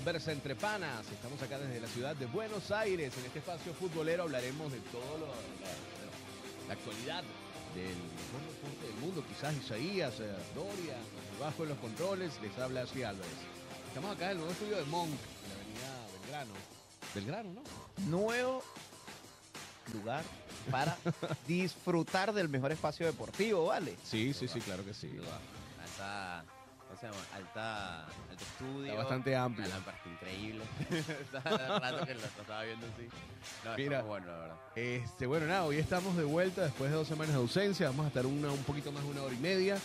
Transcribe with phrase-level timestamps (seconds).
[0.00, 1.04] conversa entre panas.
[1.12, 3.12] Estamos acá desde la ciudad de Buenos Aires.
[3.18, 7.22] En este espacio futbolero hablaremos de todo lo, la, la actualidad
[7.74, 9.22] del mejor deporte del mundo.
[9.28, 10.96] Quizás Isaías, eh, Doria,
[11.38, 13.30] bajo en los controles, les habla Ashley Álvarez.
[13.88, 16.52] Estamos acá en el nuevo estudio de Monk, en la avenida Belgrano.
[17.14, 18.10] Belgrano, ¿no?
[18.10, 18.64] nuevo
[19.92, 20.24] lugar
[20.70, 20.96] para
[21.46, 23.98] disfrutar del mejor espacio deportivo, ¿vale?
[24.02, 25.12] Sí, sí, sí, claro que sí.
[25.82, 26.59] Alta, ¿cómo
[27.00, 27.18] se llama?
[27.34, 28.86] Alta, alto estudio.
[28.86, 29.68] Está bastante amplio.
[29.68, 30.64] Lámpara increíble.
[31.32, 33.08] Rato que lo, lo estaba viendo así.
[33.64, 33.96] No, Mira.
[33.96, 34.56] está muy bueno, la verdad.
[34.76, 37.86] Este, bueno, nada, hoy estamos de vuelta después de dos semanas de ausencia.
[37.88, 39.78] Vamos a estar una, un poquito más de una hora y media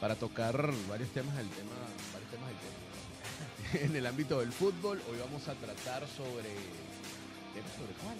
[0.00, 0.56] para tocar
[0.88, 1.70] varios temas del tema,
[2.12, 2.80] varios temas del tema.
[3.84, 5.00] en el ámbito del fútbol.
[5.10, 6.54] Hoy vamos a tratar sobre.
[7.76, 8.16] ¿Sobre cuál?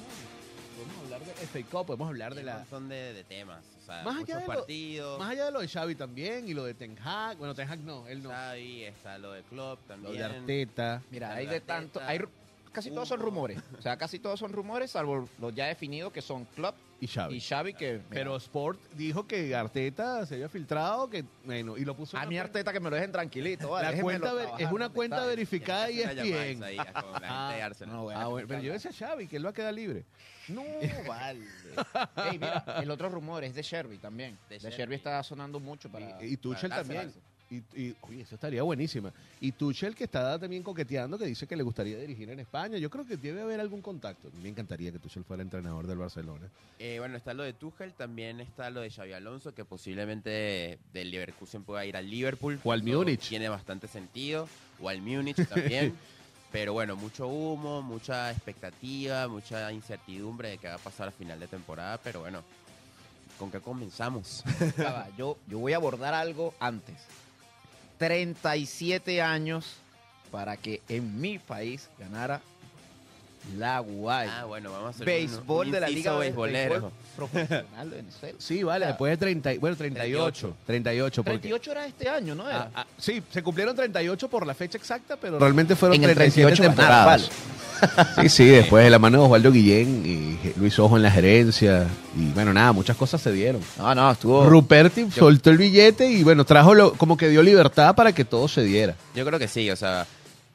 [0.81, 2.59] Podemos hablar de FA Cup, podemos hablar de Un la.
[2.59, 3.65] montón de, de temas.
[3.83, 5.19] O sea, Más allá de lo- partidos.
[5.19, 7.37] Más allá de lo de Xavi también y lo de Ten Hag.
[7.39, 8.31] Bueno, Ten Hag no, él no.
[8.31, 10.17] Xavi, está lo de Klopp Lo también.
[10.17, 11.03] de Arteta.
[11.11, 12.21] Mira, hay de tanto, hay
[12.73, 13.27] casi todos son Hugo.
[13.31, 13.59] rumores.
[13.79, 17.37] O sea, casi todos son rumores, salvo los ya definidos que son Klopp Y Xavi.
[17.37, 21.85] y Xavi, que mira, Pero Sport dijo que Arteta se había filtrado, que bueno, y
[21.87, 23.85] lo puso en a mi cuenta- Arteta que me lo dejen tranquilito, ¿vale?
[23.87, 25.27] La Déjenmelo cuenta ver- trabajar es una donde cuenta está.
[25.29, 26.63] verificada y es bien.
[27.25, 30.05] Ah, bueno, pero yo decía a Xavi que él va a quedar libre.
[30.49, 30.63] No,
[31.09, 31.41] vale.
[32.31, 34.39] Ey, mira, el otro rumor es de Sherby también.
[34.49, 34.77] De De, Sherby.
[34.77, 36.23] Sherby está sonando mucho para...
[36.23, 37.05] Y, y Tuchel para también.
[37.05, 37.25] dársela.
[37.51, 39.13] Y, y, oye, eso estaría buenísima.
[39.41, 42.79] Y Tuchel que está también coqueteando, que dice que le gustaría dirigir en España.
[42.79, 44.31] Yo creo que debe haber algún contacto.
[44.41, 46.49] Me encantaría que Tuchel fuera entrenador del Barcelona.
[46.79, 51.11] Eh, bueno, está lo de Tuchel, también está lo de Xavi Alonso, que posiblemente del
[51.11, 52.61] Leverkusen pueda ir al Liverpool.
[52.63, 53.29] O al Múnich.
[53.29, 54.49] Tiene bastante sentido.
[54.81, 55.95] O al Múnich también.
[56.53, 61.39] Pero bueno, mucho humo, mucha expectativa, mucha incertidumbre de qué va a pasar a final
[61.39, 61.99] de temporada.
[61.99, 62.43] Pero bueno,
[63.39, 64.45] ¿con qué comenzamos?
[65.17, 66.97] Yo, yo voy a abordar algo antes.
[68.01, 69.75] 37 años
[70.33, 72.41] para que en mi país ganara
[73.59, 74.41] la Guaya.
[74.41, 76.71] Ah, bueno, vamos a hacer béisbol un, de la Liga beisbolero.
[76.73, 78.39] Béisbol Profesional de Venezuela.
[78.39, 78.89] Sí, vale, Ah.
[78.89, 80.57] después de 30, y- bueno, 38.
[80.67, 81.39] 38, porque...
[81.41, 82.49] 38 era este año, ¿no?
[82.49, 82.71] Era?
[82.75, 86.15] Ah, ah, sí, se cumplieron 38 por la fecha exacta, pero realmente fueron En el
[86.15, 87.31] 37 38 temporadas.
[88.23, 91.87] Sí, sí, después de la mano de Osvaldo Guillén y Luis Ojo en la gerencia.
[92.17, 93.61] Y bueno, nada, muchas cosas se dieron.
[93.79, 94.45] No, no, estuvo...
[94.49, 98.49] Ruperti soltó el billete y bueno, trajo lo, como que dio libertad para que todo
[98.49, 98.95] se diera.
[99.15, 100.07] Yo creo que sí, o sea,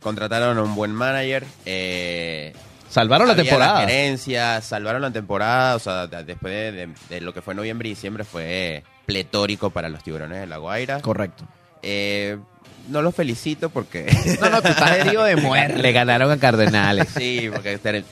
[0.02, 1.46] contrataron a un buen manager.
[1.66, 2.53] Eh,
[2.90, 3.80] Salvaron la temporada.
[3.81, 7.90] gerencia, salvaron la temporada, o sea, de- después de, de- de lo que fue noviembre
[7.90, 11.02] y diciembre fue pletórico para los tiburones de La Guaira.
[11.02, 11.44] Correcto.
[11.81, 12.38] Eh,
[12.90, 14.06] no los felicito porque...
[14.41, 15.81] No, no, tú estás herido de muerte.
[15.81, 17.07] Le ganaron a Cardenales.
[17.16, 18.03] sí, porque eh,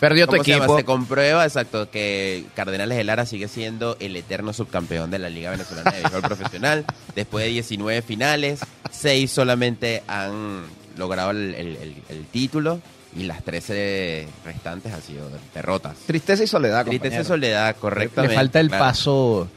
[0.00, 0.64] Perdió tu ¿cómo se llama?
[0.64, 0.78] equipo.
[0.78, 5.50] Se comprueba, exacto, que Cardenales de Lara sigue siendo el eterno subcampeón de la Liga
[5.50, 6.84] Venezolana de Béisbol Profesional.
[7.14, 8.60] Después de 19 finales,
[8.90, 10.62] 6 solamente han
[10.96, 12.80] logrado el, el- el- el título
[13.16, 15.96] y las 13 restantes han sido derrotas.
[16.06, 18.34] Tristeza y soledad, Tristeza y soledad, correctamente.
[18.34, 18.84] Le falta el claro.
[18.84, 19.48] paso.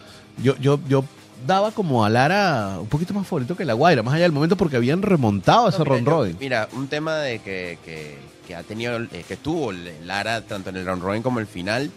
[0.42, 1.04] Yo, yo, yo
[1.46, 4.56] daba como a Lara un poquito más favorito que la Guaira, más allá del momento
[4.58, 6.38] porque habían remontado No, ese mira, Ron yo- Robin.
[6.40, 10.78] Mira, un tema de que, que- que ha tenido, eh, que tuvo Lara tanto en
[10.78, 11.92] el round robin como el final,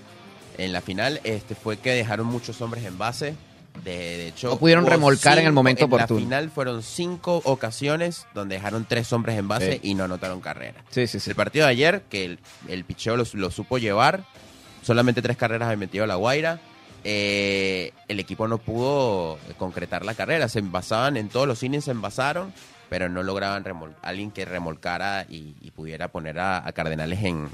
[0.59, 3.35] en la final, este fue que dejaron muchos hombres en base.
[3.85, 6.21] De, de hecho, No pudieron remolcar en el momento en oportuno.
[6.21, 9.81] la final fueron cinco ocasiones donde dejaron tres hombres en base Sí.
[9.83, 10.85] y no anotaron carrera.
[10.91, 11.31] Sí, sí, sí.
[11.31, 12.39] El partido de ayer, que el,
[12.69, 14.25] el picheo lo, lo supo llevar,
[14.83, 16.61] solamente tres carreras había metido La Guaira.
[17.05, 20.49] Eh, el equipo no pudo concretar la carrera.
[20.49, 22.53] Se envasaban en todos los innings, se envasaron
[22.89, 23.65] pero no lograban
[24.03, 27.49] alguien que remolcara y, y pudiera poner a, a Cardenales en,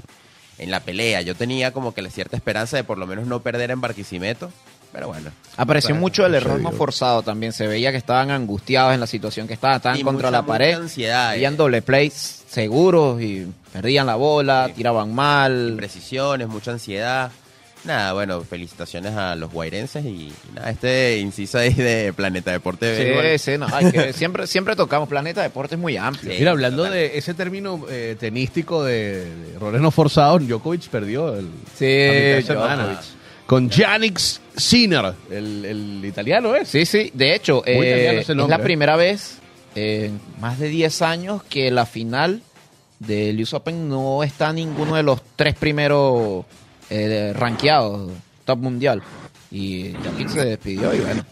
[0.57, 1.21] en la pelea.
[1.21, 4.51] Yo tenía como que la cierta esperanza de por lo menos no perder en Barquisimeto,
[4.91, 5.31] pero bueno.
[5.55, 7.53] Apareció mucho el error no forzado también.
[7.53, 9.77] Se veía que estaban angustiados en la situación que estaban.
[9.77, 10.73] Estaban Y contra mucha- la pared.
[10.73, 11.55] ansiedad, Habían eh.
[11.57, 14.73] doble plays seguros y perdían la bola, Sí.
[14.73, 15.69] tiraban mal.
[15.69, 17.31] Imprecisiones, mucha ansiedad.
[17.85, 22.85] Nada, bueno, felicitaciones a los guairenses y, y nada, este inciso ahí de Planeta Deporte.
[22.85, 23.39] de Béisbol.
[23.39, 25.07] Sí, sí, no, hay que- siempre, siempre tocamos.
[25.07, 26.31] Planeta Deportes es muy amplio.
[26.33, 26.39] Sí.
[26.39, 26.93] Mira, hablando total.
[26.99, 31.47] de ese término eh, tenístico de, de errores no forzados, Djokovic perdió el,
[31.77, 32.43] Sí.
[32.45, 32.99] Djokovic.
[33.45, 34.19] con Yannick
[34.57, 36.67] Sinner, el, el italiano es.
[36.67, 37.11] Sí, sí.
[37.13, 38.59] De hecho, eh, es la eh.
[38.59, 39.37] primera vez
[39.75, 42.41] en más de 10 años que la final
[42.99, 46.43] del US Open no está ninguno de los tres primeros
[46.89, 48.11] eh, rankeados
[48.45, 49.03] top mundial.
[49.51, 51.23] Y Jokic se despidió y bueno.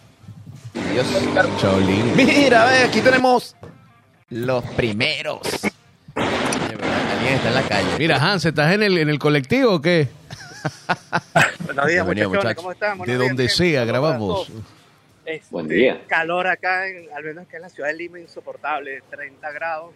[0.75, 1.07] Adiós.
[1.61, 2.15] Shaolin.
[2.15, 3.55] Mira, ve, aquí tenemos
[4.29, 5.41] los primeros.
[6.15, 7.87] Alguien está en la calle.
[7.97, 10.07] Mira, Hans, ¿estás en el, en el colectivo o qué?
[11.65, 12.53] Buenos días, muchachos.
[12.55, 12.99] ¿cómo están?
[12.99, 13.49] De días, donde gente.
[13.49, 14.51] sea, grabamos.
[15.25, 16.01] Este, Buen día.
[16.07, 19.93] Calor acá, en, al menos acá en la ciudad de Lima, insoportable, 30 grados.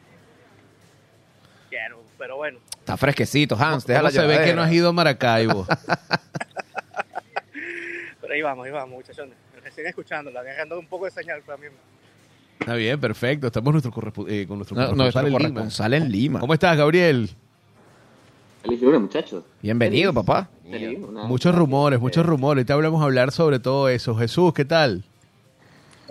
[1.70, 3.88] Quiero, pero bueno, Está fresquecito, Hans.
[3.88, 5.66] Deja ¿Cómo la se ve que no has ido a Maracaibo?
[8.22, 9.34] pero ahí vamos, ahí vamos, muchachones.
[9.64, 11.66] Recién escuchándola, agarrando un poco de señal para mí.
[12.60, 13.48] Está bien, perfecto.
[13.48, 13.92] Estamos nuestro
[14.28, 15.38] eh, con nuestro No, corresponsal nuestro en Lima.
[15.40, 16.40] corresponsal en Lima.
[16.40, 17.32] ¿Cómo estás, Gabriel?
[18.62, 19.44] Feliz lunes, muchachos.
[19.64, 20.48] Bienvenido, papá.
[20.70, 22.68] Feliz, una- Muchos rumores, muchos rumores.
[22.68, 24.16] Te hablamos a hablar sobre todo eso.
[24.16, 25.04] Jesús, ¿qué tal?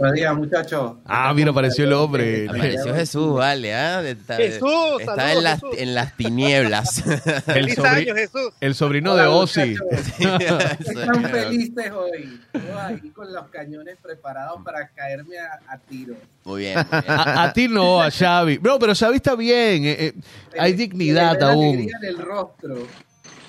[0.01, 0.93] Buenos días, muchachos.
[1.05, 2.49] Ah, mira, apareció el hombre.
[2.49, 4.03] Apareció Jesús, vale, ¿ah?
[4.03, 5.77] Está, Jesús, está saludos, en, las, Jesús.
[5.79, 7.05] en las tinieblas.
[7.07, 8.53] El, ¡Feliz sobri- año, Jesús!
[8.61, 9.77] el sobrino de Hola, Ozzy.
[10.19, 10.65] muchachos.
[10.81, 12.41] Están felices hoy.
[12.51, 16.15] Todos ahí con los cañones preparados para caerme a, a tiro.
[16.45, 17.05] Muy bien, muy bien.
[17.19, 18.59] A, a ti no, a Xavi.
[18.63, 19.85] No, pero Xavi está bien.
[19.85, 20.15] eh, eh,
[20.59, 21.65] hay dignidad ve la aún.
[21.75, 22.87] alegría en el rostro.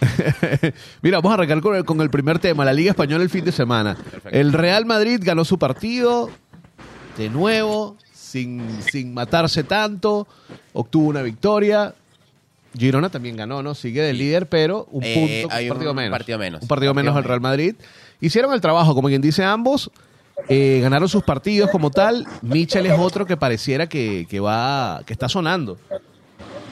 [1.02, 3.46] Mira, vamos a arrancar con el, con el primer tema, la Liga Española el fin
[3.46, 3.98] de semana.
[4.32, 6.30] El Real Madrid ganó su partido
[7.18, 10.28] de nuevo, sin, sin matarse tanto,
[10.74, 11.94] obtuvo una victoria.
[12.78, 13.76] Girona también ganó, ¿no?
[13.76, 16.12] Sigue de líder, pero un Eh, punto, hay un partido un menos.
[16.18, 16.62] partido menos.
[16.62, 17.76] Un partido menos al Real Madrid.
[18.22, 19.92] Hicieron el trabajo, como quien dice ambos.
[20.48, 22.26] eh, ganaron sus partidos como tal.
[22.42, 25.78] Michel es otro que pareciera que, que va, que está sonando.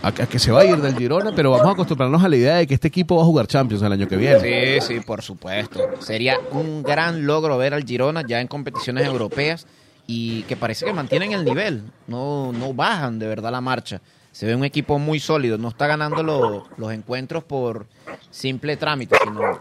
[0.02, 2.56] A, que se va a ir del Girona, pero vamos a acostumbrarnos a la idea
[2.56, 4.80] de que este equipo va a jugar Champions el año que viene.
[4.82, 5.80] Sí, sí, por supuesto.
[6.00, 9.68] Sería un gran logro ver al Girona ya en competiciones europeas
[10.08, 14.02] y que parece que mantienen el nivel, no, no bajan de verdad la marcha.
[14.32, 17.86] Se ve un equipo muy sólido, no está ganando lo- los encuentros por
[18.32, 19.60] simple trámite, sino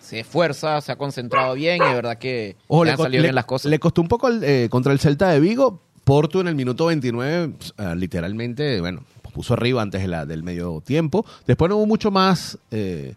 [0.00, 3.26] se esfuerza, se ha concentrado bien y de verdad que Ojo, le han salido le-
[3.28, 3.70] bien las cosas.
[3.70, 5.80] le costó un poco el, eh, contra el Celta de Vigo.
[6.04, 10.42] Porto en el minuto 29, pues, ah, literalmente, bueno, puso arriba antes de la, del
[10.42, 11.24] medio tiempo.
[11.46, 13.14] Después no hubo mucho más, eh,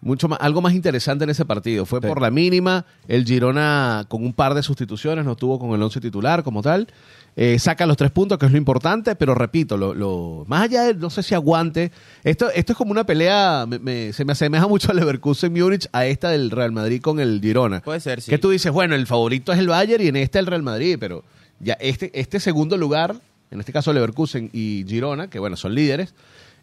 [0.00, 1.86] mucho más, algo más interesante en ese partido.
[1.86, 2.06] Fue Sí.
[2.08, 2.84] por la mínima.
[3.08, 6.88] El Girona con un par de sustituciones, no estuvo con el once titular como tal.
[7.34, 10.82] Eh, saca los tres puntos, que es lo importante, pero repito, lo, lo- más allá
[10.84, 11.90] de, no sé si aguante,
[12.24, 15.88] esto, esto es como una pelea, me- me- se me asemeja mucho al Leverkusen Múnich,
[15.92, 17.80] a esta del Real Madrid con el Girona.
[17.80, 18.30] Puede ser, sí.
[18.30, 20.98] Que tú dices, bueno, el favorito es el Bayern y en este el Real Madrid,
[21.00, 21.24] pero
[21.58, 23.14] ya este, este segundo lugar,
[23.52, 26.14] en este caso Leverkusen y Girona, que bueno, son líderes,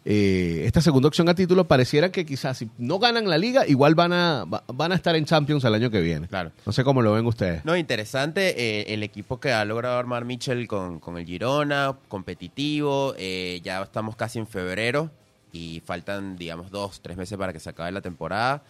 [0.04, 3.94] eh, esta segunda opción a título pareciera que quizás si no ganan la liga, igual
[3.94, 6.26] van a, va- van a estar en Champions el año que viene.
[6.26, 6.52] Claro.
[6.64, 7.64] No sé cómo lo ven ustedes.
[7.66, 13.14] No, interesante eh, el equipo que ha logrado armar Mitchell con, con el Girona, competitivo,
[13.18, 15.10] eh, ya estamos casi en febrero
[15.52, 18.62] y faltan, digamos, dos, tres meses para que se acabe la temporada.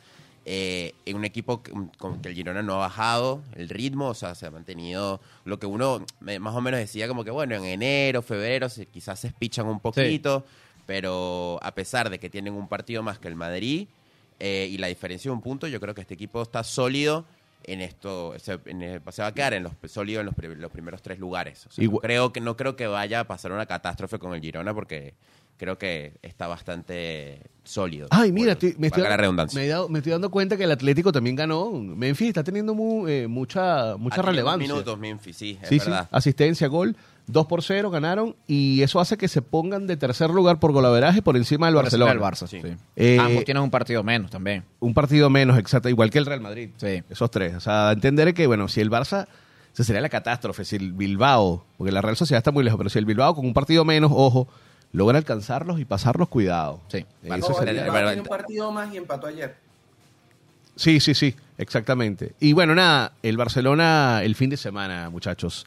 [0.46, 4.14] Eh, en un equipo que- con que el Girona no ha bajado el ritmo, o
[4.14, 7.54] sea, se ha mantenido lo que uno me- más o menos decía como que, bueno,
[7.56, 10.44] en enero, febrero, se- quizás se espichan un poquito,
[10.86, 13.86] pero a pesar de que tienen un partido más que el Madrid
[14.42, 17.26] eh, y la diferencia de un punto, yo creo que este equipo está sólido
[17.64, 18.80] en esto, se, en
[19.12, 21.66] se va a quedar en los sólido en los, los primeros tres lugares.
[21.66, 24.32] O sea, no Igual- creo que no creo que vaya a pasar una catástrofe con
[24.32, 25.12] el Girona porque
[25.60, 28.08] creo que está bastante sólido.
[28.10, 29.60] Ay, mira, Bueno, estoy- me, estoy, valga la redundancia.
[29.60, 31.70] me he dado- me estoy dando cuenta que el Atlético también ganó.
[31.70, 34.66] Memphis está teniendo mu- eh, mucha, mucha relevancia.
[34.66, 36.08] minutos, Memphis, sí, es Sí, sí, verdad.
[36.10, 36.96] asistencia, gol.
[37.26, 41.20] 2 por 0 ganaron y eso hace que se pongan de tercer lugar por golaveraje
[41.22, 42.26] por encima del Por encima Barcelona.
[42.26, 42.60] del Barça, Sí.
[42.62, 42.76] sí.
[42.96, 44.64] Eh, Ambos tienen un partido menos también.
[44.80, 46.70] Un partido menos, exacto, igual que el Real Madrid.
[46.78, 47.02] Sí.
[47.10, 47.54] Esos tres.
[47.54, 49.26] O sea, entender que, bueno, si el Barça,
[49.72, 52.90] se sería la catástrofe, si el Bilbao, porque la Real Sociedad está muy lejos, pero
[52.90, 54.48] si el Bilbao con un partido menos, ojo,
[54.92, 56.80] logra alcanzarlos y pasarlos, cuidado.
[56.88, 57.04] Sí.
[57.24, 59.56] Eso No, sería- el el- Bilbao el- tiene un partido más y empató ayer.
[60.76, 62.32] Sí, sí, sí, exactamente.
[62.40, 65.66] Y bueno, nada, el Barcelona el fin de semana, muchachos.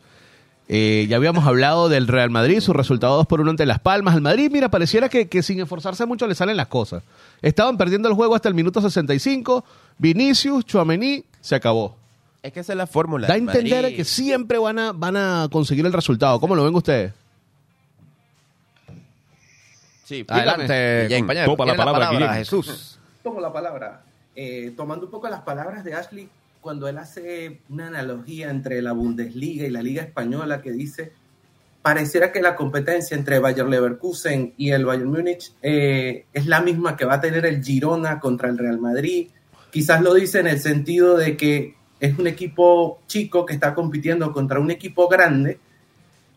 [0.69, 4.15] Eh, ya habíamos hablado del Real Madrid, su resultado 2 por 1 ante Las Palmas.
[4.15, 7.03] Al Madrid, mira, pareciera que, que sin esforzarse mucho le salen las cosas.
[7.41, 9.63] Estaban perdiendo el juego hasta el minuto 65.
[9.97, 11.95] Vinicius, Chuamení, se acabó.
[12.41, 13.27] Es que esa es la fórmula.
[13.27, 16.39] Da a entender Madrid- que siempre van a, van a conseguir el resultado.
[16.39, 17.13] ¿Cómo lo ven ustedes?
[20.03, 21.21] Sí, Adelante, Guillén.
[21.21, 21.45] compañero.
[21.51, 22.29] Topa la palabra, Guillén.
[22.33, 22.99] Jesús.
[23.23, 24.03] Tomo la palabra.
[24.35, 26.29] Eh, tomando un poco las palabras de Ashley,
[26.59, 31.13] cuando él hace una analogía entre la Bundesliga y la Liga Española, que dice,
[31.81, 36.97] pareciera que la competencia entre Bayer Leverkusen y el Bayern Múnich eh, es la misma
[36.97, 39.27] que va a tener el Girona contra el Real Madrid.
[39.69, 44.31] Quizás lo dice en el sentido de que es un equipo chico que está compitiendo
[44.31, 45.59] contra un equipo grande,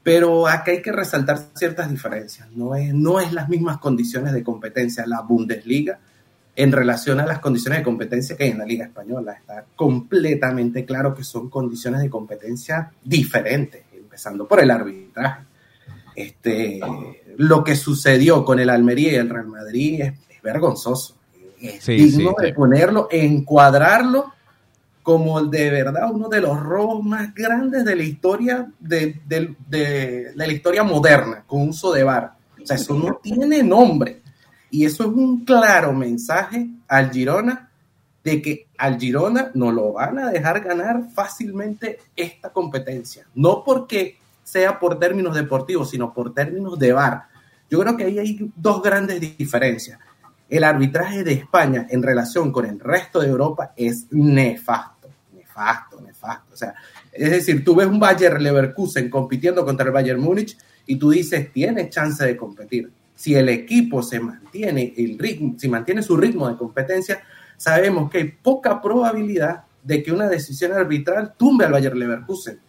[0.07, 2.49] pero acá hay que resaltar ciertas diferencias.
[2.53, 5.99] No es, no es las mismas condiciones de competencia la Bundesliga
[6.55, 9.33] en relación a las condiciones de competencia que hay en la Liga Española.
[9.33, 15.43] Está completamente claro que son condiciones de competencia diferentes, empezando por el arbitraje.
[16.15, 16.79] Este,
[17.39, 21.17] lo que sucedió con el Almería y el Real Madrid es, es vergonzoso.
[21.61, 22.55] Es Sí, digno sí, de sí.
[22.55, 24.35] ponerlo, encuadrarlo
[25.07, 30.33] como de verdad uno de los robos más grandes de la historia de, de- de-
[30.35, 32.33] la historia moderna con uso de VAR.
[32.61, 34.21] O sea, eso no tiene nombre.
[34.69, 37.71] Y eso es un claro mensaje al Girona
[38.25, 43.29] de que al Girona no lo van a dejar ganar fácilmente esta competencia.
[43.37, 47.23] No porque sea por términos deportivos, sino por términos de VAR.
[47.71, 50.01] Yo creo que ahí hay dos grandes diferencias.
[50.49, 54.96] El arbitraje de España en relación con el resto de Europa es nefasto,
[55.57, 56.55] nefasto, nefasto.
[56.55, 56.75] O sea,
[57.13, 61.53] es decir, tú ves un Bayer Leverkusen compitiendo contra el Bayern Múnich y tú dices,
[61.53, 62.91] tiene chance de competir.
[63.15, 67.23] Si el equipo se mantiene el ritmo, si mantiene su ritmo de competencia,
[67.57, 72.61] sabemos que hay poca probabilidad de que una decisión arbitral tumbe al Bayer Leverkusen.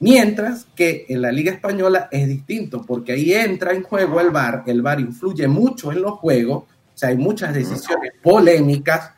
[0.00, 4.62] Mientras que en la Liga Española es distinto, porque ahí entra en juego el VAR,
[4.66, 9.10] el VAR influye mucho en los juegos, o sea, hay muchas decisiones polémicas,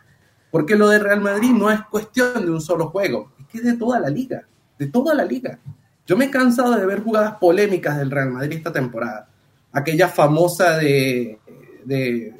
[0.50, 3.64] porque lo de Real Madrid no es cuestión de un solo juego, es que es
[3.64, 4.42] de toda la liga,
[4.78, 5.58] de toda la liga.
[6.06, 9.28] Yo me he cansado de ver jugadas polémicas del Real Madrid esta temporada.
[9.72, 11.38] Aquella famosa de,
[11.84, 12.34] de,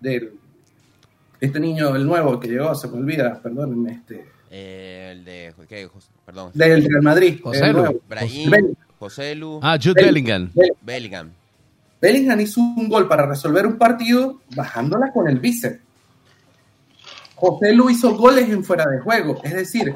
[0.00, 0.32] de
[1.40, 5.54] este niño, el nuevo que llegó, se me olvida, perdónenme, este, Eh, el de.
[5.68, 5.88] ¿qué?
[6.24, 6.50] Perdón.
[6.54, 7.40] del Real Madrid.
[7.42, 7.78] José el Lu.
[7.80, 8.00] nuevo.
[8.08, 8.52] Brahim.
[8.98, 10.50] José Lu, Ah, Jude Bellingham.
[10.82, 11.30] Bellingham.
[12.00, 15.80] Bellingham hizo un gol para resolver un partido bajándola con el bíceps.
[17.36, 19.40] José Lu hizo goles en fuera de juego.
[19.44, 19.94] Es decir,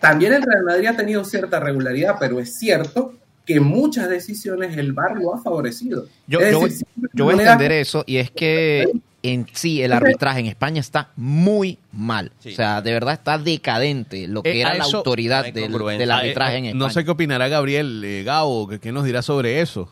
[0.00, 3.14] también el Real Madrid ha tenido cierta regularidad, pero es cierto
[3.46, 6.06] que muchas decisiones el VAR lo ha favorecido.
[6.26, 6.72] Yo, yo voy,
[7.14, 8.86] yo a entender eso y es que
[9.22, 12.32] en sí el arbitraje en España está muy mal.
[12.40, 12.50] Sí.
[12.50, 15.64] O sea, de verdad está decadente lo que Eh, era la eso- autoridad del,
[16.10, 16.72] arbitraje eh, en España.
[16.74, 19.88] No sé qué opinará Gabriel eh, Gabo, que, que nos dirá sobre eso.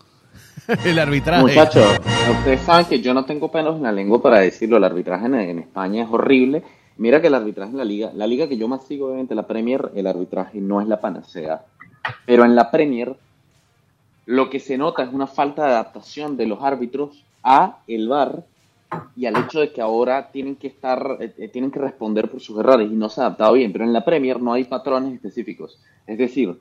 [0.85, 1.43] el arbitraje.
[1.43, 1.99] Muchachos,
[2.39, 4.77] ustedes saben que yo no tengo pelos en la lengua para decirlo.
[4.77, 6.63] El arbitraje en, en España es horrible.
[6.99, 9.47] Mira que el arbitraje en la liga, la liga que yo más sigo, obviamente la
[9.47, 11.65] Premier, el arbitraje no es la panacea.
[12.27, 13.17] Pero en la Premier,
[14.27, 18.45] lo que se nota es una falta de adaptación de los árbitros a el VAR
[19.15, 22.41] y al hecho de que ahora tienen que estar, eh, eh, tienen que responder por
[22.41, 23.73] sus errores y no se ha adaptado bien.
[23.73, 25.79] Pero en la Premier no hay patrones específicos.
[26.07, 26.59] Es decir,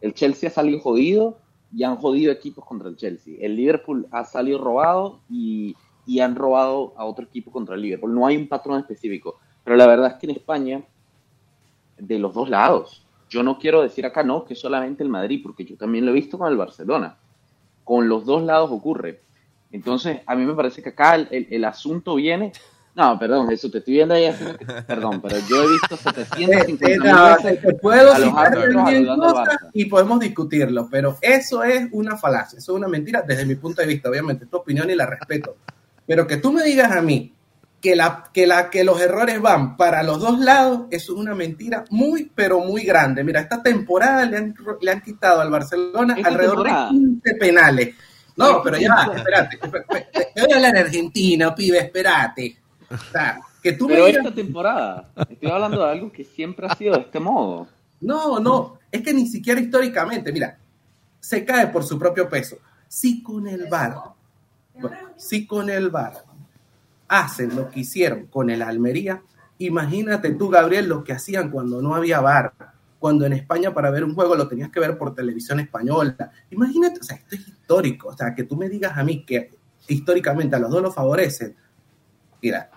[0.00, 1.38] el Chelsea ha salido jodido
[1.74, 3.34] y han jodido equipos contra el Chelsea.
[3.40, 5.74] El Liverpool ha salido robado y,
[6.06, 8.14] y han robado a otro equipo contra el Liverpool.
[8.14, 9.38] No hay un patrón específico.
[9.64, 10.82] Pero la verdad es que en España,
[11.98, 15.64] de los dos lados, yo no quiero decir acá no, que solamente el Madrid, porque
[15.64, 17.16] yo también lo he visto con el Barcelona.
[17.84, 19.20] Con los dos lados ocurre.
[19.70, 22.52] Entonces, a mí me parece que acá el, el- el asunto viene.
[22.94, 25.98] No, perdón, Jesús, te estoy viendo ahí haciendo que- Perdón, pero yo he visto Eh,
[25.98, 31.64] 750 eh, no, veces te puedo a los árbitros cosas y podemos discutirlo, pero eso
[31.64, 34.90] es una falacia, eso es una mentira desde mi punto de vista, obviamente, tu opinión
[34.90, 35.56] y la respeto.
[36.06, 37.32] Pero que tú me digas a mí
[37.82, 41.34] que, la, que, la, que los errores van para los dos lados, eso es una
[41.34, 43.24] mentira muy, pero muy grande.
[43.24, 46.84] Mira, esta temporada le han, le han quitado al Barcelona ¿Esta alrededor temporada?
[46.84, 47.94] de 15 penales.
[48.36, 52.56] No, pero ya, espérate, te voy a hablar argentino, pibe, espérate.
[52.88, 56.66] O sea, que tú me Pero digas esta temporada, estoy hablando de algo que siempre
[56.68, 57.66] ha sido de este modo.
[58.00, 60.56] No, no, es que ni siquiera históricamente, mira,
[61.18, 62.58] se cae por su propio peso.
[62.86, 63.96] Si con el VAR,
[64.74, 66.31] bueno, si con el VAR
[67.12, 69.22] hacen lo que hicieron con el Almería,
[69.58, 72.54] imagínate tú, Gabriel, lo que hacían cuando no había VAR,
[72.98, 76.32] cuando en España para ver un juego lo tenías que ver por televisión española.
[76.50, 79.50] Imagínate, o sea, esto es histórico, o sea, que tú me digas a mí que
[79.88, 81.54] históricamente a los dos los favorecen,
[82.40, 82.70] mira,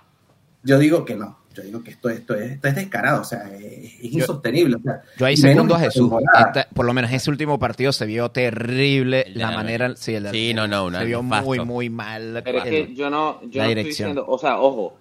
[0.64, 3.50] yo digo que no, yo digo que esto, esto, es, esto es descarado, o sea,
[3.56, 4.76] es, es insostenible.
[4.76, 6.12] o sea, Yo ahí segundo a Jesús.
[6.46, 9.96] Esta- por lo menos ese último partido se vio terrible la la- manera.
[9.96, 11.46] Sí, el Sí, no, no, una- se vio nefasto.
[11.46, 12.42] muy, muy mal.
[12.44, 14.10] Pero es el- que yo no, yo la no estoy dirección.
[14.10, 14.98] diciendo, o sea, ojo,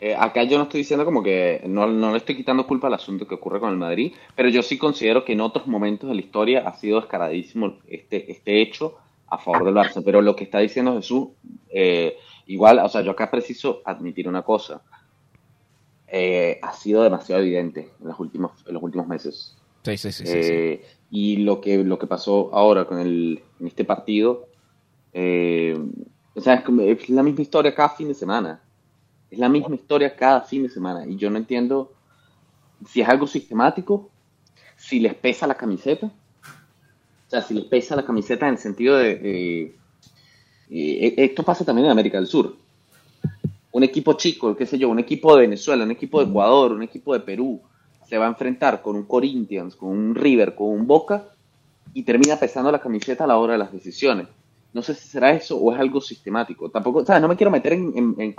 [0.00, 2.94] eh, acá yo no estoy diciendo como que no, no le estoy quitando culpa al
[2.94, 6.14] asunto que ocurre con el Madrid, pero yo sí considero que en otros momentos de
[6.14, 8.96] la historia ha sido descaradísimo este, este hecho
[9.28, 10.02] a favor del Barça.
[10.04, 11.28] Pero lo que está diciendo Jesús,
[11.70, 14.82] eh, igual, o sea, yo acá preciso admitir una cosa.
[16.16, 19.56] Eh, ha sido demasiado evidente en los últimos, en los últimos meses.
[19.82, 20.24] Sí, sí, sí.
[20.24, 20.52] sí, sí.
[20.52, 24.46] Eh, Y lo que, lo que pasó ahora con el, en este partido,
[25.12, 25.76] eh,
[26.36, 28.62] o sea, es, la misma historia cada fin de semana.
[29.28, 31.04] Es la misma historia cada fin de semana.
[31.04, 31.92] Y yo no entiendo
[32.86, 34.08] si es algo sistemático,
[34.76, 36.06] si les pesa la camiseta.
[36.06, 39.74] O sea, si les pesa la camiseta en el sentido de...
[40.70, 42.62] eh, esto pasa también en América del Sur.
[43.76, 46.82] Un equipo chico, qué sé yo, un equipo de Venezuela, un equipo de Ecuador, un
[46.82, 47.62] equipo de Perú,
[48.08, 51.28] se va a enfrentar con un Corinthians, con un River, con un Boca
[51.92, 54.28] y termina pesando la camiseta a la hora de las decisiones.
[54.72, 56.70] No sé si será eso o es algo sistemático.
[56.70, 57.22] Tampoco, ¿sabes?
[57.22, 58.34] No me quiero meter en, en, en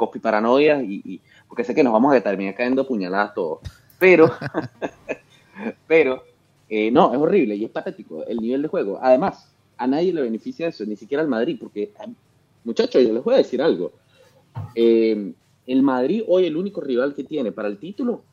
[0.92, 3.60] y, y- porque sé que nos vamos a terminar cayendo puñaladas todos.
[4.00, 4.32] Pero,
[5.88, 6.24] pero,
[6.68, 9.00] eh, no, es horrible y es patético el nivel de juego.
[9.01, 11.94] Además, a nadie le beneficia eso, ni siquiera al Madrid, porque,
[12.63, 13.94] muchachos, yo les voy a decir algo.
[14.75, 15.33] Eh,
[15.67, 18.24] el Madrid hoy el único rival que tiene para el título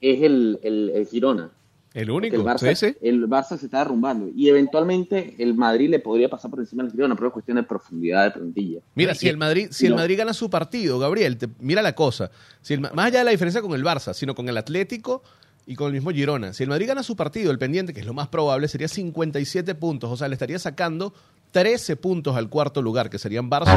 [0.00, 1.50] es el, el, el Girona.
[1.94, 2.36] El único.
[2.36, 6.60] El Barça, el Barça se está derrumbando y eventualmente el Madrid le podría pasar por
[6.60, 8.80] encima del Girona, pero es cuestión de profundidad de plantilla.
[8.94, 9.94] Mira, si el Madrid, si el.
[9.94, 12.30] Madrid gana su partido, Gabriel, te- mira la cosa.
[12.60, 15.22] Si el Ma- más allá de la diferencia con el Barça, sino con el Atlético
[15.66, 16.52] y con el mismo Girona.
[16.52, 19.74] Si el Madrid gana su partido, el pendiente, que es lo más probable, sería 57
[19.74, 20.10] puntos.
[20.12, 21.14] O sea, le estaría sacando
[21.56, 23.72] 13 puntos al cuarto lugar, que serían Barça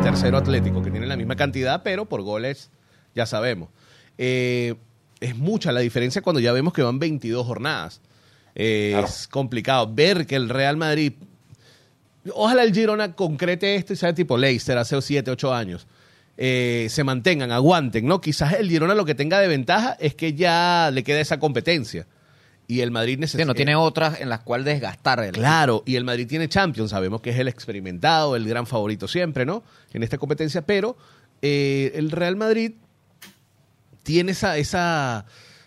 [0.00, 2.70] y tercero Atlético, que tienen la misma cantidad, pero por goles
[3.14, 3.68] ya sabemos.
[4.18, 4.74] Eh,
[5.20, 8.00] es mucha la diferencia cuando ya vemos que van 22 jornadas.
[8.56, 9.06] Eh, Claro.
[9.06, 11.12] Es complicado ver que el Real Madrid
[12.34, 15.86] Ojalá el Girona concrete esto y sea tipo Leicester hace 7, 8 años.
[16.36, 18.20] Eh, se mantengan, aguanten, ¿no?
[18.20, 22.08] Quizás el Girona lo que tenga de ventaja es que ya le queda esa competencia.
[22.70, 23.44] Y el Madrid Sí, necesita.
[23.46, 25.18] no tiene otras en las cuales desgastar.
[25.24, 29.08] el- Claro, y el Madrid tiene Champions, sabemos que es el experimentado, el gran favorito
[29.08, 29.64] siempre, ¿no?
[29.92, 30.96] En esta competencia, pero
[31.42, 32.72] eh, el Real Madrid
[34.02, 35.26] tiene esa, esa,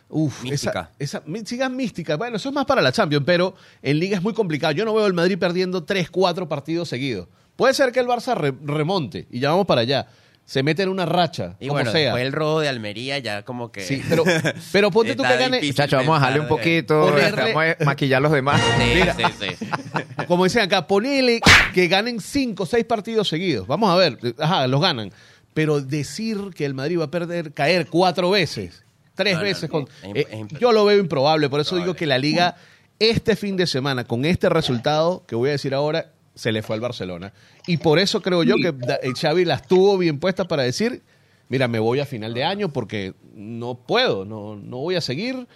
[0.09, 0.91] uf, Mística.
[0.99, 2.15] esa, esa mística mística.
[2.17, 4.73] Bueno, eso es más para la Champions, pero en Liga es muy complicado.
[4.73, 7.27] Yo no veo el Madrid perdiendo 3, 4 partidos seguidos.
[7.55, 10.07] Puede ser que el Barça re- remonte y ya vamos para allá.
[10.45, 12.01] Se mete en una racha, Y como bueno, sea.
[12.01, 13.81] después el robo de Almería ya como que...
[13.81, 14.23] Sí, pero,
[14.73, 15.61] pero ponte tú que gane.
[15.61, 17.07] Muchachos, vamos a dejarle un poquito.
[17.09, 18.61] Ponerle- Vamos a maquillar los demás.
[18.77, 19.15] Sí, Mira.
[19.15, 19.67] sí, sí.
[20.27, 21.39] Como dicen acá, ponele
[21.73, 23.67] que ganen cinco o seis partidos seguidos.
[23.67, 25.11] Vamos a ver, ajá, los ganan.
[25.53, 28.83] Pero decir que el Madrid va a perder, caer cuatro veces,
[29.15, 31.47] tres No, no, veces, no, con, eh, yo lo veo improbable.
[31.49, 32.55] Por eso digo que la liga,
[32.99, 36.75] este fin de semana, con este resultado que voy a decir ahora, se le fue
[36.75, 37.33] al Barcelona.
[37.67, 41.03] Y por eso creo yo que eh, Xavi las tuvo bien puestas para decir,
[41.49, 45.47] mira, me voy a final de año porque no puedo, no, no voy a seguir.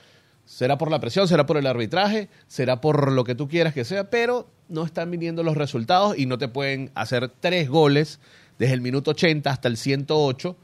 [0.46, 3.84] Será por la presión, será por el arbitraje, será por lo que tú quieras que
[3.84, 8.20] sea, pero no están viniendo los resultados y no te pueden hacer tres goles
[8.58, 10.56] desde el minuto 80 hasta el 108,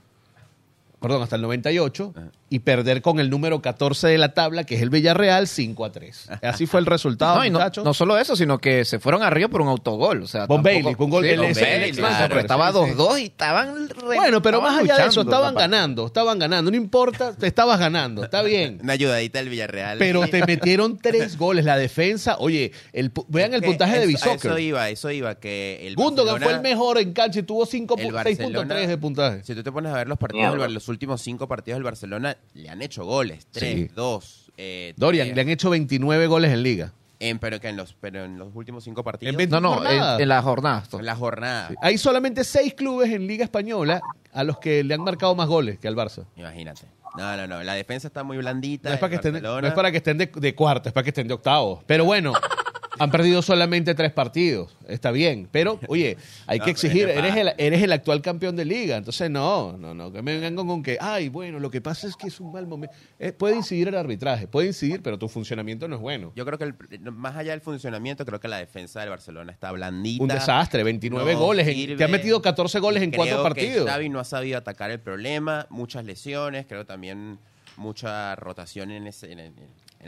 [1.00, 2.14] perdón, hasta el 98,
[2.54, 5.92] y perder con el número 14 de la tabla, que es el Villarreal, 5 a
[5.92, 6.30] 3.
[6.44, 7.84] Así fue el resultado, No, y no, muchachos.
[7.84, 10.22] no solo eso, sino que se fueron arriba por un autogol.
[10.22, 12.92] O sea, Von tampoco- Bailey, gol- Sí, Bailey, claro, estaba sí, sí.
[12.96, 16.70] 2-2 y estaban re- Bueno, pero estaban más allá de eso, estaban ganando, estaban ganando.
[16.70, 18.78] No importa, te estabas ganando, está bien.
[18.84, 19.98] Una ayudadita del Villarreal.
[19.98, 21.66] Pero te metieron tres goles.
[21.66, 24.60] La defensa, oye, el, vean el puntaje de a Eso Bisoccer.
[24.60, 28.10] iba, eso iba, que el Gundogan fue el mejor en cancha y tuvo cinco el
[28.10, 29.44] pu- Barcelona- 6.3 de puntaje.
[29.44, 30.68] Si tú te pones a ver los partidos, Mierda.
[30.70, 33.48] los últimos cinco partidos del Barcelona, le han hecho goles.
[33.52, 33.90] Tres, Sí.
[33.96, 34.52] dos.
[34.58, 35.36] Eh, Dorian, tres.
[35.36, 36.94] le han hecho 29 goles en liga.
[37.20, 39.32] En- pero, que en los, pero en los últimos cinco partidos.
[39.32, 40.16] En 20 No, no, jornadas.
[40.18, 40.84] en, en la jornada.
[40.92, 41.70] en la jornada.
[41.82, 44.02] Hay solamente seis clubes en Liga Española
[44.34, 46.26] a los que le han marcado más goles que al Barça.
[46.36, 46.82] Imagínate.
[47.18, 47.64] No, no, no.
[47.64, 48.90] La defensa está muy blandita.
[48.90, 51.04] No es, para que estén, no es para que estén de, de cuarto, es para
[51.04, 51.84] que estén de octavos.
[51.86, 52.34] Pero bueno,
[53.00, 54.76] han perdido solamente tres partidos.
[54.88, 55.48] Está bien.
[55.52, 57.08] Pero, oye, hay No, que pero exigir.
[57.10, 58.98] es que Eres el, eres el actual campeón de liga.
[58.98, 60.12] Entonces, no, no, no.
[60.12, 62.68] Que me vengan con, que, ay, bueno, lo que pasa es que es un mal
[62.68, 62.96] momento.
[63.20, 66.32] Eh, puede incidir el arbitraje, puede incidir, pero tu funcionamiento no es bueno.
[66.36, 69.72] Yo creo que el- más allá del funcionamiento, creo que la defensa del Barcelona está
[69.72, 70.22] blandita.
[70.24, 71.68] Un desastre, 29 no goles.
[71.68, 73.90] en- te han metido 14 goles en Creo cuatro que partidos.
[73.90, 77.40] Xavi no ha sabido atacar el problema, muchas lesiones, creo también
[77.78, 79.54] mucha rotación en, ese- en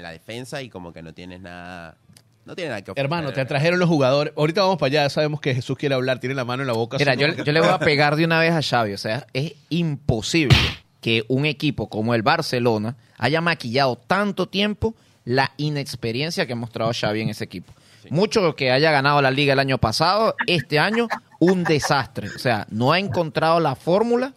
[0.03, 1.97] la defensa y como que no tienes nada,
[2.45, 3.05] no tiene nada que ofrecer.
[3.05, 4.33] Hermano, te atrajeron los jugadores.
[4.37, 6.97] Ahorita vamos para allá, sabemos que Jesús quiere hablar, tiene la mano en la boca.
[6.97, 8.93] Mira, yo, yo le voy a pegar de una vez a Xavi.
[8.93, 10.55] O sea, es imposible
[11.01, 16.91] que un equipo como el Barcelona haya maquillado tanto tiempo la inexperiencia que ha mostrado
[16.93, 17.73] Xavi en ese equipo.
[18.11, 21.07] Mucho que haya ganado la liga el año pasado, este año
[21.39, 22.29] un desastre.
[22.29, 24.33] O sea, no ha encontrado la fórmula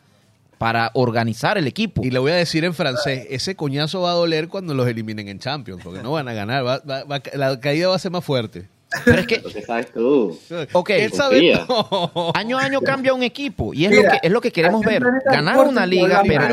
[0.59, 2.03] para organizar el equipo.
[2.05, 5.29] Y le voy a decir en francés, ese coñazo va a doler cuando los eliminen
[5.29, 8.11] en Champions, porque no van a ganar, va- va- va- la caída va a ser
[8.11, 8.69] más fuerte.
[9.05, 10.39] Pero es que, Lo que sabes tú.
[10.73, 12.33] ok, Él sabe todo.
[12.35, 14.83] año a año cambia un equipo y es Mira, lo que es lo que queremos
[14.83, 15.03] ver.
[15.27, 16.47] Ganar una liga, pero.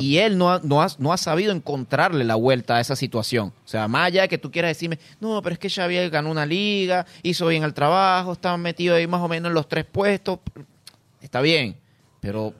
[0.00, 3.52] Y él no ha, no, ha, no ha sabido encontrarle la vuelta a esa situación.
[3.64, 6.30] O sea, más allá de que tú quieras decirme, no, pero es que Xavier ganó
[6.30, 9.84] una liga, hizo bien el trabajo, estaba metido ahí más o menos en los tres
[9.84, 10.40] puestos.
[11.20, 11.76] Está bien,
[12.24, 12.54] pero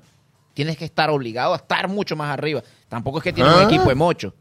[0.53, 2.63] tienes que estar obligado a estar mucho más arriba.
[2.89, 4.35] Tampoco es que tiene un equipo de mocho.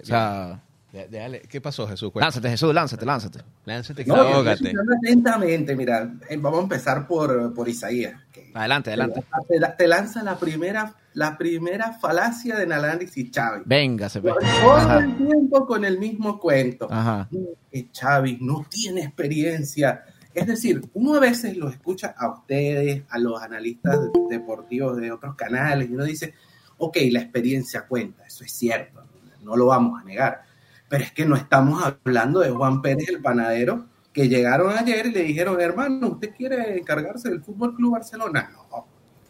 [0.00, 0.60] O sea,
[0.92, 2.10] De- déjale, ¿Qué pasó, Jesús?
[2.14, 3.40] Lánzate, Jesús, lánzate, lánzate.
[3.66, 8.14] Lánzate, No, escuchando atentamente, mira, eh, vamos a empezar por, por Isaías.
[8.32, 9.22] que Adelante, adelante.
[9.48, 13.62] Te, te lanza la primera, la primera falacia del análisis Xavi.
[13.66, 14.32] Venga, se ve.
[14.62, 14.98] Todo Ajá.
[15.00, 16.88] el tiempo con el mismo cuento.
[16.90, 17.28] Ajá.
[17.70, 20.02] que Xavi no tiene experiencia.
[20.36, 25.34] Es decir, uno a veces lo escucha a ustedes, a los analistas deportivos de otros
[25.34, 26.34] canales, y uno dice,
[26.76, 29.02] ok, la experiencia cuenta, eso es cierto,
[29.42, 30.42] no lo vamos a negar.
[30.90, 35.12] Pero es que no estamos hablando de Juan Pérez el panadero, que llegaron ayer y
[35.12, 38.50] le dijeron, hermano, ¿usted quiere encargarse del Fútbol Club Barcelona?
[38.52, 38.86] No,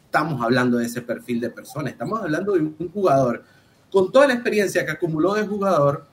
[0.07, 3.45] estamos hablando de ese perfil de persona, estamos hablando de un jugador
[3.93, 6.09] con toda la experiencia que acumuló de jugador,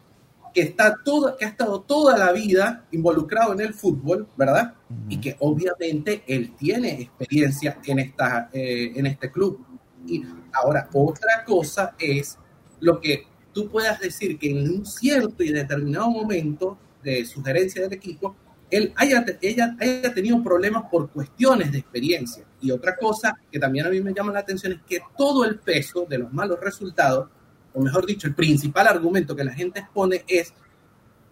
[0.54, 4.76] que está todo, que ha estado toda la vida involucrado en el fútbol, ¿verdad?
[5.10, 9.66] Y que obviamente él tiene experiencia en esta, eh, en este club.
[10.06, 12.38] Y ahora otra cosa es
[12.80, 17.94] lo que tú puedas decir que en un cierto y determinado momento de sugerencia del
[17.94, 18.36] equipo,
[18.70, 22.44] él haya, ella haya tenido problemas por cuestiones de experiencia.
[22.60, 25.60] Y otra cosa que también a mí me llama la atención es que todo el
[25.60, 27.30] peso de los malos resultados,
[27.74, 30.54] o mejor dicho, el principal argumento que la gente expone es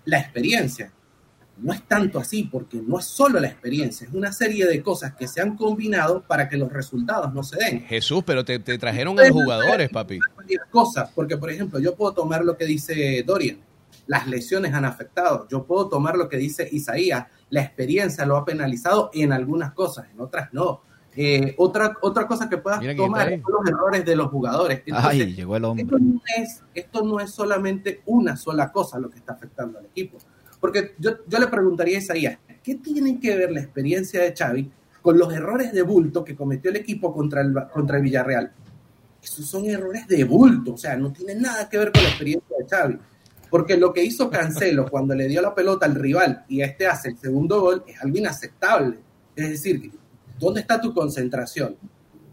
[0.06, 0.91] la experiencia.
[1.58, 5.13] No es tanto así, porque no es solo la experiencia, es una serie de cosas
[5.13, 8.77] que se han combinado para que los resultados no se den Jesús, pero te, te
[8.80, 10.19] trajeron a los jugadores, papi.
[10.71, 13.60] cosas, porque por ejemplo, yo puedo tomar lo que dice Dorian,
[14.08, 18.45] las lesiones han afectado, yo puedo tomar lo que dice Isaías, la experiencia lo ha
[18.45, 20.82] penalizado en algunas cosas, en otras no.
[21.15, 24.82] Eh, otra, otra cosa que puedas Mira tomar son los errores de los jugadores.
[24.86, 25.84] Entonces, Ay, llegó el hombre.
[25.84, 29.86] esto no, es, esto no es solamente una sola cosa lo que está afectando al
[29.86, 30.17] equipo.
[30.60, 34.71] Porque yo, yo le preguntaría a Isaías, ¿qué tiene que ver la experiencia de Xavi
[35.02, 38.52] con los errores de bulto que cometió el equipo contra el, contra el Villarreal?
[39.21, 42.56] Esos son errores de bulto, o sea, no tienen nada que ver con la experiencia
[42.58, 43.00] de Xavi.
[43.50, 47.10] Porque lo que hizo Cancelo cuando le dio la pelota al rival y este hace
[47.10, 48.97] el segundo gol es algo inaceptable.
[49.36, 49.91] Es decir,
[50.41, 51.77] ¿dónde está tu concentración?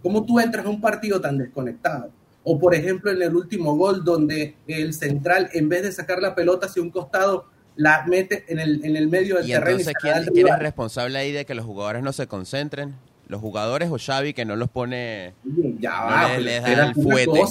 [0.02, 2.10] ¿Cómo tú entras a un partido tan desconectado?
[2.42, 6.34] O por ejemplo en el último gol donde el central en vez de sacar la
[6.34, 9.78] pelota hacia un costado la mete en el, en el medio del Y terreno.
[9.78, 12.96] entonces, y ¿quién, quién es responsable ahí de que los jugadores no se concentren?
[13.28, 15.34] ¿Los jugadores o Xavi que no los pone...
[15.78, 17.42] Ya No va, le- pero le da el fuete.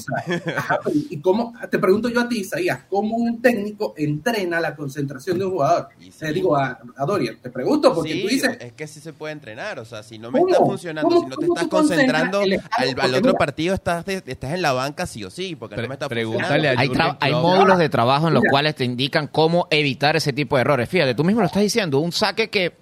[0.56, 4.76] Ajá, pero ¿Y cómo, te pregunto yo a ti, Isaías, ¿cómo un técnico entrena la
[4.76, 5.90] concentración de un jugador?
[6.00, 6.18] Y sí.
[6.18, 9.14] Te digo a, a Dorian, te pregunto porque Sí, tú dices, es que sí se
[9.14, 10.52] puede entrenar, o sea, si no me ¿Cómo?
[10.52, 12.54] está funcionando, ¿Cómo- si no te estás concentrando, al,
[13.00, 15.82] al otro mira- partido estás, de- estás en la banca sí o sí, porque no
[15.82, 17.18] Pre- me está pregúntale funcionando.
[17.22, 18.50] Hay, hay módulos de trabajo en los Mira.
[18.52, 20.90] cuales te indican cómo evitar ese tipo de errores.
[20.90, 22.74] Fíjate, tú mismo lo estás diciendo, un saque que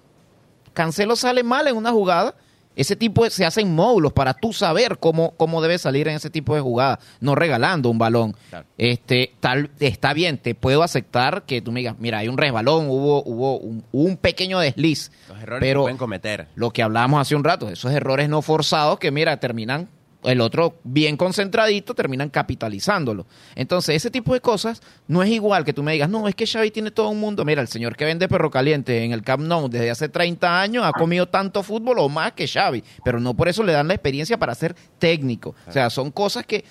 [0.73, 2.35] Cancelo sale mal en una jugada,
[2.75, 6.29] ese tipo de- se hacen módulos para tú saber cómo, cómo debe salir en ese
[6.29, 8.35] tipo de jugada, no regalando un balón.
[8.49, 8.65] Claro.
[8.77, 12.89] Este, tal, está bien, te puedo aceptar que tú me digas, mira, hay un resbalón,
[12.89, 15.11] hubo, hubo un, hubo un pequeño desliz.
[15.29, 16.47] Los errores pero que pueden cometer.
[16.55, 19.89] lo que hablábamos hace un rato, esos errores no forzados que, mira, terminan,
[20.25, 23.25] el otro bien concentradito, terminan capitalizándolo.
[23.55, 26.47] Entonces, ese tipo de cosas no es igual que tú me digas, no, es que
[26.47, 27.45] Xavi tiene todo un mundo.
[27.45, 30.83] Mira, el señor que vende perro caliente en el Camp Nou desde hace 30 años
[30.85, 33.93] ha comido tanto fútbol o más que Xavi, pero no por eso le dan la
[33.93, 35.55] experiencia para ser técnico.
[35.67, 36.63] O sea, son cosas que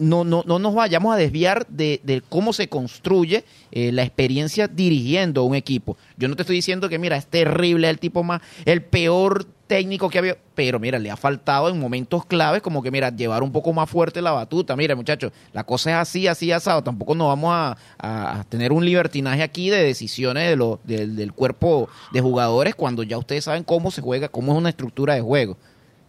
[0.00, 5.44] no, no, no nos vayamos a desviar de, cómo se construye eh, la experiencia dirigiendo
[5.44, 5.96] un equipo.
[6.16, 10.10] Yo no te estoy diciendo que, mira, es terrible, el tipo más, el peor técnico
[10.10, 13.52] que había, pero mira, le ha faltado en momentos claves como que, mira, llevar un
[13.52, 14.74] poco más fuerte la batuta.
[14.74, 16.82] Mira, muchachos, la cosa es así, así, asado.
[16.82, 21.88] Tampoco nos vamos a, tener un libertinaje aquí de decisiones de lo- del- del cuerpo
[22.12, 25.56] de jugadores cuando ya ustedes saben cómo se juega, cómo es una estructura de juego.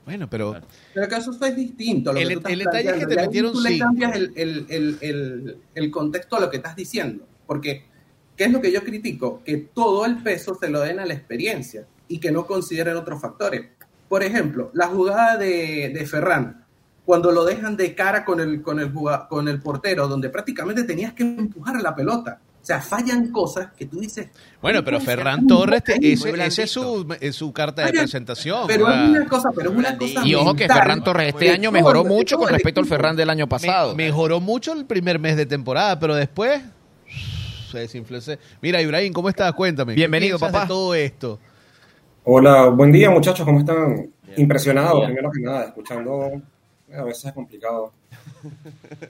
[0.05, 0.59] Bueno, pero
[0.95, 2.11] Pero que eso es distinto.
[2.11, 4.33] Lo El- que tú estás el detalle es que te metieron Tú le cambias el,
[4.35, 7.25] el- el- el- el contexto a lo que estás diciendo.
[7.45, 7.85] Porque,
[8.35, 9.43] ¿qué es lo que yo critico?
[9.45, 13.21] Que todo el peso se lo den a la experiencia y que no consideren otros
[13.21, 13.61] factores.
[14.09, 16.65] Por ejemplo, la jugada de, de Ferran.
[17.05, 18.91] cuando lo dejan de cara con el, con el,
[19.29, 22.39] con el portero, donde prácticamente tenías que empujar la pelota.
[22.61, 24.27] O sea, fallan cosas que tú dices.
[24.61, 26.27] Bueno, pero "¿Cómo puede ser Ferran Torres, te- blandito?".
[26.27, 28.67] ese, ese es su, es su carta de presentación.
[28.67, 29.03] Pero ¿verdad?
[29.05, 30.21] es una cosa, pero es una cosa.
[30.27, 32.85] Y ojo que Ferran Torres este año mejoró mucho con respecto al.
[32.85, 33.95] Ferran del año Me- pasado.
[33.95, 36.61] mejoró mucho el primer mes de temporada, pero después
[37.71, 38.19] se desinfló.
[38.61, 39.53] Mira, Ibrahim, ¿cómo estás?
[39.53, 39.93] Cuéntame.
[39.93, 40.61] ¿qué Bienvenido, papá.
[40.61, 41.39] de todo esto?
[42.23, 44.11] Hola, buen día muchachos, ¿cómo están?
[44.37, 45.07] Impresionado, Bien.
[45.07, 46.27] primero que nada, escuchando,
[46.89, 47.91] eh, a veces es complicado.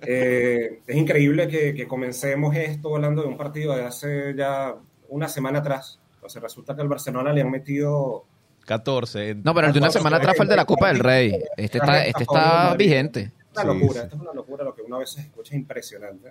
[0.03, 4.75] Eh, es increíble que, que comencemos esto hablando de un partido de hace ya
[5.09, 5.99] una semana atrás.
[6.15, 8.25] Entonces resulta que al Barcelona le han metido...
[8.65, 9.29] 14.
[9.31, 11.43] en- No, pero el de una semana atrás fue el de la Copa del Rey.
[11.57, 13.31] Este está, este está vigente.
[13.53, 14.05] Una Sí, locura, sí.
[14.05, 16.29] esto es una locura, lo que uno a veces escucha es impresionante.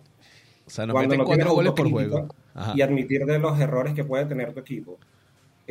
[0.66, 2.28] o sea, nos Cuando meten no cuatro tienes goles por juego.
[2.54, 2.72] Ajá.
[2.74, 4.98] y admitir de los errores que puede tener tu equipo.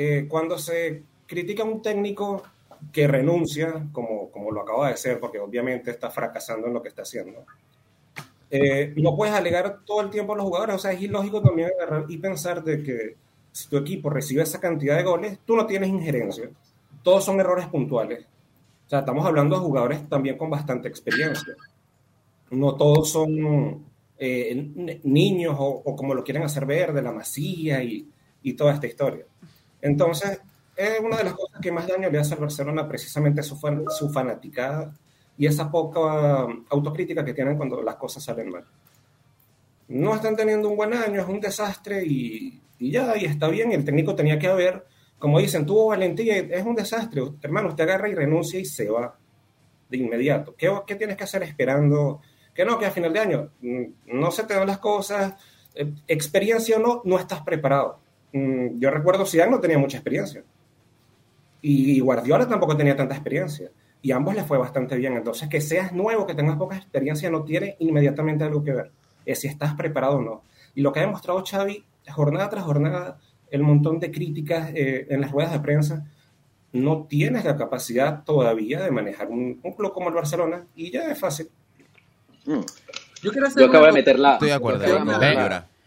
[0.02, 2.42] Eh, cuando se critica a un técnico
[2.90, 6.88] que renuncia, como, como lo acaba de hacer, porque obviamente está fracasando en lo que
[6.88, 7.44] está haciendo,
[8.50, 10.78] eh, no puedes alegar todo el tiempo a los jugadores.
[10.78, 13.18] O sea, es ilógico también agarrar y pensar de que
[13.52, 16.50] si tu equipo recibe esa cantidad de goles, tú no tienes injerencia.
[17.04, 18.24] Todos son errores puntuales.
[18.86, 21.56] O sea, estamos hablando de jugadores también con bastante experiencia.
[22.52, 23.84] No todos son
[24.18, 28.08] eh, niños o, o como lo quieren hacer ver, de la masía y,
[28.44, 29.26] y toda esta historia.
[29.82, 30.42] Entonces,
[30.76, 33.86] es una de las cosas que más daño le hace al Barcelona precisamente su, fan-
[33.90, 34.94] su fanaticada
[35.38, 38.66] y esa poca um, autocrítica que tienen cuando las cosas salen mal.
[39.88, 43.72] No están teniendo un buen año, es un desastre y, y ya, y está bien,
[43.72, 44.86] el técnico tenía que haber,
[45.18, 49.18] como dicen, tuvo valentía, es un desastre, hermano, usted agarra y renuncia y se va
[49.90, 50.56] de inmediato.
[50.56, 52.22] ¿Qué, qué tienes que hacer esperando?
[52.54, 55.34] Que no, que a final de año mm, no se te dan las cosas,
[55.74, 58.00] eh, experiencia o no, no estás preparado.
[58.34, 60.44] Mm, Yo recuerdo Zidane no tenía mucha experiencia
[61.62, 65.14] y Guardiola tampoco tenía tanta experiencia y a ambos les fue bastante bien.
[65.18, 68.92] Entonces, que seas nuevo, que tengas poca experiencia, no tiene inmediatamente algo que ver.
[69.26, 70.44] Es si estás preparado o no.
[70.76, 73.20] Y lo que ha demostrado Xavi, jornada tras jornada,
[73.52, 76.06] el montón de críticas eh, en las ruedas de prensa,
[76.72, 81.12] no tienes la capacidad todavía de manejar un, un club como el Barcelona y ya
[81.12, 81.50] es fácil.
[82.46, 82.62] Mm.
[83.22, 84.86] Yo quiero hacer Yo acabo de meter la, Estoy de acuerdo.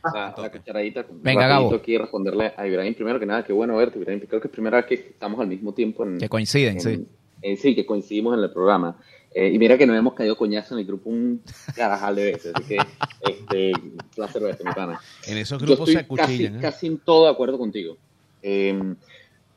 [0.04, 1.06] Yo meter la- la, cucharadita.
[1.10, 1.74] Venga, Gabo.
[1.74, 2.94] aquí responderle a Ibrahim.
[2.94, 4.20] Primero que nada, qué bueno verte, Ibrahim.
[4.28, 7.06] Creo que es primera vez que estamos al mismo tiempo en, Que coinciden, en- sí.
[7.42, 8.96] en- sí, que coincidimos en el programa.
[9.34, 11.40] Eh, y mira que nos hemos caído coñazo en el grupo un
[11.74, 12.52] carajal de veces.
[12.54, 12.76] Así que,
[13.22, 13.72] este,
[14.14, 15.00] placer verte, mi pana.
[15.26, 16.56] En esos Yo grupos estoy se casi, acuchillan.
[16.56, 16.58] ¿eh?
[16.60, 17.96] casi en todo de acuerdo contigo.
[18.42, 18.94] Eh,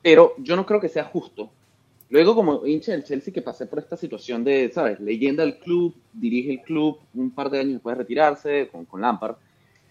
[0.02, 1.50] pero yo no creo que sea justo.
[2.10, 5.00] Luego, como hincha del Chelsea, que pasé por esta situación de, ¿sabes?
[5.00, 9.02] Leyenda del club, dirige el club, un par de años después de retirarse con, con
[9.02, 9.36] Lampard.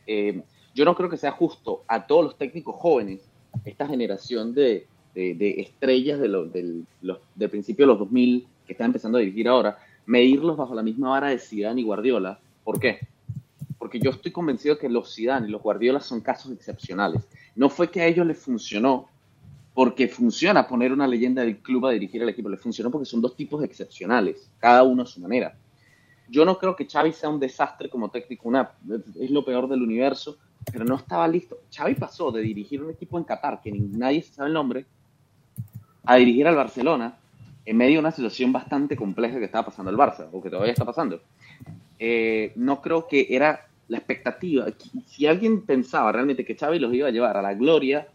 [0.07, 0.43] Eh,
[0.75, 3.21] yo no creo que sea justo a todos los técnicos jóvenes,
[3.65, 8.47] esta generación de, de- de estrellas de lo- del, los- del principio de los 2000
[8.67, 12.39] que están empezando a dirigir ahora, medirlos bajo la misma vara de Zidane y Guardiola.
[12.65, 12.99] ¿Por qué?
[13.79, 17.29] Porque yo estoy convencido que los Zidane y los Guardiola son casos excepcionales.
[17.55, 19.09] No fue que a ellos les funcionó
[19.75, 23.21] porque funciona poner una leyenda del club a dirigir el equipo, les funcionó porque son
[23.21, 25.57] dos tipos excepcionales, cada uno a su manera.
[26.29, 28.51] Yo no creo que Xavi sea un desastre como técnico,
[29.21, 30.39] es lo peor del universo,
[30.73, 31.59] pero no estaba listo.
[31.75, 34.87] Xavi pasó de dirigir un equipo en Qatar, que ni- nadie sabe el nombre,
[36.05, 37.17] a dirigir al Barcelona
[37.67, 40.73] en medio de una situación bastante compleja que estaba pasando el Barça, o que todavía
[40.73, 41.21] está pasando.
[41.99, 44.67] Eh, no creo que era la expectativa.
[45.07, 48.07] Si alguien pensaba realmente que Xavi los iba a llevar a la gloria,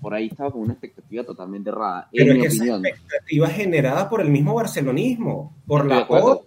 [0.00, 2.86] por ahí estaba con una expectativa totalmente errada, Pero en es mi que esa opinión.
[2.86, 6.44] expectativa generada por el mismo barcelonismo, por Estoy la porta,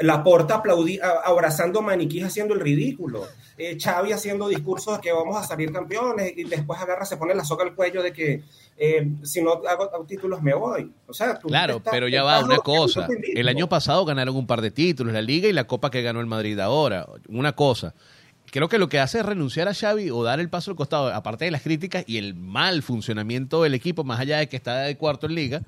[0.00, 3.24] la porta aplaudi- a- abrazando maniquís haciendo el ridículo,
[3.56, 7.34] eh, Xavi haciendo discursos de que vamos a salir campeones y después agarra, se pone
[7.34, 8.42] la soga al cuello de que
[8.76, 10.92] eh, si no hago, hago títulos me voy.
[11.06, 13.06] O sea, tú Claro, estás- pero ya va una cosa.
[13.34, 16.18] El año pasado ganaron un par de títulos, la Liga y la Copa que ganó
[16.20, 17.06] el Madrid ahora.
[17.28, 17.94] Una cosa.
[18.54, 21.12] Creo que lo que hace es renunciar a Xavi o dar el paso al costado,
[21.12, 24.82] aparte de las críticas y el mal funcionamiento del equipo, más allá de que está
[24.82, 25.62] de cuarto en Liga,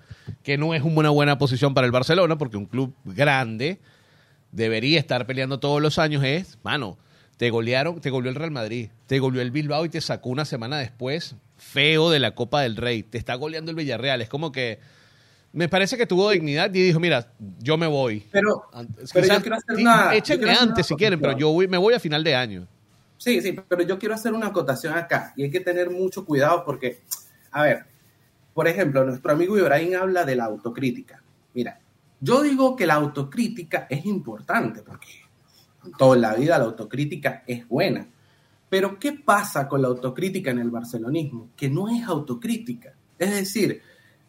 [0.45, 3.81] que no es una buena posición para el Barcelona, porque un club grande
[4.53, 6.97] debería estar peleando todos los años, es, mano,
[7.39, 10.45] te golearon, te goleó el Real Madrid, te goleó el Bilbao y te sacó una
[10.45, 14.53] semana después feo de la Copa del Rey, te está goleando el Villarreal, es como
[14.53, 14.79] que
[15.53, 18.25] me parece que tuvo dignidad y dijo, mira, yo me voy.
[18.31, 20.05] Pero, Antes- pero yo quizás quiero hacer sí, una.
[20.05, 22.23] yo échenme quiero hacer antes una si quieren, pero yo voy, me voy a final
[22.23, 22.69] de año.
[23.19, 26.65] Sí, sí, pero yo quiero hacer una acotación acá y hay que tener mucho cuidado
[26.65, 27.03] porque,
[27.51, 27.87] a ver,
[28.53, 31.23] por ejemplo, nuestro amigo Ibrahim habla de la autocrítica.
[31.55, 31.81] Mira,
[32.21, 35.09] yo digo que la autocrítica es importante porque
[35.99, 38.09] toda la vida la autocrítica es buena.
[38.69, 41.51] Pero ¿qué pasa con la autocrítica en el barcelonismo?
[41.57, 42.95] Que no es autocrítica.
[43.19, 43.81] Es decir,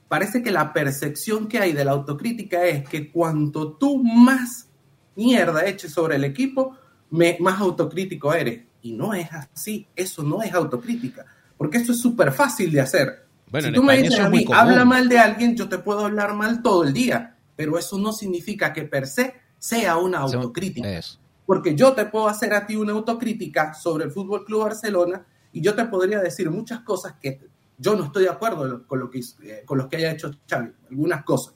[0.08, 4.70] parece que la percepción que hay de la autocrítica es que cuanto tú más
[5.16, 6.78] mierda eches sobre el equipo,
[7.10, 8.67] más autocrítico eres.
[8.88, 11.26] Y no es así, eso no es autocrítica,
[11.58, 13.28] porque eso es súper fácil de hacer.
[13.52, 16.06] Bueno, si tú me dices es a mí, habla mal de alguien, yo te puedo
[16.06, 20.90] hablar mal todo el día, pero eso no significa que per se sea una autocrítica.
[20.90, 21.20] Eso.
[21.46, 25.60] Porque yo te puedo hacer a ti una autocrítica sobre el Fútbol Club Barcelona y
[25.60, 27.42] yo te podría decir muchas cosas que
[27.78, 30.72] yo no estoy de acuerdo con lo que, eh, con lo que haya hecho Xavi,
[30.90, 31.56] algunas cosas.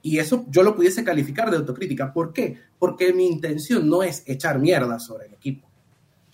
[0.00, 2.12] Y eso yo lo pudiese calificar de autocrítica.
[2.12, 2.56] ¿Por qué?
[2.78, 5.67] Porque mi intención no es echar mierda sobre el equipo,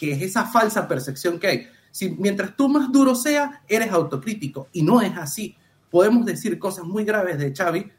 [0.06, 1.68] que es esa falsa percepción que hay.
[1.90, 5.56] Si mientras tú más duro seas, eres autocrítico y no es así.
[5.90, 7.90] Podemos decir cosas muy graves de Xavi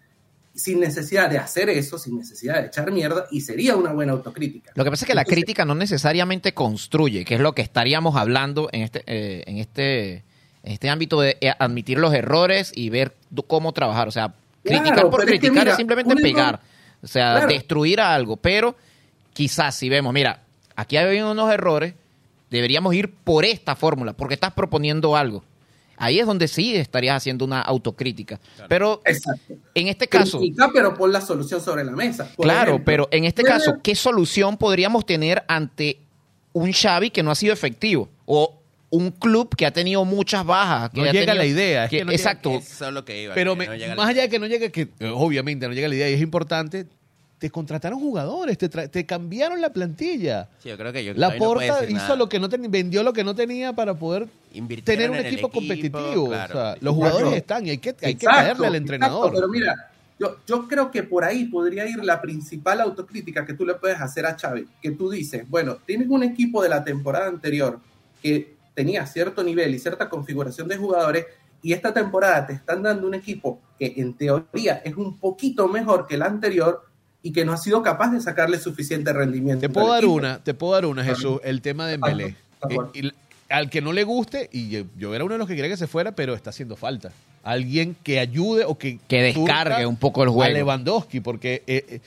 [0.53, 4.71] sin necesidad de hacer eso, sin necesidad de echar mierda y sería una buena autocrítica.
[4.75, 8.15] Lo que pasa es que la crítica no necesariamente construye, que es lo que estaríamos
[8.15, 10.13] hablando en este, eh, en este,
[10.63, 13.13] en este ámbito de eh, admitir los errores y ver
[13.47, 14.07] cómo trabajar.
[14.07, 16.59] O sea, Claro, criticar por pero es que criticar es, simplemente error- pegar.
[17.03, 17.47] O sea, Claro.
[17.49, 18.37] destruir a algo.
[18.37, 18.75] Pero
[19.33, 20.41] quizás si vemos, mira,
[20.75, 21.93] aquí hay unos errores,
[22.49, 25.43] deberíamos ir por esta fórmula, porque estás proponiendo algo.
[25.97, 28.39] Ahí es donde sí estarías haciendo una autocrítica.
[28.67, 29.53] Pero Exacto.
[29.73, 32.29] en este caso, Critica, pero pon la solución sobre la mesa.
[32.37, 35.99] Claro, ejemplo, pero en este caso, ¿qué solución podríamos tener ante
[36.51, 38.09] un Xavi que no ha sido efectivo?
[38.25, 40.89] O un club que ha tenido muchas bajas.
[40.89, 42.51] Que No llega tenido- la idea, es que- que no llega- exacto.
[42.55, 43.33] Eso es lo que iba.
[43.33, 45.73] Pero que me- no llega más la- allá de que no llegue, que obviamente no
[45.73, 46.87] llega la idea y es importante,
[47.37, 50.47] te contrataron jugadores, te, tra- te cambiaron la plantilla.
[50.63, 52.15] Sí, yo creo que yo La no Porta decir hizo nada.
[52.15, 54.27] lo que no tenía, vendió lo que no tenía para poder
[54.83, 56.27] tener un equipo, competitivo.
[56.27, 56.53] claro.
[56.53, 57.37] O sea, los jugadores Exacto.
[57.37, 59.27] están y hay que, hay que caerle al entrenador.
[59.27, 63.53] exacto, pero mira, yo, yo creo que por ahí podría ir la principal autocrítica que
[63.53, 66.83] tú le puedes hacer a Xavi, que tú dices, bueno, tienes un equipo de la
[66.85, 67.79] temporada anterior
[68.23, 71.25] que tenía cierto nivel y cierta configuración de jugadores
[71.61, 76.07] y esta temporada te están dando un equipo que en teoría es un poquito mejor
[76.07, 76.81] que el anterior
[77.25, 79.59] y que no ha sido capaz de sacarle suficiente rendimiento.
[79.61, 80.13] Te puedo dar equipo.
[80.13, 82.21] una, te puedo dar una, Jesús, el tema de cual.
[82.21, 82.35] Eh,
[83.49, 85.77] al que no le guste, y yo, yo era uno de los que quería que
[85.77, 87.11] se fuera, pero está haciendo falta.
[87.43, 90.53] Alguien que ayude o que, Que descargue un poco el a juego.
[90.53, 92.01] Lewandowski, porque eh, eh,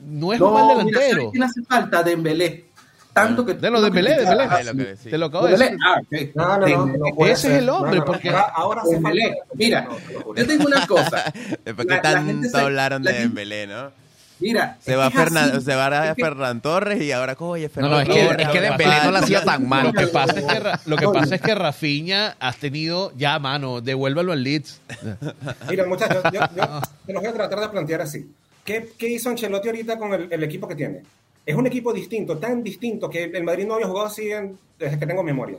[0.00, 1.16] no es No, un mal delantero.
[1.16, 2.02] ¿sabes quién hace falta?
[2.02, 2.64] Dembélé.
[3.12, 4.84] Tanto que De lo de Dembélé, Dembélé.
[4.90, 5.10] decía.
[5.10, 5.76] Te lo acabo de decir.
[5.86, 6.34] ah, ok.
[6.34, 8.04] No, no, Ese es el hombre, No, no, no.
[8.04, 9.10] porque- Ahora, falta-
[9.54, 9.88] Mira,
[10.36, 11.24] yo tengo una cosa.
[11.64, 13.90] Después que tanto se- hablaron la de Dembélé, ¿no?
[14.38, 18.00] Mira, Se va, Fernan- se va a Ferran Torres y ahora, oye, No, Ferran no,
[18.00, 19.86] es que, Torres, es que Dembélé no la hacía tan mal.
[19.86, 23.80] Lo que pasa es que, lo que, pasa es que Rafinha has tenido ya, mano,
[23.80, 24.80] devuélvalo al Leeds.
[25.70, 28.30] Mira, muchachos, yo, yo te los voy a tratar de plantear así.
[28.64, 31.02] ¿Qué, qué hizo Ancelotti ahorita con el, el equipo que tiene?
[31.46, 34.98] Es un equipo distinto, tan distinto que el Madrid no había jugado así en- desde
[34.98, 35.58] que tengo memoria.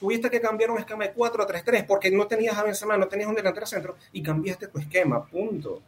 [0.00, 3.06] Tuviste que cambiar un esquema de 4 a 3-3 porque no tenías a Benzema, no
[3.06, 5.82] tenías un delantero centro y cambiaste tu esquema, punto.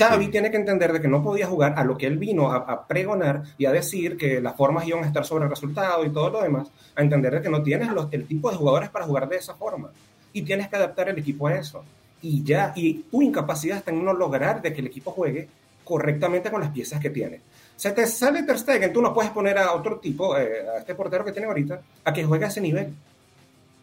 [0.00, 2.56] Xavi tiene que entender de que no podía jugar a lo que él vino a,
[2.56, 6.10] a pregonar y a decir que las formas iban a estar sobre el resultado y
[6.10, 9.04] todo lo demás, a entender de que no tienes los, el tipo de jugadores para
[9.04, 9.90] jugar de esa forma
[10.32, 11.84] y tienes que adaptar el equipo a eso.
[12.22, 15.48] Y ya, y tu incapacidad está en no lograr de que el equipo juegue
[15.84, 17.40] correctamente con las piezas que tiene.
[17.76, 20.94] Se te sale Ter Stegen, tú no puedes poner a otro tipo, eh, a este
[20.94, 22.94] portero que tiene ahorita, a que juegue a ese nivel.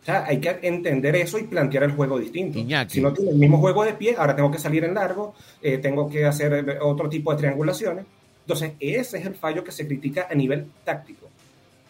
[0.08, 2.58] Sea, hay que entender eso y plantear el juego distinto.
[2.60, 2.94] Iñaki.
[2.94, 5.80] Si no tiene el mismo juego de pie, ahora tengo que salir en largo, eh,
[5.80, 8.06] tengo que hacer eh, otro tipo de triangulaciones.
[8.46, 11.28] Entonces, ese es el fallo que se critica a nivel táctico.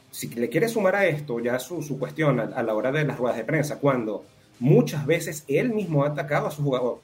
[0.10, 3.06] Si le quiere sumar a esto ya su, su cuestión a, a la hora de
[3.06, 4.24] las ruedas de prensa, cuando
[4.60, 7.02] muchas veces él mismo ha atacado a su jugador,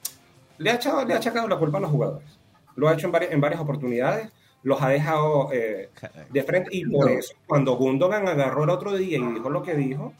[0.58, 2.28] le ha, echado, le ha achacado la culpa a los jugadores.
[2.76, 4.30] Lo ha hecho en varias, en varias oportunidades,
[4.63, 5.89] los ha dejado eh,
[6.32, 7.17] de frente y por No.
[7.19, 10.12] eso, cuando Gundogan agarró el otro día y dijo lo que dijo,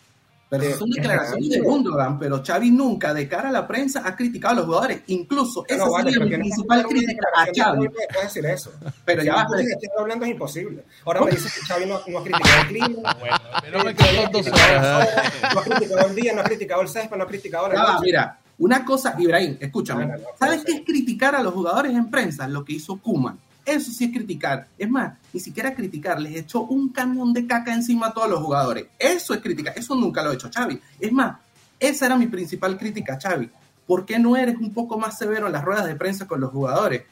[0.59, 1.59] Pero Eh, son declaraciones de.
[1.61, 5.01] Gundogan, pero Xavi nunca de cara a la prensa ha criticado a los jugadores.
[5.07, 7.83] Incluso esa no, vale, sería mi principal crítica a Xavi.
[7.83, 8.71] de puedes decir eso.
[9.03, 10.83] Pero ya Si va, tú sigues hablando es imposible.
[11.05, 13.17] Ahora me dices que Xavi no, no ha criticado el clima,
[13.61, 15.09] Pero me quedo dos horas.
[15.53, 17.97] no ha criticado el día, no ha criticado el césped, no ha criticado la noche.
[18.03, 20.05] mira, una cosa, Ibrahim, escúchame.
[20.05, 22.47] No, no, no, ¿Sabes no qué es criticar a los jugadores en prensa?
[22.47, 23.39] Lo que hizo Kuman.
[23.65, 24.67] Eso sí es criticar.
[24.78, 28.41] Es más, ni siquiera criticar, les echó un camión de caca encima a todos los
[28.41, 28.88] jugadores.
[28.99, 29.73] Eso es criticar.
[29.78, 30.80] Eso nunca lo ha hecho Xavi.
[30.99, 31.38] Es más,
[31.80, 33.49] esa era mi principal crítica, Xavi.
[33.88, 36.51] ¿Por qué no eres un poco más severo en las ruedas de prensa con los
[36.51, 37.03] jugadores?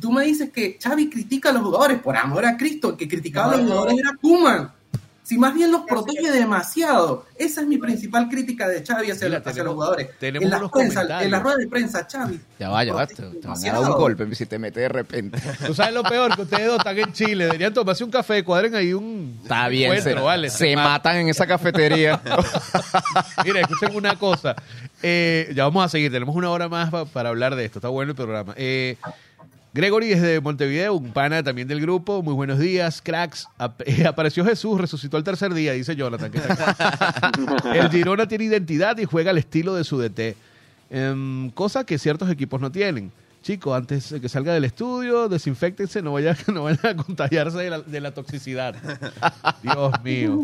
[0.00, 3.08] Tú me dices que Xavi critica a los jugadores, por amor a Cristo, el que
[3.08, 3.72] criticaba a los no.
[3.72, 4.72] jugadores era Kuman.
[5.24, 7.24] Si más bien los protege demasiado.
[7.36, 10.10] Esa es mi principal crítica de Xavi hacia, Mira, hacia tenemos- los jugadores.
[10.20, 12.40] tenemos en, las prensa, en las ruedas de prensa, Xavi.
[12.58, 13.06] Ya va, ya va.
[13.06, 15.38] Te, te van a dar un golpe si te metes de repente.
[15.66, 17.44] Tú sabes lo peor, que ustedes dos están en Chile.
[17.46, 20.50] Deberían tomarse un café, cuadren ahí un Está bien, se, encuentro, vale.
[20.50, 22.20] se matan en esa cafetería.
[23.44, 24.54] Mira, escuchen una cosa.
[25.02, 27.78] Eh, ya vamos a seguir, tenemos una hora más pa- para hablar de esto.
[27.78, 28.54] Está bueno el programa.
[28.56, 28.96] Eh,
[29.74, 32.22] Gregory desde Montevideo, un pana también del grupo.
[32.22, 33.48] Muy buenos días, cracks.
[33.58, 36.30] Ap- eh, apareció Jesús, resucitó el tercer día, dice Jonathan.
[36.30, 36.76] que está
[37.20, 37.40] aquí.
[37.74, 40.36] el Girona tiene identidad y juega al estilo de su DT.
[40.90, 43.10] Em, cosa que ciertos equipos no tienen.
[43.42, 47.70] Chicos, antes de que salga del estudio, desinfectense, no vayan, no vayan a contagiarse de
[47.70, 48.76] la, de la toxicidad.
[49.62, 50.40] Dios mío.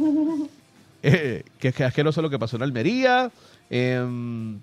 [1.03, 3.31] Eh, que, que asqueroso lo que pasó en Almería.
[3.71, 4.59] Em,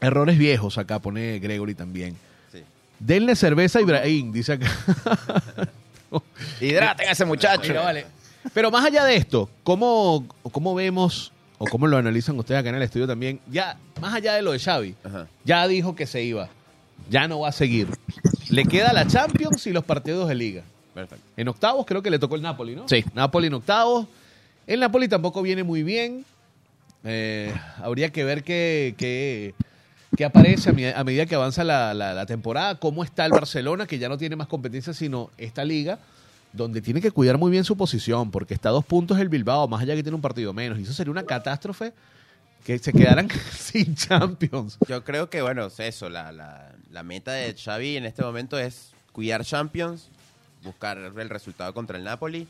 [0.00, 2.14] errores viejos, acá pone Gregory también.
[3.00, 4.70] Denle cerveza a Ibrahim, dice acá.
[6.60, 7.68] Hidraten a ese muchacho.
[7.68, 8.06] Mira, vale.
[8.54, 12.76] Pero más allá de esto, ¿cómo, ¿cómo vemos o cómo lo analizan ustedes acá en
[12.76, 13.40] el estudio también?
[13.50, 15.26] Ya, más allá de lo de Xavi, Ajá.
[15.44, 16.48] ya dijo que se iba.
[17.08, 17.88] Ya no va a seguir.
[18.50, 20.62] Le queda la Champions y los partidos de Liga.
[20.94, 21.24] Perfecto.
[21.36, 22.88] En octavos creo que le tocó el Napoli, ¿no?
[22.88, 23.04] Sí.
[23.14, 24.06] Napoli en octavos.
[24.66, 26.24] El Napoli tampoco viene muy bien.
[27.04, 29.54] Eh, habría que ver qué,
[30.16, 32.76] qué- aparece a, mi- a medida que avanza la, la- la temporada.
[32.78, 35.98] Cómo está el Barcelona, que ya no tiene más competencia sino esta liga,
[36.52, 39.68] donde tiene que cuidar muy bien su posición, porque está a dos puntos el Bilbao,
[39.68, 40.78] más allá que tiene un partido menos.
[40.78, 41.92] Y eso sería una catástrofe
[42.64, 44.76] que se quedaran sin Champions.
[44.88, 48.58] Yo creo que, bueno, es eso, la, la, la meta de Xavi en este momento
[48.58, 50.08] es cuidar Champions,
[50.64, 52.46] buscar el resultado contra el Napoli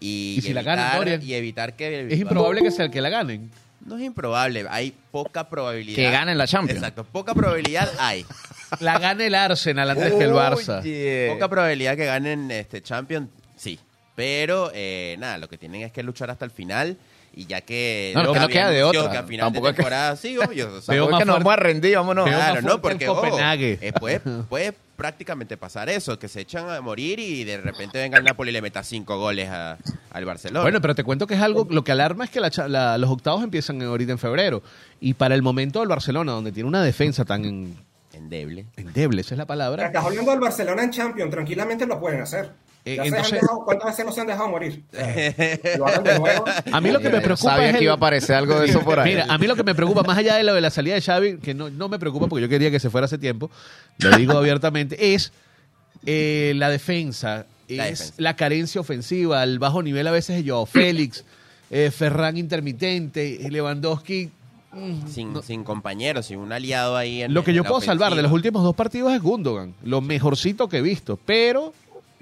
[0.00, 2.00] y, Y si la ganan, evitar, y evitar que...
[2.00, 3.50] el Es improbable que sea el que la ganen.
[3.84, 5.96] No es improbable, hay poca probabilidad.
[5.96, 6.78] Que ganen la Champions.
[6.78, 8.24] Exacto, poca probabilidad hay.
[8.80, 10.80] La gane el Arsenal antes que el Barça.
[10.80, 11.28] Oye.
[11.30, 13.78] Poca probabilidad que ganen este Champions, sí.
[14.14, 16.96] Pero eh, nada, lo que tienen es que luchar hasta el final.
[17.34, 18.12] Y ya que.
[18.14, 19.10] No, es que no queda de otra.
[19.10, 20.52] Que a final Tampoco de es que- sigo.
[20.52, 22.26] Yo, o sea, Veo Porque más nos vamos a rendir, vámonos.
[22.26, 27.18] Claro, no, porque ojo, eh, puede, puede prácticamente pasar eso, que se echan a morir
[27.18, 29.76] y de repente venga el Napoli y le meta cinco goles a-
[30.12, 30.62] al Barcelona.
[30.62, 32.96] Bueno, pero te cuento que es algo, lo que alarma es que la cha- la-
[32.98, 34.62] los octavos empiezan ahorita en febrero.
[35.00, 37.76] Y para el momento del Barcelona, donde tiene una defensa tan en-
[38.12, 38.66] Endeble.
[38.76, 39.86] endeble, esa es la palabra.
[39.86, 42.52] Estás hablando del Barcelona en Champions, tranquilamente lo pueden hacer.
[42.84, 44.82] Eh, Ya se han entonces- dejado- ¿Cuántas veces no se han dejado morir?
[45.78, 46.44] Lo hagan de nuevo.
[46.72, 48.58] A mí lo que me Yo preocupa sabía es que el- iba a aparecer algo
[48.58, 49.10] de eso por ahí.
[49.10, 51.00] Mira, a mí lo que me preocupa, más allá de lo de la salida de
[51.02, 53.50] Xavi, que no, no me preocupa porque yo quería que se fuera hace tiempo,
[53.98, 55.32] lo digo abiertamente, es
[56.06, 60.66] eh, la defensa, es La la, carencia ofensiva, el bajo nivel a veces de Joao
[60.66, 61.24] Félix,
[61.70, 64.30] eh, Ferran intermitente, Lewandowski.
[64.72, 67.22] mm, Sin, no- sin compañeros, sin un aliado ahí.
[67.22, 70.68] En, Lo que yo puedo salvar de los últimos dos partidos es Gundogan, lo mejorcito
[70.68, 71.72] que he visto, pero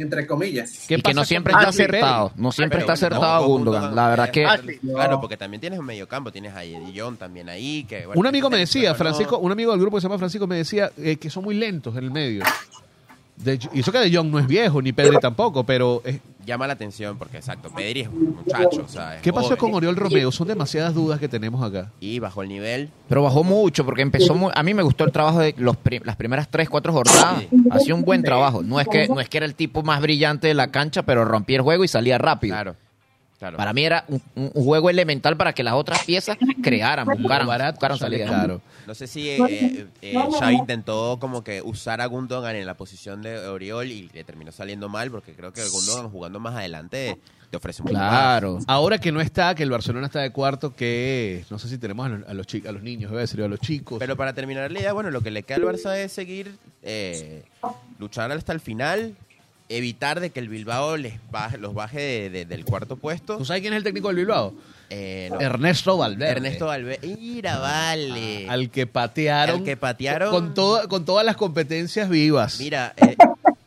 [0.03, 0.85] entre comillas.
[0.89, 2.33] ¿qué y que no siempre está acertado.
[2.37, 3.95] No siempre Pero está acertado Gundogan.
[3.95, 4.59] La verdad que Ah.
[4.83, 6.61] Claro, porque también tienes un mediocampo, tienes a
[6.95, 7.85] John también ahí.
[7.85, 10.19] Que, bueno, Un amigo me decía, no- Francisco, un amigo del grupo que se llama
[10.19, 12.45] Francisco me decía eh, que son muy lentos en el medio.
[13.45, 16.03] De, y eso que De Jong no es viejo, ni Pedri tampoco, pero
[16.47, 19.75] Llama la atención porque, exacto, Pedri es un muchacho, o sea, es ¿qué pasó con
[19.75, 20.33] Oriol Romeo?
[20.33, 21.93] Son demasiadas dudas que tenemos acá.
[22.01, 22.89] Y bajó el nivel.
[23.09, 26.01] Pero bajó mucho porque empezó muy, a mí me gustó el trabajo de los pri-
[26.03, 27.45] las primeras tres, cuatro jornadas.
[27.71, 28.63] Hacía un buen trabajo.
[28.63, 31.25] No es que no es que era el tipo más brillante de la cancha, pero
[31.27, 32.55] rompía el juego y salía rápido.
[32.55, 32.75] Claro,
[33.41, 33.57] claro.
[33.57, 37.73] Para mí era un, un- juego elemental para que las otras piezas crearan, buscaran, Barato
[37.73, 38.27] buscaran salida.
[38.27, 38.61] caro.
[38.87, 42.75] No sé si eh, eh, eh, Xavi intentó como que usar a Gundogan en la
[42.75, 47.19] posición de Oriol y le terminó saliendo mal porque creo que Gundogan jugando más adelante
[47.51, 48.59] te ofrece mucho Claro.
[48.69, 52.07] Ahora que no está, que el Barcelona está de cuarto, que no sé si tenemos
[52.07, 53.99] a los, a los, chi- a los niños, voy a decir, a los chicos.
[53.99, 57.43] Pero para terminar la idea, bueno, lo que le queda al Barça es seguir, eh,
[57.99, 59.17] luchar hasta el final,
[59.71, 63.39] evitar de que el Bilbao les baje, los baje de- de- del cuarto puesto.
[63.39, 64.53] ¿Tú sabes quién es el técnico del Bilbao?
[64.91, 65.41] Eh, no.
[65.41, 66.33] Ernesto Valverde.
[66.33, 67.17] Ernesto Valverde.
[67.19, 68.47] Mira, vale.
[68.49, 69.59] Al que patearon.
[69.61, 70.31] Al que patearon.
[70.31, 72.59] Con, todo, con todas las competencias vivas.
[72.59, 73.15] Mira, eh,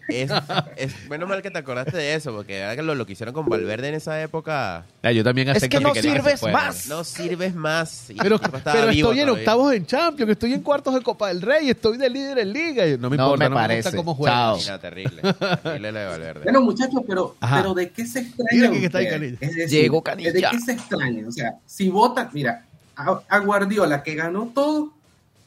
[0.08, 0.32] es,
[0.76, 3.46] es- menos mal que te acordaste de eso, porque que lo, lo que hicieron con
[3.48, 6.88] Valverde en esa época, Ya, yo también Es que no sirves más.
[6.88, 8.10] no sirves más.
[8.10, 9.42] Y Pero, el tipo estaba pero vivo estoy en todavía.
[9.44, 12.86] octavos en Champions, estoy en cuartos de Copa del Rey, estoy de líder en Liga.
[12.98, 13.90] No me No importa, me no me parece.
[13.90, 14.34] gusta cómo juega.
[14.36, 14.58] Chao.
[14.58, 15.22] Mira, terrible.
[15.64, 16.44] Terrible lo de Valverde.
[16.44, 17.58] Bueno, muchachos, pero, Ajá.
[17.62, 18.70] pero ¿de qué se Mira extraña?
[18.72, 19.10] quién está ahí?
[19.10, 19.38] Canilla.
[19.40, 20.32] Es decir, Llegó Canilla.
[20.32, 21.28] ¿De qué se extraña?
[21.28, 24.92] O sea, si vota, mira, a, a Guardiola que ganó todo,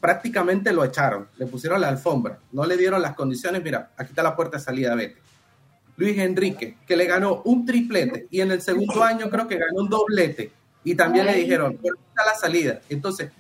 [0.07, 4.23] prácticamente lo echaron, le pusieron la alfombra, no le dieron las condiciones, mira, aquí está
[4.23, 5.17] la puerta de salida, vete.
[5.97, 9.81] Luis Enrique, que le ganó un triplete y en el segundo año creo que ganó
[9.81, 10.53] un doblete
[10.85, 12.81] y también le dijeron, "Bueno, aquí está la salida.
[12.89, 13.33] Entonces,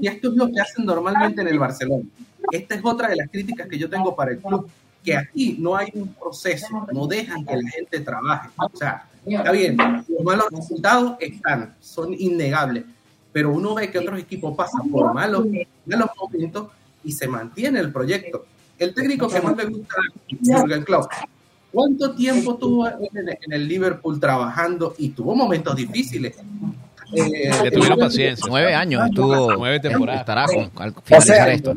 [0.00, 2.02] y esto es lo que hacen normalmente en el Barcelona.
[2.50, 4.68] Esta es otra de las críticas que yo tengo para el club,
[5.04, 8.48] que aquí no hay un proceso, no dejan que la gente trabaje.
[8.56, 9.76] O sea, está bien,
[10.08, 12.84] los malos resultados están, son innegables,
[13.34, 15.44] pero uno ve que otros equipos pasan por malos,
[15.86, 16.68] malos momentos
[17.02, 18.46] y se mantiene el proyecto.
[18.78, 19.96] El técnico que más me gusta,
[20.40, 21.10] Jürgen Klopp,
[21.72, 26.36] ¿cuánto tiempo tuvo en el, Liverpool trabajando y tuvo momentos difíciles?
[27.12, 28.46] Eh, Le tuvieron paciencia.
[28.48, 29.52] Nueve años estuvo.
[29.54, 30.20] Nueve temporadas.
[30.20, 31.74] Estará con, al finalizar esto.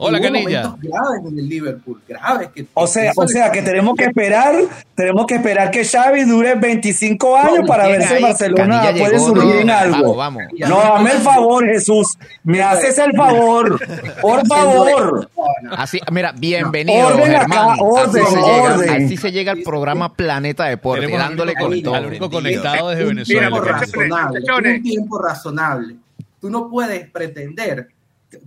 [0.00, 0.62] Hola, Canilla.
[0.68, 2.50] momentos graves en el Liverpool, graves.
[2.54, 4.54] Que, O sea, o sea que tenemos que esperar,
[4.94, 9.12] tenemos que esperar que Xavi dure 25 años para ver si ahí, Barcelona Canilla puede
[9.18, 10.14] llegó, surgir no, en algo.
[10.14, 10.42] vamos, vamos.
[10.68, 12.16] No, dame el favor, Jesús.
[12.44, 13.80] Me haces el favor.
[14.20, 15.28] Por favor.
[15.76, 19.04] Así, mira, bienvenido, Orden acá, orden, así, se llega, orden.
[19.04, 22.06] así se llega al programa Planeta Deporte, Tenemos dándole con al todo.
[22.06, 23.48] único conectado desde un Venezuela.
[23.48, 25.96] tiempo muchachones, razonable, un tiempo razonable.
[26.40, 27.88] Tú no puedes pretender.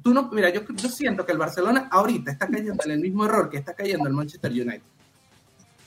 [0.04, 3.26] Tú no, mira, yo, yo siento que el Barcelona ahorita está cayendo en el mismo
[3.26, 4.82] error que está cayendo el Manchester United.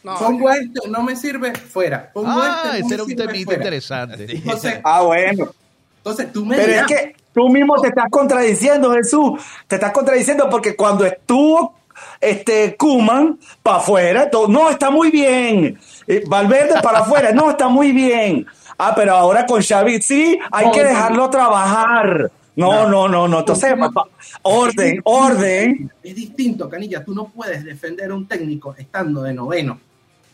[0.02, 2.10] No, Pongo este, no me sirve, fuera.
[2.12, 4.26] Pongo Ah, este, no ese era un temita interesante.
[4.28, 5.50] Entonces, Ah, bueno.
[5.98, 9.40] entonces tú me Pero es que tú mismo te estás contradiciendo, Jesús.
[9.66, 11.74] Te estás contradiciendo porque cuando estuvo
[12.20, 15.78] este Kuman para afuera, todo, no, está muy bien.
[16.06, 18.46] Eh, Valverde para afuera, no, está muy bien.
[18.76, 22.30] Ah, pero ahora con Xavi, sí, hay No, que dejarlo trabajar.
[22.56, 23.40] No, no, no, no.
[23.40, 24.04] Entonces, papá,
[24.42, 25.90] orden, orden.
[26.02, 27.04] es distinto, Canilla.
[27.04, 29.80] Tú no puedes defender a un técnico estando de noveno.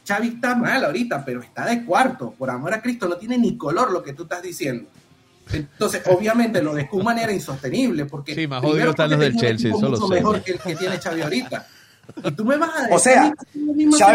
[0.06, 2.34] Xavi está mal ahorita, pero está de cuarto.
[2.36, 4.88] Por amor a Cristo, no tiene ni color lo que tú estás diciendo.
[5.52, 8.04] Entonces, obviamente, lo de Koeman era insostenible.
[8.06, 10.14] Porque Sí, más jodidos están los del Chelsea, equipo eso lo mucho sé.
[10.14, 11.66] mejor que el que tiene Xavi ahorita.
[12.24, 12.94] Y tú me vas a decir...
[12.94, 13.32] O sea,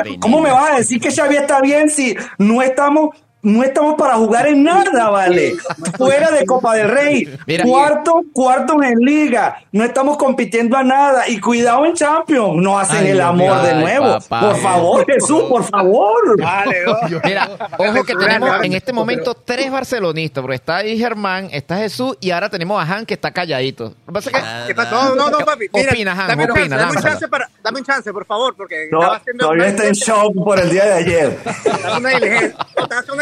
[0.03, 3.15] Xavi- ¿cómo me vas a decir que Xavi está bien si no estamos,
[3.45, 5.53] no estamos para jugar en nada, vale?
[5.97, 11.27] Fuera de Copa del Rey, Mira, cuarto, cuarto en liga, no estamos compitiendo a nada
[11.29, 14.19] y cuidado en Champions, no hacen Ay, el amor de nuevo.
[14.19, 14.39] papá.
[14.49, 16.41] por favor, Jesús, por favor.
[16.41, 17.19] Vale, no.
[17.23, 22.17] Mira, ojo que tenemos en este momento tres barcelonistas, porque está ahí Germán, está Jesús
[22.19, 23.85] y ahora tenemos a Han que está calladito.
[23.85, 24.91] Lo que pasa es que Nada, ¿Qué pasa?
[24.91, 25.09] nada.
[25.09, 25.65] No, no, no, papi.
[25.73, 28.55] Mira, Opina, Han, dame, opina, chance, dame, un chance para, dame un chance, por favor,
[28.55, 31.39] porque No, estaba haciendo todavía está en shock por el día de ayer.
[31.45, 32.55] estaba una diligencia,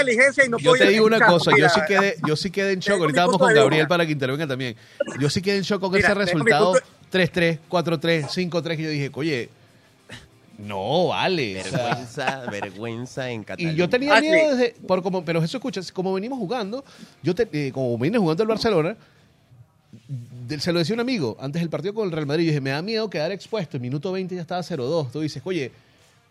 [0.03, 2.73] diligencia y no Yo te digo una cosa, yo mira, sí quedé, yo sí quedé
[2.73, 2.99] en shock.
[3.01, 4.75] Ahorita vamos con Gabriel para que intervenga también.
[5.19, 8.89] Yo sí quedé en shock con Mira, ese resultado punto 3-3, 4-3, 5-3 que yo
[8.89, 9.49] dije, oye,
[10.57, 11.61] no vale.
[11.61, 13.73] o sea, Vergüenza, vergüenza en Cataluña.
[13.73, 14.57] y yo tenía Ah, miedo sí.
[14.57, 16.83] desde, por como, pero eso escucha, como venimos jugando,
[17.21, 18.95] yo te- eh, como vine jugando el Barcelona,
[20.47, 22.61] de- se lo decía un amigo antes del partido con el Real Madrid, yo dije,
[22.61, 25.71] me da miedo quedar expuesto, en minuto 20 ya estaba 0-2, tú dices, oye,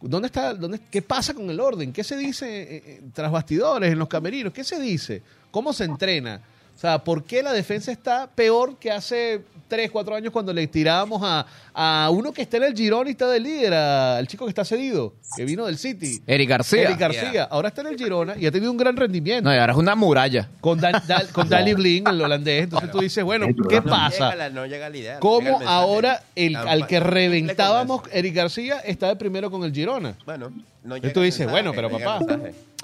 [0.03, 1.93] ¿dónde está, dónde, qué pasa con el orden?
[1.93, 4.53] ¿Qué se dice eh, eh, tras bastidores, en los camerinos?
[4.53, 5.23] ¿Qué se dice?
[5.51, 6.41] ¿Cómo se entrena?
[6.77, 10.67] O sea, ¿por qué la defensa está peor que hace 3, 4 años cuando le
[10.67, 14.45] tirábamos a, a uno que está en el Girón y está de líder, al chico
[14.45, 16.21] que está cedido, que vino del City?
[16.27, 16.83] Eric García.
[16.83, 17.45] Eric García.
[17.45, 19.49] Ahora está en el Girona y ha tenido un gran rendimiento.
[19.49, 20.49] No, y ahora es una muralla.
[20.61, 22.65] Con, Dan- Dan- con Danny Blin, el holandés.
[22.65, 24.35] Entonces tú dices, bueno, ¿qué No llega pasa?
[24.35, 25.09] la- no llega la idea.
[25.13, 25.65] llega ¿Cómo el mensaje.
[25.71, 28.03] ahora el, al que reventábamos.
[28.13, 30.17] Eric García, está de primero con el Girona?
[30.27, 30.53] Bueno,
[30.85, 32.39] no Y llega tú el dices, mensaje, bueno, pero llega papá.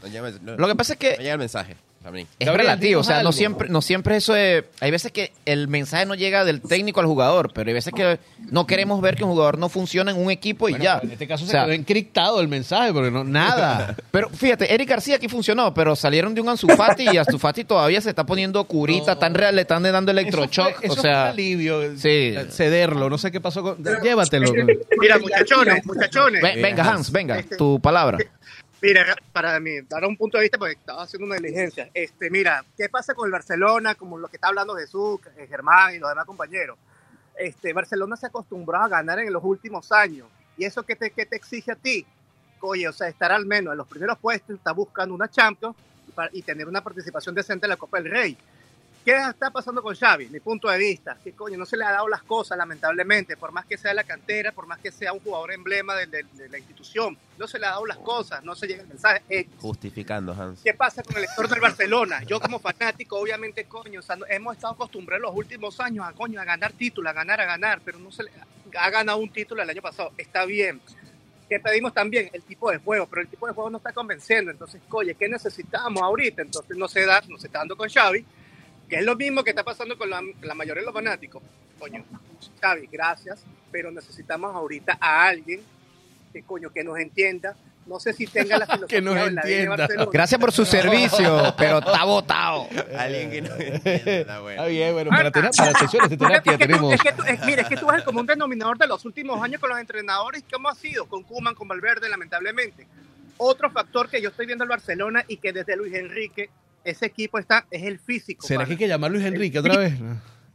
[0.09, 1.76] llega no- Lo que pasa es que no llega el mensaje.
[2.09, 2.27] También.
[2.39, 4.65] es Gabriel, relativo, o sea, no siempre, no siempre eso es...
[4.81, 8.19] Hay veces que el mensaje no llega del técnico al jugador, pero hay veces que
[8.51, 11.01] no queremos ver que un jugador no funciona en un equipo y Bueno, ya.
[11.03, 13.95] En este caso O se sea, quedó encriptado el mensaje, porque no, nada.
[14.11, 17.65] Pero fíjate, Eric García aquí funcionó, pero salieron de un Ansu Fati y Ansu Fati
[17.65, 19.19] todavía se está poniendo curita, No.
[19.19, 22.35] tan real, le están dando Eso electrochoc, fue- eso o sea, fue alivio, sí.
[22.51, 23.77] cederlo, no sé qué pasó con...
[24.03, 24.51] Llévatelo.
[25.01, 26.43] Mira, muchachones, muchachones.
[26.43, 28.19] Ve- venga Hans, venga, tu palabra.
[28.81, 31.91] Mira, para mí, dar un punto de vista, porque estaba haciendo una diligencia.
[31.93, 33.97] Este, mira, ¿qué pasa con el Barcelona?
[33.97, 36.79] Como lo que está hablando Jesús, eh, Germán y los demás compañeros.
[37.37, 40.29] Este, Barcelona se acostumbró a ganar en los últimos años.
[40.57, 42.07] ¿Y eso qué te, qué te exige a ti?
[42.61, 45.76] Oye, o sea, estar al menos en los primeros puestos, está buscando una Champions
[46.33, 48.37] y, tener una participación decente en la Copa del Rey.
[49.05, 50.26] ¿Qué está pasando con Xavi?
[50.28, 53.53] Mi punto de vista, que coño, no se le ha dado las cosas, lamentablemente, por
[53.53, 56.49] más que sea la cantera, por más que sea un jugador emblema de, de- de
[56.51, 59.22] la institución, no se le ha dado las cosas, no se llega el mensaje.
[59.30, 60.61] Eh, Justificando, Hans.
[60.62, 62.22] ¿Qué pasa con el lector del Barcelona?
[62.24, 66.12] Yo como fanático, obviamente, coño, o sea, no- hemos estado acostumbrados los últimos años a,
[66.12, 68.30] coño, a ganar títulos, a ganar, a ganar, pero no se le
[68.78, 70.82] ha ganado un título el año pasado, está bien.
[71.49, 72.28] ¿Qué pedimos también?
[72.34, 74.51] El tipo de juego, pero el tipo de juego no está convenciendo.
[74.51, 76.42] Entonces, oye, ¿qué necesitamos ahorita?
[76.42, 78.22] Entonces, no se da, no se está dando con Xavi,
[78.89, 81.43] que es lo mismo que está pasando con la, la mayoría de los fanáticos.
[81.78, 82.05] Coño,
[82.61, 85.61] Xavi, gracias, pero necesitamos ahorita a alguien
[86.32, 87.55] que, coño, que nos entienda.
[87.86, 89.76] No sé si tenga la filosofía Que nos de la de entienda.
[89.76, 90.11] Barcelona.
[90.12, 92.68] Gracias por su servicio, pero está votado.
[92.99, 94.66] Alguien que no entienda, Está bueno.
[94.66, 96.93] bien, bueno, para, tener, para sesiones de terapia tenemos...
[96.95, 99.43] es que tú- es- mira, es que tú eres el común denominador de los últimos
[99.43, 100.45] años con los entrenadores.
[100.53, 101.07] ¿Cómo ha sido?
[101.07, 102.86] Con Kuman, con Valverde, lamentablemente.
[103.39, 106.51] Otro factor que yo estoy viendo en Barcelona y que desde Luis Enrique,
[106.91, 108.47] ese equipo está, es el físico.
[108.47, 109.95] ¿Será que hay que llamar Luis Enrique otra vez?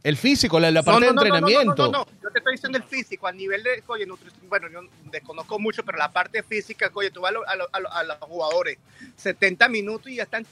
[0.02, 1.86] El físico, la, parte no, de no, no, no, entrenamiento.
[1.86, 4.68] No, no, no, yo te estoy diciendo el físico, a nivel de, oye, nutrición, bueno,
[4.70, 4.80] yo
[5.10, 7.92] desconozco mucho, pero la parte física, oye, tú vas a, lo- a lo- a lo-
[7.92, 8.76] a los jugadores,
[9.16, 10.44] 70 minutos y ya están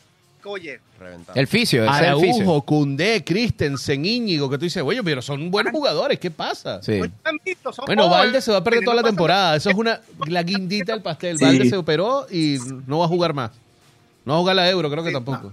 [0.45, 1.39] oye, Reventado.
[1.39, 2.43] El fisio, es el fisio.
[2.43, 6.83] Araujo, Cundé, Christensen, Íñigo, que tú dices, oye, pero son buenos jugadores, ¿qué pasa?
[6.83, 7.01] Sí.
[7.87, 9.55] Bueno, Valde se va a perder toda la temporada.
[9.55, 11.39] Eso es una la guindita del pastel.
[11.39, 11.45] Sí.
[11.45, 12.57] Valde se operó y
[12.87, 13.53] no va a jugar más.
[14.25, 15.53] No va a jugar la Euro, creo que Sí, tampoco.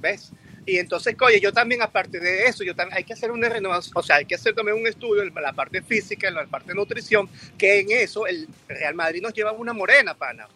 [0.00, 0.32] ¿Ves?
[0.64, 3.92] Y entonces, oye, yo también, aparte de eso, yo también hay que hacer una renovación,
[3.94, 6.68] o sea, hay que hacer también un estudio en la parte física, en la parte
[6.68, 10.48] de nutrición, que en eso el Real Madrid nos lleva una morena, pana.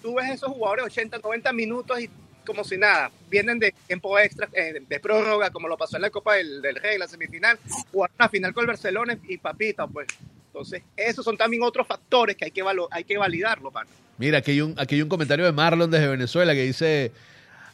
[0.00, 2.08] Tú ves esos jugadores 80, 90 minutos y
[2.46, 6.10] como si nada, vienen de tiempo extra, eh, de prórroga, como lo pasó en la
[6.10, 7.58] Copa del, del Rey, la semifinal,
[7.92, 10.06] jugaron una final con el Barcelona y papita, pues.
[10.46, 13.90] Entonces, esos son también otros factores que hay que, hay que validarlo, pana.
[14.16, 17.12] Mira, aquí hay, un, aquí hay un comentario de Marlon desde Venezuela que dice,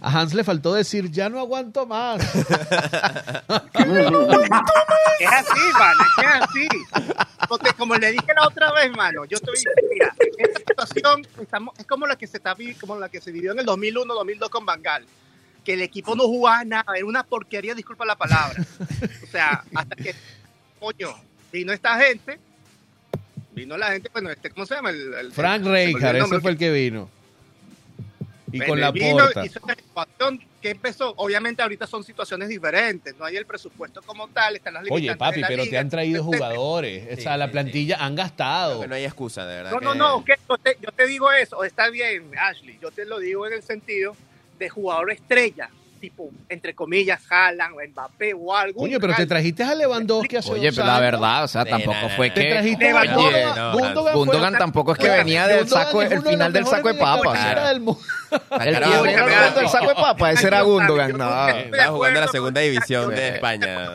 [0.00, 2.22] a Hans le faltó decir, ya no aguanto más.
[5.20, 6.68] Es así, mano, es que es así.
[7.48, 9.54] Porque como le dije la otra vez, mano, yo estoy,
[9.90, 13.30] mira, esta situación estamos, es como la que se está vi- como la que se
[13.30, 15.04] vivió en el 2001, 2002 con Bangal,
[15.64, 18.62] que el equipo no jugaba nada, era una porquería, disculpa la palabra.
[19.22, 20.14] O sea, hasta que,
[20.80, 21.14] coño,
[21.52, 22.38] vino esta gente,
[23.52, 24.90] vino la gente, bueno, este, ¿cómo se llama?
[24.90, 27.08] El, el- Frank Rijkaard, ese fue el que vino.
[28.54, 29.44] Y con la vino, porta.
[29.44, 34.28] hizo esta renovación que empezó, obviamente ahorita son situaciones diferentes, no hay el presupuesto como
[34.28, 36.46] tal, están las Oye, papi, de la pero te han traído etcétera.
[36.50, 37.02] jugadores.
[37.18, 38.80] O sea, Sí, la sí, plantilla han gastado.
[38.80, 39.70] que no hay excusa, de verdad.
[39.72, 42.90] No, que- no, no, que yo, te, yo te digo eso, está bien, Ashley, yo
[42.90, 44.16] te lo digo en el sentido
[44.58, 45.68] de jugador estrella,
[46.04, 48.80] tipo, entre comillas, Haaland, o Mbappé o algo.
[48.80, 52.10] Coño, pero te trajiste a Lewandowski hace Oye, dos pero la verdad, o sea, tampoco
[52.14, 52.34] fue no.
[52.34, 52.50] Te que...
[52.50, 56.88] trajiste a Oye, Gundogan, tampoco es que Oye, venía del saco, el final del saco
[56.88, 57.32] de papa.
[57.32, 58.00] mediocampistas del mundo.
[58.60, 61.48] El que del saco de papa, ese era Gundogan, no.
[61.48, 63.90] Estaba jugando en la segunda división de España.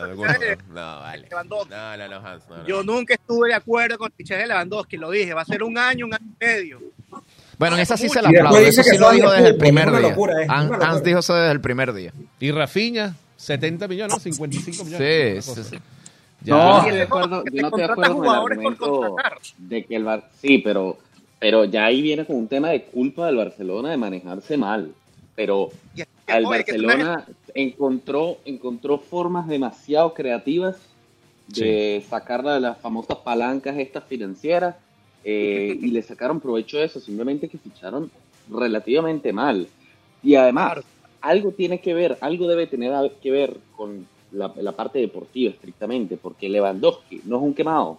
[0.70, 1.26] No, vale.
[1.28, 1.70] Lewandowski.
[1.70, 2.44] No, no, no, Hans.
[2.66, 5.62] Yo nunca estuve de acuerdo con el fichaje de Lewandowski, lo dije, va a ser
[5.62, 6.80] un año, un año y medio.
[7.60, 9.48] Bueno, en esa sí se la aplaudo, dice eso que sí lo dijo de desde
[9.50, 10.00] el primer día.
[10.00, 10.90] locura, es una Hans- locura.
[10.90, 12.12] Hans dijo eso desde el primer día.
[12.40, 14.18] Y Rafinha, 70 millones, ¿no?
[14.18, 15.44] 55 millones.
[15.44, 15.76] Sí, sí, sí.
[16.42, 16.54] Ya.
[16.54, 19.16] Yo no estoy de acuerdo, yo no estoy de acuerdo con el argumento
[19.58, 20.96] de que el Bar sí, pero,
[21.38, 24.90] pero ya ahí viene con un tema de culpa del Barcelona de manejarse mal.
[25.36, 25.68] Pero
[26.26, 30.76] el Barcelona encontró, encontró formas demasiado creativas
[31.46, 34.76] de sacar la- las famosas palancas estas financieras
[35.24, 38.10] eh, y le sacaron provecho de eso, simplemente que ficharon
[38.50, 39.68] relativamente mal.
[40.22, 40.82] Y además, Claro.
[41.22, 42.92] algo tiene que ver, algo debe tener
[43.22, 47.98] que ver con la, la parte deportiva estrictamente, porque Lewandowski no es un quemado,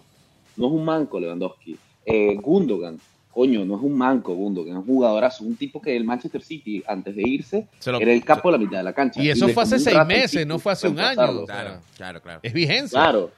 [0.56, 1.76] no es un manco Lewandowski.
[2.06, 2.98] Eh, Gundogan,
[3.32, 6.82] coño, no es un manco Gundogan, es un jugadorazo, un tipo que el Manchester City,
[6.86, 9.22] antes de irse, lo- era el capo de la mitad de la cancha.
[9.22, 11.44] Y eso fue hace seis meses, no fue hace un año.
[11.46, 12.40] Claro, claro, claro.
[12.42, 12.98] Es vigencia.
[12.98, 13.30] Claro.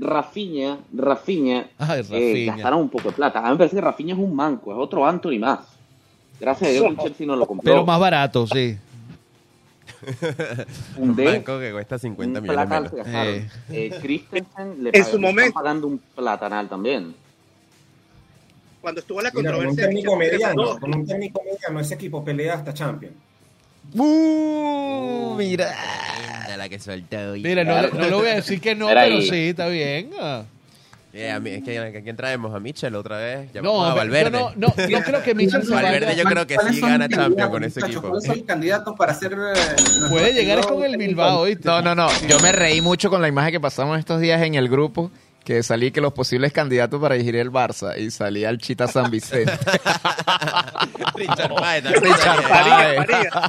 [0.00, 3.40] Rafinha, Rafinha, Ay, eh, un poco de plata.
[3.40, 5.60] A mí me parece que Rafinha es un manco, es otro Anthony más.
[6.40, 7.70] Gracias a Dios que el Chelsea no lo compró.
[7.70, 8.76] Pero más barato, sí.
[10.96, 12.90] un Un D, banco que cuesta 50 un millones menos.
[12.90, 13.34] se gastaron.
[13.34, 13.48] Eh.
[13.70, 15.52] Eh, Christensen le En su momento.
[15.52, 17.14] pagando un platanal también.
[18.80, 19.86] Cuando estuvo la Mira, con un controversia.
[19.86, 23.14] técnico de mediano, con un técnico mediano, ese equipo pelea hasta Champions.
[23.94, 25.74] Uh, mira.
[26.48, 26.78] De la que
[27.42, 29.28] Mira, no, no le voy a decir que no, Era pero ahí.
[29.28, 30.10] sí, está bien.
[30.20, 30.42] Ah.
[31.12, 32.54] Eh, a mí- es que ¿a quién traemos?
[32.54, 33.46] ¿A Mitchell otra vez?
[33.48, 34.30] No, Llamamos a pero Valverde.
[34.30, 36.22] yo no, no, no creo que Mitchell se Valverde vaya.
[36.22, 38.00] yo creo que ¿Cuáles sí son gana los Champions con ese equipo.
[38.02, 39.32] ¿Cuáles son los candidatos para ser...
[39.32, 40.96] eh, Puede llegar es con el?
[40.96, 41.66] Bilbao, ¿oíste?
[41.66, 42.08] No, no, no.
[42.28, 45.10] Yo me reí mucho con la imagen que pasamos estos días en el grupo,
[45.44, 49.10] que salí que los posibles candidatos para dirigir el Barça y salía el Chita San
[49.10, 49.50] Vicente.
[51.16, 52.04] Richard Páez también.
[52.04, 53.04] Richard María,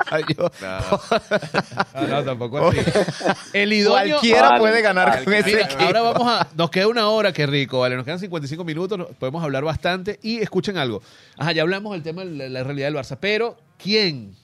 [0.10, 0.26] Páez.
[0.38, 2.02] Yo- No.
[2.02, 2.80] No, no, tampoco así.
[3.54, 4.18] El idóneo.
[4.18, 5.24] Cualquiera Vale, puede ganar vale.
[5.24, 5.84] con ese Mira, equipo.
[5.84, 6.47] ahora vamos a.
[6.56, 7.95] Nos queda una hora, qué rico, ¿vale?
[7.95, 10.20] Nos quedan 55 minutos, nos- podemos hablar bastante.
[10.22, 11.02] Y escuchen algo.
[11.38, 13.18] Ajá, ya hablamos del tema de la, la realidad del Barça.
[13.20, 14.36] Pero, ¿quién?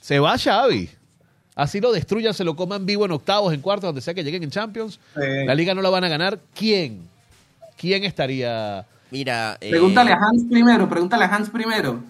[0.00, 0.90] Se va Xavi.
[1.54, 4.42] Así lo destruyan, se lo coman vivo en octavos, en cuartos, donde sea que lleguen
[4.42, 5.00] en Champions.
[5.14, 5.22] Sí.
[5.46, 6.38] La liga no la van a ganar.
[6.54, 7.08] ¿Quién?
[7.78, 8.84] ¿Quién estaría?
[9.10, 9.56] Mira.
[9.60, 12.02] eh, Pregúntale a Hans primero, pregúntale a Hans primero.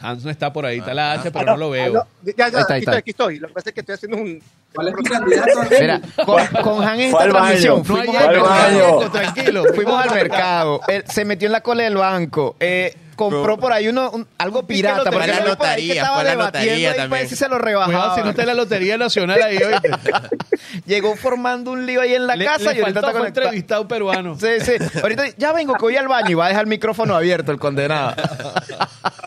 [0.00, 1.92] Hans no está por ahí, está la H, Ah, pero no lo veo.
[1.92, 2.76] no, ya, ya, está, aquí está.
[2.78, 3.38] estoy, aquí estoy.
[3.38, 4.42] Lo que pasa es que estoy haciendo un.
[4.74, 5.60] ¿Cuál es tu candidato?
[5.80, 7.44] Mira, con, con Han en esta al baño.
[7.44, 9.64] transmisión fuimos al mercado, tranquilo.
[9.74, 13.86] fuimos al mercado, él se metió en la cola del banco, eh, compró por ahí
[13.86, 17.28] uno, un- algo pirata, Fue porque la lotería, estaba fue la debatiendo lotería para también.
[17.28, 18.14] si se lo Cuidado rebajaba.
[18.16, 19.74] si no está en la Lotería Nacional ahí hoy.
[20.86, 23.26] Llegó formando un lío ahí en la Le, casa le y ahorita está conectado.
[23.46, 24.36] entrevistado peruano.
[24.36, 24.72] Sí, sí.
[25.00, 27.60] Ahorita ya vengo que voy al baño y va a dejar el micrófono abierto el
[27.60, 28.16] condenado.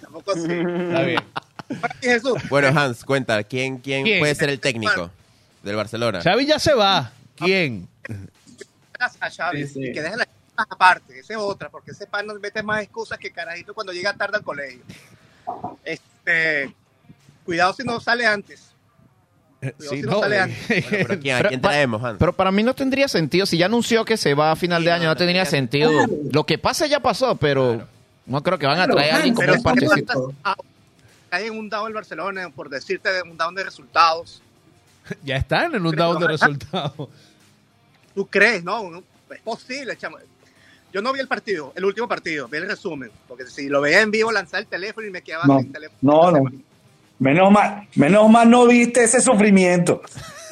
[0.00, 0.42] Tampoco así.
[0.52, 1.20] Está bien.
[1.70, 2.34] Ahora sí, Jesús.
[2.48, 4.18] Bueno, Hans, cuenta, ¿quién, quién, ¿Quién?
[4.20, 5.10] puede ser el técnico
[5.62, 6.20] del Barcelona?
[6.22, 7.12] Xavi ya se va.
[7.36, 7.88] ¿Quién?
[9.20, 9.84] a Xavi Sí, sí.
[9.88, 13.16] y que deje la aparte, esa es otra, porque ese pan nos mete más excusas
[13.16, 14.80] que carajito cuando llega tarde al colegio.
[15.84, 16.74] Este,
[17.44, 18.72] Cuidado si no sale antes.
[19.60, 20.68] Cuidado Sí, si no, no sale eh, antes.
[20.68, 22.16] Bueno, pero ¿quién, ¿a Pero quién pa- traemos, Hans?
[22.18, 23.46] Pero para mí no tendría sentido.
[23.46, 25.60] Si ya anunció que se va a final Sí, de año, no, no tendría tendría
[25.60, 25.90] sentido.
[26.32, 27.86] Lo que pase ya pasó, pero
[28.28, 30.34] no creo que van a traer a alguien como Pero un parchecito.
[31.30, 34.42] cae en un down el Barcelona, por decirte de un down de resultados.
[35.24, 37.08] ya están en un down de resultados.
[38.14, 38.62] ¿Tú crees?
[38.64, 40.18] No, es posible, chamo.
[40.92, 43.10] Yo no vi el partido, el último partido, vi el resumen.
[43.26, 45.98] Porque si lo veía en vivo, lanzar el teléfono y me quedaba No, sin teléfono.
[46.00, 46.50] no, no.
[47.18, 50.00] Menos mal, menos mal no viste ese sufrimiento.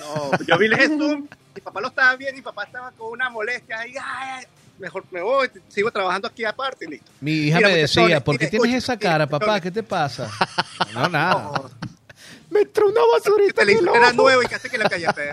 [0.01, 3.31] No, yo vi el resumen, mi papá lo estaba viendo, mi papá estaba con una
[3.31, 4.45] molestia ahí, ay, ay,
[4.79, 7.11] mejor me voy, sigo trabajando aquí aparte y listo.
[7.21, 9.61] Mi hija Mira, me decía, ¿por qué tienes esa cara, papá?
[9.61, 10.31] ¿Qué te pasa?
[10.95, 11.35] No, nada.
[11.35, 11.71] No,
[12.51, 14.13] Me entró una basurita en el era ojo.
[14.13, 15.31] nuevo y casi que la cállate.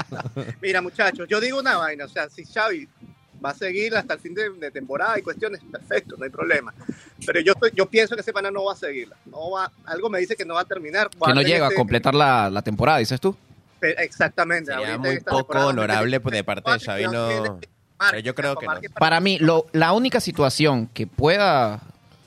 [0.62, 2.88] Mira, muchachos, yo digo una vaina, o sea, si Xavi
[3.44, 6.72] va a seguir hasta el fin de, de temporada y cuestiones, perfecto, no hay problema.
[7.26, 9.16] Pero yo estoy- yo pienso que Semana no va a seguirla.
[9.26, 11.10] No va, algo me dice que no va a terminar.
[11.10, 13.36] Que no llega a este- completar la, la temporada, dices tú.
[13.80, 14.70] Exactamente.
[14.72, 17.58] Sería ahorita muy poco honorable pues, de parte de Xavi, no-
[18.10, 18.80] pero yo creo que no.
[18.98, 21.80] Para mí, lo, la única situación que pueda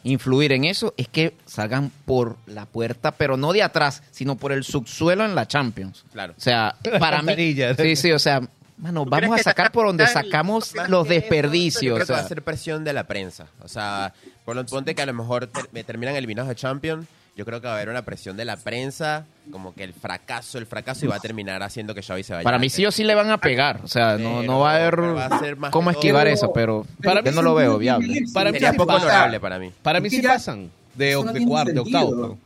[0.05, 4.51] influir en eso es que salgan por la puerta, pero no de atrás, sino por
[4.51, 6.05] el subsuelo en la Champions.
[6.13, 6.33] Claro.
[6.37, 7.35] O sea, para mí.
[7.77, 8.41] Sí, sí, o sea,
[8.77, 11.95] mano, ¿Tú vamos a sacar por donde sacamos los desperdicios.
[11.95, 13.47] Creo que va a ser presión de la prensa.
[13.61, 14.13] O sea,
[14.45, 17.07] por lo ponte que a lo mejor me terminan eliminados de Champions.
[17.35, 20.57] Yo creo que va a haber una presión de la prensa, como que el fracaso,
[20.57, 22.43] el fracaso, y va a terminar haciendo que Xavi se vaya.
[22.45, 23.81] Para mí sí o sí le van a pegar.
[23.83, 26.53] O sea, no, no va a haber va a ser más cómo todo- esquivar eso,
[26.53, 28.23] pero Para yo mí no lo veo viable.
[28.33, 29.05] Para mí Sería sí poco pasa.
[29.05, 29.71] honorable para mí.
[29.83, 32.37] Para mí sí pasan de, de cuarto, de octavo.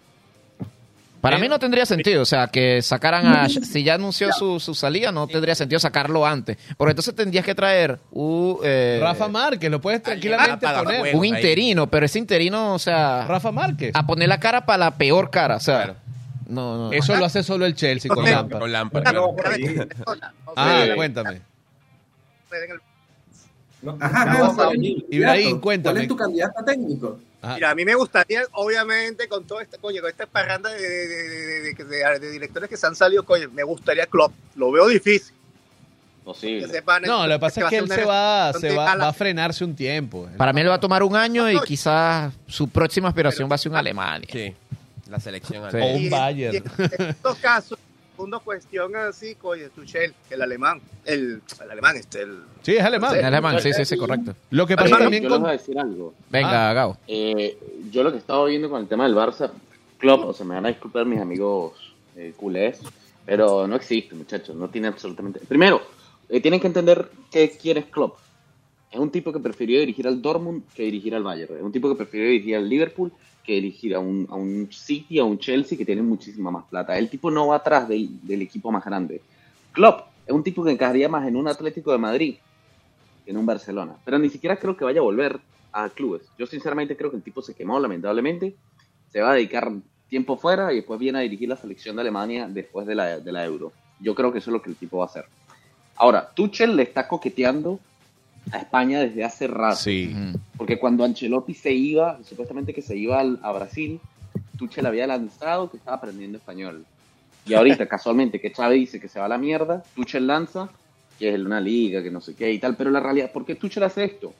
[1.21, 3.49] Para Eh, mí no tendría sentido, o sea, que sacaran a...
[3.49, 6.57] Si ya anunció su, su salida, no tendría sentido sacarlo antes.
[6.77, 8.57] Porque entonces tendrías que traer un...
[8.63, 11.15] eh, Rafa Márquez, lo puedes tranquilamente poner.
[11.15, 11.29] un ahí.
[11.29, 13.25] interino, pero ese interino, o sea...
[13.27, 13.91] Rafa Márquez.
[13.95, 15.75] A poner la cara para la peor cara, o sea...
[15.83, 15.95] Claro.
[16.47, 16.91] No, no.
[16.93, 18.25] Eso lo hace solo el Chelsea con.
[18.25, 18.59] Lampard.
[18.59, 20.33] Con Lampard, Ah, claro.
[20.55, 21.41] Ah, cuéntame.
[23.81, 24.71] No, Ajá, no.
[25.09, 25.93] Ibrahim, cuéntame.
[25.93, 27.19] ¿Cuál es tu candidato a técnico?
[27.41, 27.55] Ajá.
[27.55, 31.07] Mira, a mí me gustaría, obviamente, con todo este, coño, con esta parranda de, de,
[31.07, 34.33] de- de- de- de- de directores que se han salido, coño, me gustaría Klopp.
[34.55, 35.33] Lo veo difícil.
[36.23, 36.67] Posible.
[36.67, 39.63] sepan No, lo que pasa es que él se va, se va, va a frenarse
[39.63, 40.29] un tiempo.
[40.37, 43.57] Para mí le va a tomar un año y quizás su próxima aspiración va a
[43.57, 44.27] ser un Alemania.
[44.31, 44.53] Sí,
[45.09, 45.71] la selección.
[45.71, 45.77] Sí.
[45.77, 46.55] al- O un Bayern.
[46.55, 46.57] y
[47.01, 47.79] En estos casos,
[48.19, 52.39] segunda cuestión así, coño, Tuchel, el alemán, el, el alemán, este, el...
[52.63, 53.15] Sí, es alemán.
[53.15, 54.35] En alemán, sí, sí, sí, correcto.
[54.49, 55.43] Lo que pasa también Yo les con...
[55.43, 56.13] voy a decir algo.
[56.29, 56.97] Venga, Gao.
[57.07, 57.57] Eh,
[57.89, 59.49] yo lo que estaba viendo con el tema del Barça,
[59.99, 62.81] Klopp, o sea, me van a disculpar mis amigos eh, culés,
[63.25, 65.39] pero no existe, muchachos, no tiene absolutamente...
[65.47, 65.81] Primero,
[66.27, 68.17] eh, tienen que entender qué quiere Klopp.
[68.91, 71.55] Es un tipo que prefirió dirigir al Dortmund que dirigir al Bayern.
[71.55, 73.13] Es un tipo que prefirió dirigir al Liverpool
[73.49, 76.95] que dirigir a un, a un City, a un Chelsea que tienen muchísima más plata.
[76.95, 79.21] El tipo no va atrás del, del equipo más grande.
[79.71, 82.35] Klopp es un tipo que encajaría más en un Atlético de Madrid
[83.25, 83.95] que en un Barcelona.
[84.05, 85.39] Pero ni siquiera creo que vaya a volver
[85.71, 86.21] a clubes.
[86.37, 88.55] Yo sinceramente creo que el tipo se quemó, lamentablemente.
[89.11, 89.71] Se va a dedicar
[90.09, 93.31] tiempo fuera y después viene a dirigir la selección de Alemania después de la, de
[93.31, 93.71] la Euro.
[93.99, 95.25] Yo creo que eso es lo que el tipo va a hacer.
[95.95, 97.79] Ahora, Tuchel le está coqueteando
[98.51, 99.75] a España desde hace rato.
[99.77, 100.13] Sí.
[100.57, 103.99] Porque cuando Ancelotti se iba, supuestamente que se iba al- a Brasil,
[104.57, 106.85] Tuchel había lanzado que estaba aprendiendo español.
[107.45, 110.69] Y ahorita, casualmente, que Xavi dice que se va a la mierda, Tuchel lanza
[111.17, 112.75] que es una liga, que no sé qué y tal.
[112.77, 114.33] Pero la realidad, ¿por qué Tuchel hace esto?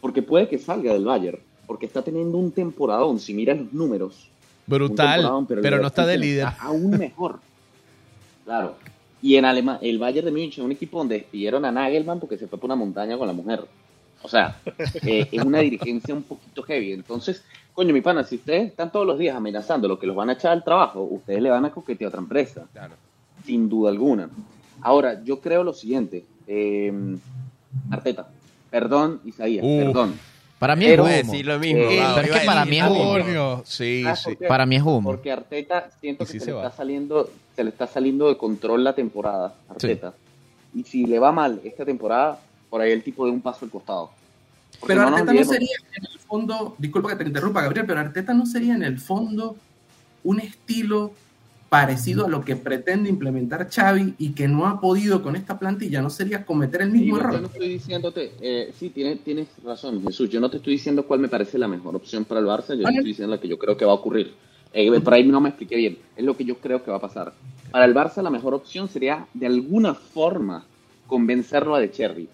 [0.00, 1.38] Porque puede que salga del Bayern.
[1.66, 3.18] Porque está teniendo un temporadón.
[3.18, 4.28] Si miras los números,
[4.68, 6.48] Brutal, pero, el no está de líder.
[6.48, 7.40] está aún mejor.
[8.44, 8.76] Claro.
[9.26, 12.38] Y en Alemania, el Bayern de Múnich es un equipo donde despidieron a Nagelman porque
[12.38, 13.64] se fue por una montaña con la mujer.
[14.22, 14.60] O sea,
[15.02, 16.92] eh, es una dirigencia un poquito heavy.
[16.92, 17.42] Entonces,
[17.74, 20.34] coño, mi pana, si ustedes están todos los días amenazando lo que los van a
[20.34, 22.68] echar al trabajo, ustedes le van a coquetear a otra empresa.
[22.72, 22.94] Claro.
[23.44, 24.30] Sin duda alguna.
[24.80, 26.24] Ahora, yo creo lo siguiente.
[26.46, 26.92] eh,
[27.90, 28.28] Arteta.
[28.70, 30.14] Perdón, Isaías, perdón.
[30.58, 31.08] Para mí es humo.
[31.08, 31.82] decir lo mismo.
[31.82, 33.12] Eh, es que para mí es humo.
[33.12, 34.24] Coño, sí, ¿Sabes sí.
[34.24, 34.46] por qué?
[34.46, 35.02] Para mí es humo.
[35.02, 38.36] Porque Arteta siento que sí se, se le está saliendo, se le está saliendo de
[38.36, 40.14] control la temporada, Arteta.
[40.74, 42.40] Y si le va mal esta temporada,
[42.70, 44.10] por ahí el tipo de un paso al costado.
[44.80, 48.00] Porque Pero no Arteta no sería en el fondo, disculpa que te interrumpa, Gabriel, pero
[48.00, 49.56] Arteta no sería en el fondo
[50.24, 51.12] un estilo
[51.80, 56.00] parecido a lo que pretende implementar Xavi y que no ha podido con esta plantilla,
[56.00, 57.44] no sería cometer el Sí, mismo yo no error.
[57.52, 60.30] estoy diciéndote, eh, sí, tienes, tienes razón, Jesús.
[60.30, 62.84] Yo no te estoy diciendo cuál me parece la mejor opción para el Barça, yo
[62.84, 64.32] te estoy diciendo la que yo creo que va a ocurrir.
[64.72, 67.00] Eh, por ahí no me expliqué bien, es lo que yo creo que va a
[67.00, 67.32] pasar.
[67.70, 70.64] Para el Barça la mejor opción sería de alguna forma
[71.06, 72.28] convencerlo a De Cherry.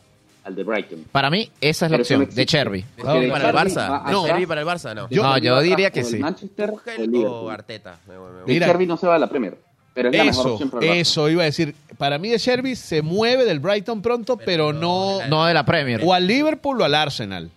[0.44, 1.04] Al de Brighton.
[1.12, 2.46] Para mí, esa es la Pero opción no de.
[2.46, 2.84] Cherby.
[2.98, 4.10] No, de para el Cherby Barça.
[4.10, 5.08] No, Cherby para el Barça, no.
[5.08, 6.18] Yo- no, yo va diría que sí.
[6.18, 6.72] Manchester
[7.26, 7.50] o.
[7.50, 7.98] Arteta.
[8.46, 9.56] Mira, Cherby no se va a la Premier,
[9.94, 10.96] pero es la mejor Eso, opción para el Barça.
[11.00, 11.74] eso iba a decir.
[11.98, 16.00] Para mí de Sherby se mueve del Brighton pronto, pero, no, No de la Premier.
[16.04, 17.48] o al Liverpool o al Arsenal.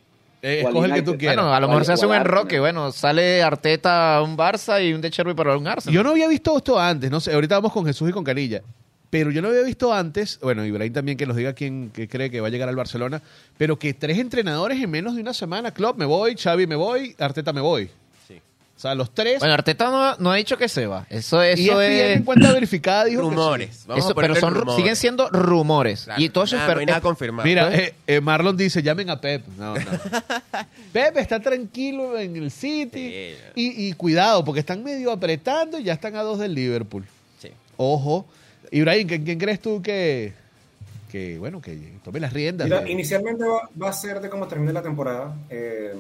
[0.44, 1.38] Eh, O al escoge el que tú quieras.
[1.38, 2.60] Bueno, a lo mejor se hace un enroque.
[2.60, 5.96] Bueno, sale Arteta a un Barça y un de Cherby para un Arsenal.
[5.96, 8.62] Yo no había visto esto antes, no sé, ahorita vamos con Jesús y con Canilla,
[9.10, 12.30] pero yo no había visto antes, bueno, Ibrahim también que nos diga quién que cree
[12.30, 13.22] que va a llegar al Barcelona,
[13.58, 17.16] pero que tres entrenadores en menos de una semana, Klopp me voy, Xavi me voy,
[17.20, 17.90] Arteta me voy.
[18.28, 18.42] Sí.
[18.76, 19.40] O sea, los tres.
[19.40, 21.06] Bueno, Arteta no, no ha dicho que se va.
[21.10, 22.18] Eso, y eso ESPN es...
[22.18, 23.36] en cuenta verificada dijo que sí.
[23.36, 23.84] Rumores.
[23.88, 24.76] Vamos eso- a ponerle pero son, ru- rumores.
[24.76, 26.04] siguen siendo rumores.
[26.06, 27.48] Claro, y todo eso es nada, no hay nada confirmado.
[27.48, 27.80] Mira, ¿Ves?
[27.80, 29.46] eh, eh, Marlon dice, llamen a Pep.
[29.58, 29.82] No, no.
[30.92, 33.10] Pep está tranquilo en el City.
[33.10, 33.36] Sí.
[33.56, 37.06] Y, y cuidado, porque están medio apretando y ya están a dos del Liverpool.
[37.42, 37.50] Sí.
[37.78, 38.26] Ojo.
[38.72, 40.34] Ibrahim, ¿quién, quién crees tú que,
[41.12, 42.68] que, bueno, que tome las riendas?
[42.68, 45.36] Mira, de- inicialmente va, va a ser de cómo termine la temporada.
[45.50, 45.94] Eh,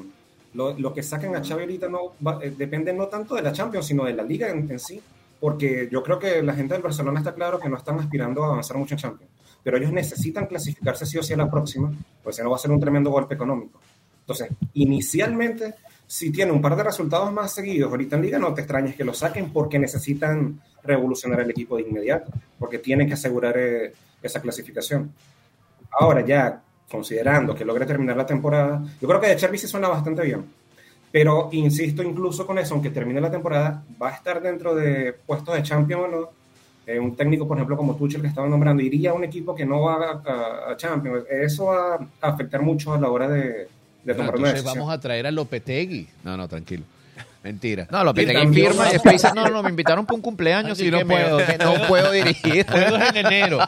[0.53, 3.51] lo, lo que saquen a Xavi ahorita no va- eh, depende no tanto de la
[3.51, 5.01] Champions, sino de la liga en, en sí.
[5.39, 8.47] Porque yo creo que la gente del Barcelona está claro que no están aspirando a
[8.53, 9.31] avanzar mucho en Champions.
[9.63, 11.91] Pero ellos necesitan clasificarse sí o sí a la próxima,
[12.23, 13.79] pues si no va a ser un tremendo golpe económico.
[14.21, 15.73] Entonces, inicialmente,
[16.07, 19.03] si tiene un par de resultados más seguidos ahorita en liga, no te extrañes que
[19.03, 24.41] lo saquen porque necesitan revolucionar el equipo de inmediato, porque tienen que asegurar eh, esa
[24.41, 25.11] clasificación.
[25.99, 29.87] Ahora ya, considerando que logre terminar la temporada, yo creo que de Cherby sí suena
[29.87, 30.45] bastante bien.
[31.11, 35.55] Pero insisto, incluso con eso, aunque termine la temporada, va a estar dentro de puestos
[35.55, 36.29] de Champions o no.
[36.87, 39.65] Eh, un técnico, por ejemplo, como Tuchel que estaba nombrando, iría a un equipo que
[39.65, 41.23] no va a, a- a Champions.
[41.29, 43.67] Eso va a afectar mucho a la hora de,
[44.03, 44.75] de Ah, tomar una decisión.
[44.79, 46.07] vamos a traer a Lopetegui.
[46.23, 46.83] No, no, tranquilo.
[47.45, 47.85] Mentira.
[47.91, 50.89] No, Lopetegui también- firma y después dice, no, no, me invitaron para un cumpleaños y
[50.89, 52.65] no que puedo, que no puedo dirigir.
[52.67, 53.59] Juegos en enero.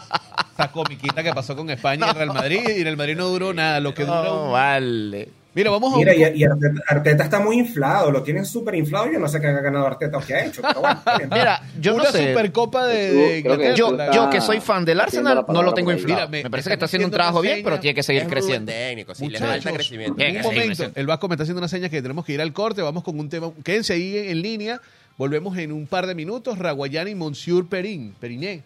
[0.52, 2.62] Esa comiquita que pasó con España y el Real Madrid.
[2.76, 3.80] Y el Madrid no duró nada.
[3.80, 5.30] Lo que dura No, vale.
[5.58, 9.12] Mira, vamos a Mira, y, y Arteta, Arteta está muy inflado, lo tienen súper inflado.
[9.12, 11.02] Yo no sé qué ha ganado Arteta o qué ha hecho, pero bueno.
[11.32, 12.30] Mira, yo una no sé.
[12.30, 13.76] supercopa de, de Creo que Inglaterra.
[13.76, 16.16] Yo, está yo que soy fan del Arsenal, no lo tengo inflado.
[16.16, 18.28] Mira, Me, me- parece que está haciendo un trabajo bien, pero tiene que seguir Es
[18.28, 18.72] creciendo.
[18.72, 20.24] técnico, sí, le falta crecimiento.
[20.24, 22.84] un momento, el Vasco me está haciendo una seña que tenemos que ir al corte,
[22.84, 24.80] vamos con un tema, quédense ahí en, línea,
[25.18, 28.62] volvemos en un par de minutos, Raguayana y Monsieur Perín, Periné,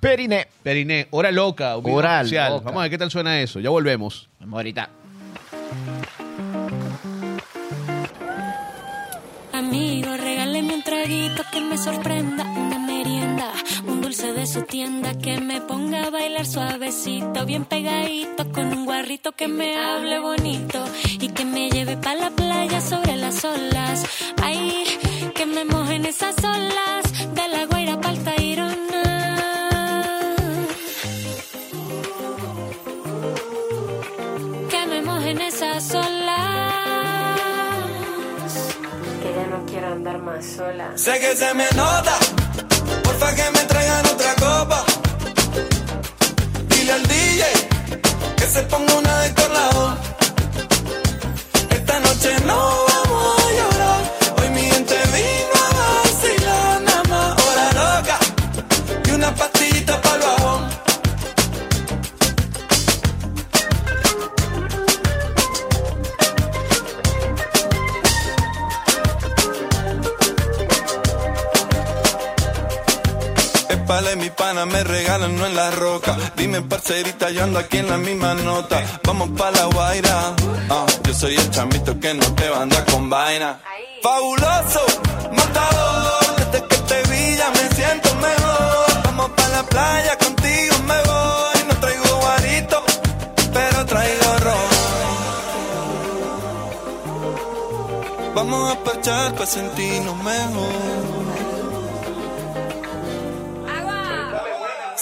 [0.00, 0.48] Periné.
[0.64, 2.52] Periné, hora loca, oficial.
[2.54, 2.64] loca.
[2.64, 4.28] vamos a ver qué tal suena eso, ya volvemos.
[4.40, 4.90] Vamos ahorita.
[9.72, 13.50] Amigo, regáleme un traguito que me sorprenda, una merienda,
[13.86, 18.84] un dulce de su tienda que me ponga a bailar suavecito, bien pegadito, con un
[18.84, 20.84] guarrito que me hable bonito
[21.18, 24.04] y que me lleve pa' la playa sobre las olas.
[24.42, 24.84] Ay,
[25.34, 28.76] que me mojen esas olas de la guaira pa'l Tayrona.
[34.68, 36.21] Que me mojen esas olas.
[39.52, 40.92] No quiero andar más sola.
[40.96, 42.16] Sé que se me nota,
[43.04, 44.84] porfa que me traigan otra copa.
[46.68, 47.44] Dile al DJ
[48.36, 49.96] que se ponga una de colado.
[51.70, 52.91] Esta noche no
[75.28, 76.16] no en la roca.
[76.36, 78.82] Dime parcerita, yo ando aquí en la misma nota.
[79.04, 80.34] Vamos pa' la guaira.
[80.70, 83.60] Ah, yo soy el chamito que no te va a andar con vaina.
[84.02, 84.84] Fabuloso,
[85.32, 86.36] matador.
[86.36, 89.02] Desde que te vi ya me siento mejor.
[89.04, 91.64] Vamos pa' la playa, contigo me voy.
[91.68, 92.82] No traigo guarito,
[93.52, 94.72] pero traigo ron.
[98.34, 101.11] Vamos a parchar pa' sentirnos mejor.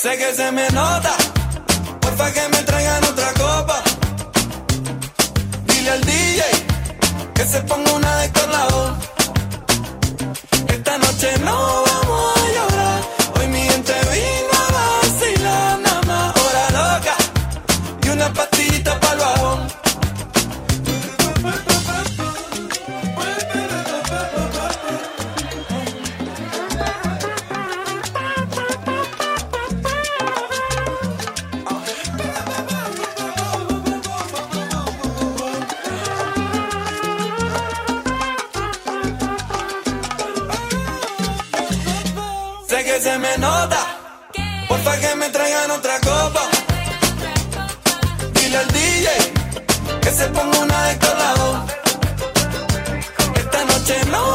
[0.02, 1.14] Sé que se me nota,
[2.00, 3.82] porfa que me traigan otra copa.
[5.66, 6.42] Dile al DJ
[7.34, 8.30] que se ponga una de.
[10.68, 12.39] Esta noche no vamos
[45.72, 46.48] otra copa.
[48.32, 49.08] Dile al DJ
[50.00, 51.66] que se ponga una de colado.
[53.34, 54.29] Esta noche no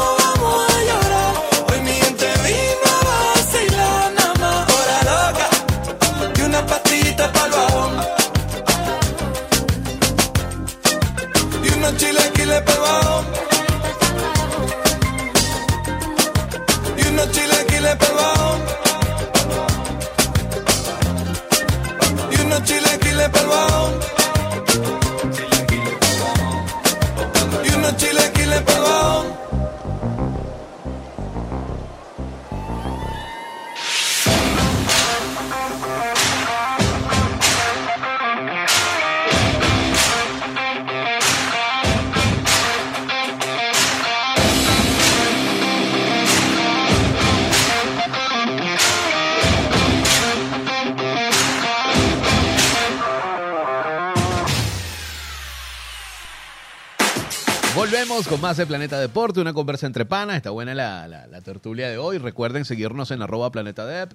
[58.36, 60.36] con más de Planeta Deporte, una conversa entre panas.
[60.36, 62.18] Está buena la, la- la tertulia de hoy.
[62.18, 64.12] Recuerden seguirnos en arroba Planeta Dep.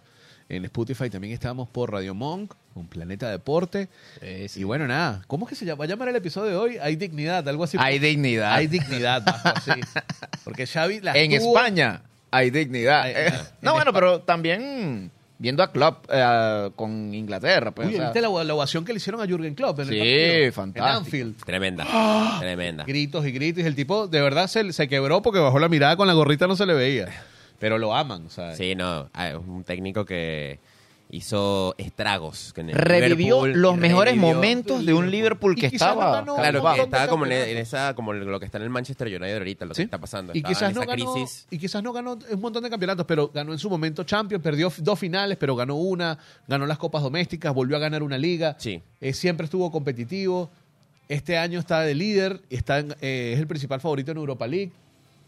[0.48, 3.88] En Spotify también estamos por Radio Monk, con Planeta Deporte.
[4.56, 5.80] Y bueno, nada, ¿cómo es que se llama?
[5.80, 6.78] va a llamar el episodio de hoy?
[6.78, 7.78] Hay dignidad, algo así.
[7.80, 8.54] Hay dignidad.
[8.54, 9.72] Hay dignidad, así.
[10.44, 13.10] Porque Xavi la En España hay dignidad.
[13.10, 15.10] Eh, no, en bueno, pero también
[15.42, 17.72] viendo a Klopp eh, con Inglaterra.
[17.72, 19.88] Pues, Uy, o sea, ¿viste la, la ovación que le hicieron a Jürgen Klopp en
[19.90, 20.52] el Sí, partido?
[20.54, 20.88] fantástico.
[20.88, 21.44] En Anfield.
[21.44, 22.38] Tremenda, ¡Ah!
[22.40, 22.84] tremenda.
[22.86, 23.64] Gritos y gritos.
[23.64, 26.46] Y el tipo de verdad se, se quebró porque bajó la mirada con la gorrita
[26.48, 27.08] no se le veía.
[27.60, 28.56] Pero lo aman, o sea.
[28.56, 30.60] Sí, no, ah, es un técnico que
[31.12, 32.54] hizo estragos.
[32.54, 35.90] que en el revivió Liverpool los mejores revivió- momentos de un Liverpool que Y quizás
[35.90, 36.16] no estaba.
[36.18, 37.68] ganó Claro, que estaba como en, en campeonatos.
[37.68, 39.80] esa, como lo que está en el Manchester United ahorita, lo Sí.
[39.80, 40.32] que está pasando.
[40.36, 41.48] Y quizás, en no esa ganó, crisis.
[41.52, 44.72] y quizás no ganó un montón de campeonatos, pero ganó en su momento Champions, perdió
[44.80, 48.82] dos finales, pero ganó una, ganó las copas domésticas, volvió a ganar una liga, Sí.
[49.02, 50.50] Eh, siempre estuvo competitivo.
[51.10, 54.72] Este año está de líder, está en- eh, es el principal favorito en Europa League.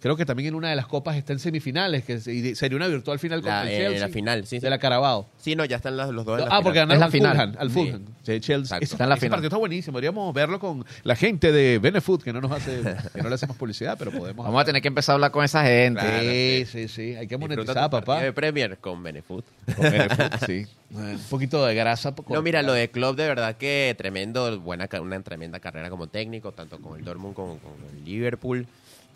[0.04, 3.20] Creo que también en una de las copas está en semifinales, que sería una virtual
[3.20, 4.08] final contra La, el en Chelsea.
[4.10, 4.60] la final, sí, sí.
[4.60, 5.30] De la Carabao.
[5.38, 6.88] Sí, no, ya están las- los dos en la ah, porque final.
[6.89, 7.32] ganaron la al final.
[7.38, 7.56] Fulham.
[7.58, 7.70] Al.
[7.70, 8.06] Fulham.
[8.22, 8.78] Sí, Chelsea.
[8.82, 9.30] Está en la ese final.
[9.38, 9.97] partido está buenísimo.
[10.01, 12.82] Deberíamos verlo con la gente de Benefoot, que no nos hace,
[13.16, 14.45] que no le hacemos publicidad, pero podemos.
[14.45, 16.01] Vamos a tener que empezar a hablar con esa gente.
[16.01, 17.16] Claro, Sí, sí, sí.
[17.16, 18.20] Hay que monetizar, papá.
[18.20, 19.45] de Premier con Benefoot.
[19.74, 20.66] Con Benefoot, sí.
[20.91, 22.14] Un poquito de grasa.
[22.28, 26.51] No, mira, lo de Klopp de verdad que tremendo, buena, una tremenda carrera como técnico,
[26.51, 28.68] tanto con el Dortmund como con el Liverpool.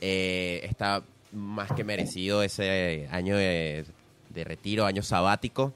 [0.02, 3.86] Eh, está más que merecido ese año de,
[4.30, 5.74] de retiro, año sabático.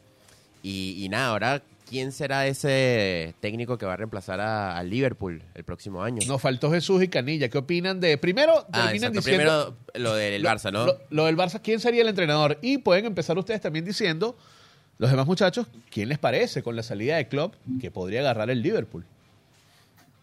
[0.63, 5.41] Y, y nada, ahora, ¿quién será ese técnico que va a reemplazar a- al Liverpool
[5.55, 6.19] el próximo año?
[6.27, 7.49] Nos faltó Jesús y Canilla.
[7.49, 8.17] ¿Qué opinan de.
[8.17, 9.21] Primero, ah, terminan diciendo.
[9.21, 10.85] primero lo del Barça, ¿no?
[10.85, 12.59] Lo, lo del Barça, ¿quién sería el entrenador?
[12.61, 14.37] Y pueden empezar ustedes también diciendo,
[14.99, 18.61] los demás muchachos, ¿quién les parece con la salida de Klopp que podría agarrar el
[18.61, 19.03] Liverpool?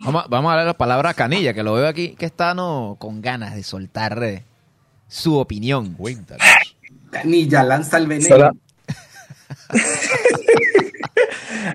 [0.00, 2.54] Vamos, a- vamos a darle la palabra a Canilla, que lo veo aquí, que está
[2.54, 4.44] no, con ganas de soltar eh,
[5.08, 5.94] su opinión.
[5.94, 6.46] Cuéntanos.
[7.10, 8.28] Canilla, lanza el veneno.
[8.28, 8.52] Sola-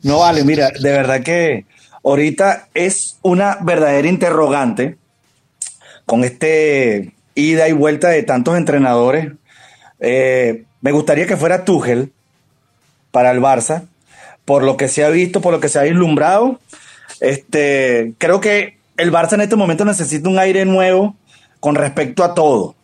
[0.03, 1.65] No vale, mira, de verdad que
[2.03, 4.97] ahorita es una verdadera interrogante
[6.05, 9.31] con este ida y vuelta de tantos entrenadores.
[9.99, 12.11] Eh, me gustaría que fuera Tuchel
[13.11, 13.83] para el Barça,
[14.45, 16.59] por lo que se ha visto, por lo que se ha vislumbrado.
[17.23, 21.15] Este, creo que el Barça en este momento necesita un aire nuevo
[21.59, 22.75] con respecto a todo.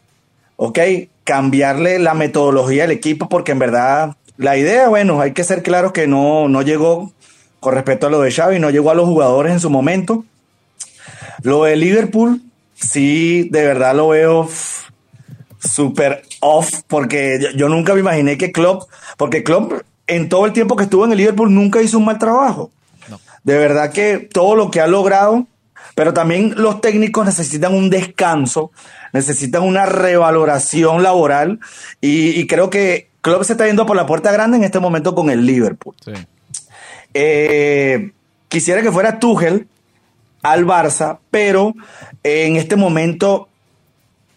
[0.56, 0.80] ¿ok?
[1.24, 5.94] Cambiarle la metodología al equipo porque en verdad la idea, bueno, hay que ser claros
[5.94, 7.14] que no, no llegó
[7.60, 10.26] con respecto a lo de Xavi, no llegó a los jugadores en su momento.
[11.44, 12.42] Lo de Liverpool,
[12.76, 14.50] sí, de verdad lo veo
[15.60, 19.74] súper off porque yo nunca me imaginé que Klopp, porque Klopp
[20.08, 22.70] en todo el tiempo que estuvo en el Liverpool nunca hizo un mal trabajo.
[23.50, 25.48] De verdad que todo lo que ha logrado,
[25.96, 28.72] pero también los técnicos necesitan un descanso,
[29.12, 31.60] necesitan una revaloración laboral
[32.00, 35.16] y, y creo que Klopp se está yendo por la puerta grande en este momento
[35.16, 35.96] con el Liverpool.
[37.16, 38.12] Eh,
[38.50, 39.68] quisiera que fuera Tuchel
[40.44, 41.74] al Barça, pero
[42.22, 43.50] en este momento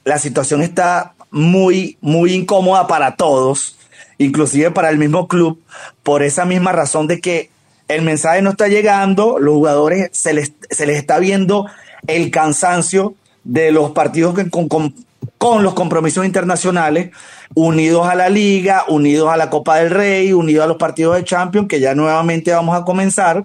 [0.04, 3.76] la situación está muy, muy incómoda para todos,
[4.16, 5.62] inclusive para el mismo club,
[6.02, 7.51] por esa misma razón de que
[7.94, 11.66] el mensaje no está llegando, los jugadores se les, se les está viendo
[12.06, 13.14] el cansancio
[13.44, 14.94] de los partidos con, con-
[15.38, 17.10] con los compromisos internacionales,
[17.54, 21.24] unidos a la liga, unidos a la Copa del Rey, unidos a los partidos de
[21.24, 23.44] Champions, que ya nuevamente vamos a comenzar.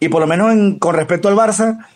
[0.00, 1.86] Y por lo menos en- con respecto al Barça,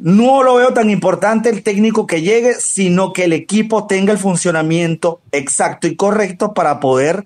[0.00, 4.18] no lo veo tan importante el técnico que llegue, sino que el equipo tenga el
[4.18, 7.24] funcionamiento exacto y correcto para poder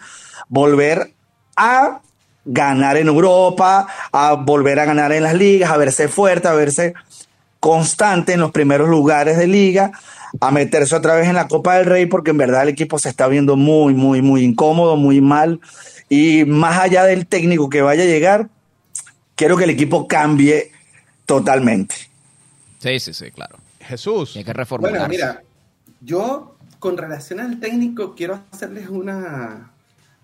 [0.48, 1.12] volver
[1.56, 2.00] a
[2.44, 6.94] ganar en Europa, a volver a ganar en las ligas, a verse fuerte, a verse
[7.60, 9.92] constante en los primeros lugares de liga,
[10.40, 13.08] a meterse otra vez en la Copa del Rey, porque en verdad el equipo se
[13.08, 15.60] está viendo muy, muy, muy incómodo, muy mal.
[16.08, 18.48] Y más allá del técnico que vaya a llegar,
[19.36, 20.72] quiero que el equipo cambie
[21.26, 21.94] totalmente.
[22.78, 23.58] Sí, sí, sí, claro.
[23.80, 24.36] Jesús.
[24.36, 24.98] Hay que reformularse.
[24.98, 25.42] Bueno, mira,
[26.00, 29.71] yo con relación al técnico quiero hacerles una,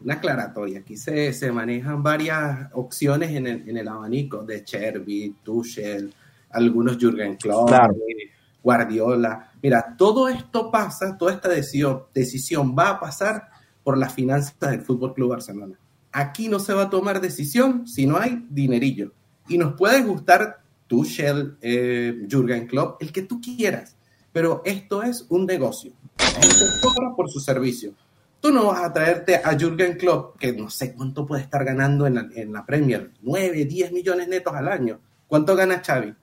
[0.05, 0.81] una aclaratoria.
[0.81, 6.13] Aquí se, se manejan varias opciones en el, en el abanico de Cherby, Tuchel,
[6.51, 7.95] algunos Jürgen Klopp, Claro.
[7.95, 8.31] eh,
[8.63, 9.51] Guardiola.
[9.63, 13.49] Mira, todo esto pasa, toda esta decisión, decisión va a pasar
[13.83, 15.79] por las finanzas del Fútbol Club Barcelona.
[16.13, 19.13] Aquí no se va a tomar decisión si no hay dinerillo.
[19.49, 23.97] Y nos puede gustar Tuchel, eh, Jürgen Klopp, el que tú quieras,
[24.33, 25.93] pero esto es un negocio.
[26.19, 27.93] Gente cobra por su servicio.
[28.41, 32.07] Tú no vas a traerte a Jürgen Klopp, que no sé cuánto puede estar ganando
[32.07, 35.01] en la, en la Premier, 9, 10 millones netos al año.
[35.27, 36.15] ¿Cuánto gana Xavi?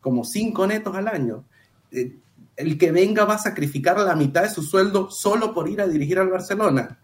[0.00, 1.44] Como 5 netos al año.
[1.92, 2.16] Eh,
[2.56, 5.86] el que venga va a sacrificar la mitad de su sueldo solo por ir a
[5.86, 6.98] dirigir al Barcelona.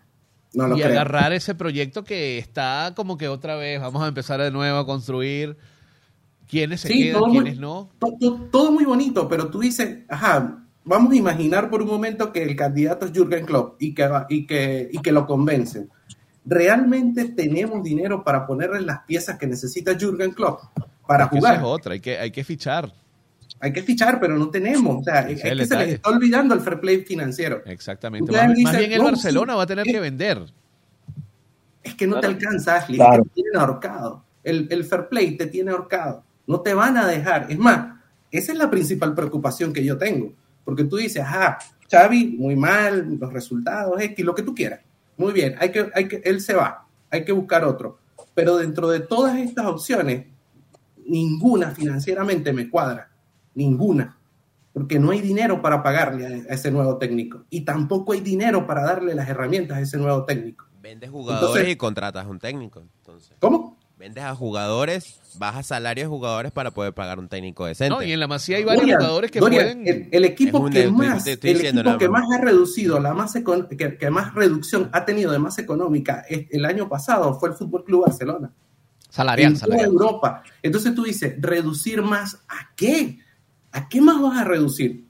[0.53, 0.93] No lo y creo.
[0.93, 4.87] agarrar ese proyecto que está como que otra vez, vamos a empezar de nuevo a
[4.87, 5.57] construir.
[6.49, 7.91] ¿Quiénes se Sí, quedan, quiénes muy- no?
[7.99, 12.33] to- to- todo muy bonito, pero tú dices, ajá, vamos a imaginar por un momento
[12.33, 15.91] que el candidato es Jürgen Klopp y que, y que, y que lo convencen.
[16.45, 20.61] ¿Realmente tenemos dinero para ponerle las piezas que necesita Jürgen Klopp
[21.07, 21.55] para Es que esa jugar?
[21.61, 22.93] es otra, hay que, hay que fichar.
[23.59, 25.01] Hay que fichar, pero no tenemos.
[25.01, 27.63] O sea, es, que se les está olvidando el fair play financiero.
[27.67, 28.31] Exactamente.
[28.31, 30.43] Más, bien el no, Barcelona sí, va a tener es- que vender.
[31.83, 32.99] Es que no te alcanza, Ashley.
[32.99, 33.23] Claro.
[33.25, 34.25] Te tienen ahorcado.
[34.45, 36.23] El, el fair play te tiene ahorcado.
[36.47, 37.47] No te van a dejar.
[37.49, 37.97] Es más,
[38.31, 40.33] esa es la principal preocupación que yo tengo.
[40.67, 41.59] Porque tú dices, ajá,
[41.89, 44.81] Xavi, muy mal, los resultados, X, lo que tú quieras.
[45.17, 46.85] Muy bien, hay que, hay que, él se va.
[47.09, 48.01] Hay que buscar otro.
[48.35, 50.27] Pero dentro de todas estas opciones,
[51.07, 53.11] ninguna financieramente me cuadra.
[53.55, 54.19] Ninguna.
[54.73, 57.45] Porque no hay dinero para pagarle a ese nuevo técnico.
[57.49, 60.67] Y tampoco hay dinero para darle las herramientas a ese nuevo técnico.
[60.83, 62.85] Vendes jugadores Entonces- y contratas a un técnico.
[62.99, 63.76] Entonces, ¿Cómo?
[63.97, 67.95] Vendes a jugadores, bajas salarios de jugadores para poder pagar un técnico decente.
[67.95, 69.89] No, y en la Masía hay varios Dorian, jugadores que Dorian, pueden.
[69.89, 72.25] el, el equipo que más, te el diciendo equipo que más.
[72.31, 76.47] ha reducido, la más econ- que, que más reducción ha tenido de más económica es-
[76.51, 78.53] el año pasado fue el Fútbol Club Barcelona.
[79.09, 79.87] Salarial, en salarial.
[79.89, 80.43] Europa.
[80.63, 83.19] Entonces tú dices, ¿reducir más a qué?
[83.73, 85.06] ¿A qué más vas a reducir?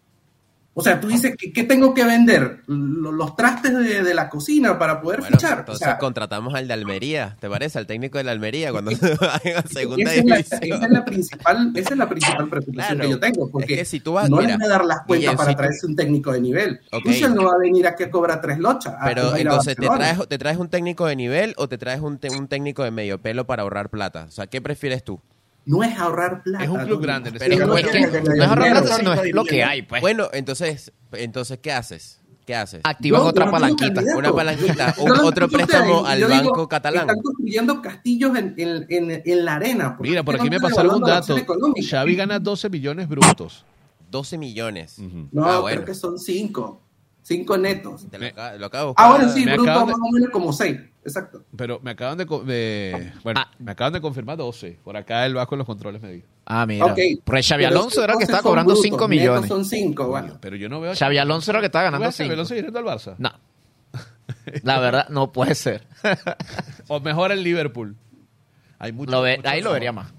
[0.79, 2.61] O sea, tú dices, ¿qué, qué tengo que vender?
[2.67, 5.57] Lo- Los trastes de, de la cocina para poder Bueno, fichar.
[5.57, 7.79] O entonces sea, contratamos al de Almería, ¿te parece?
[7.79, 10.61] Al técnico de la Almería cuando se vaya a segunda esa es, la, división.
[10.63, 13.01] esa es la principal, esa es la principal preocupación Claro.
[13.01, 14.85] que yo tengo, porque Es que si tú vas- no mira, les va a dar
[14.85, 16.81] las cuentas para si tú- traerse un técnico de nivel.
[16.93, 17.05] Ok.
[17.05, 18.95] Tuchel no va a venir a que cobra tres lochas.
[19.03, 22.49] Pero entonces, ¿te traes, ¿te traes un técnico de nivel o te traes un, un
[22.49, 24.27] técnico de medio pelo para ahorrar plata?
[24.29, 25.21] O sea, ¿qué prefieres tú?
[25.67, 26.65] No es ahorrar plata.
[26.65, 26.99] Es un club no.
[27.01, 29.83] grande, Pero necesita- no es que no es ahorrar plata, sino es lo que hay,
[29.83, 30.01] pues.
[30.01, 32.21] Bueno, entonces, entonces ¿qué haces?
[32.47, 32.81] ¿Qué haces?
[32.85, 34.01] Activan Yo- otra no palanquita.
[34.17, 37.09] Una palanquita, un- otro préstamo ustedes al banco digo, catalán.
[37.09, 39.97] Están construyendo castillos en, en, en, en la arena.
[39.99, 41.83] Mira, por aquí no me están pasaron un evaluando la dato.
[41.91, 43.65] Xavi gana 12 millones brutos.
[44.09, 44.97] 12 millones.
[45.33, 45.83] No, Ah, bueno.
[45.83, 46.83] creo que son cinco.
[47.27, 48.07] Cinco netos.
[48.09, 50.79] Te lo, acabo, lo Ah, bueno, sí, Me bruto más o menos como seis.
[51.05, 51.43] Exacto.
[51.57, 53.51] Pero me acaban de, de- bueno, Ah.
[53.59, 54.79] me acaban de confirmar 12.
[54.85, 56.29] Por acá el Vasco en los controles me dijo.
[56.45, 56.87] Ah, mira.
[56.87, 56.99] Ok.
[57.25, 59.49] Pero Xavi Alonso era el que estaba cobrando brutos, 5 netos millones.
[59.49, 60.39] Son cinco, bueno.
[60.41, 62.29] Pero yo no veo Xavi Alonso era el que estaba ¿Tú ves ganando a Xavi
[62.29, 62.33] 5.
[62.35, 63.15] Alonso yendo al Barça?
[63.19, 63.33] No.
[64.63, 65.85] La verdad, no puede ser.
[66.87, 67.97] O mejor el Liverpool.
[68.79, 69.75] Hay mucho, Lo ve- mucho ahí lo trabajo.
[69.75, 70.13] vería más.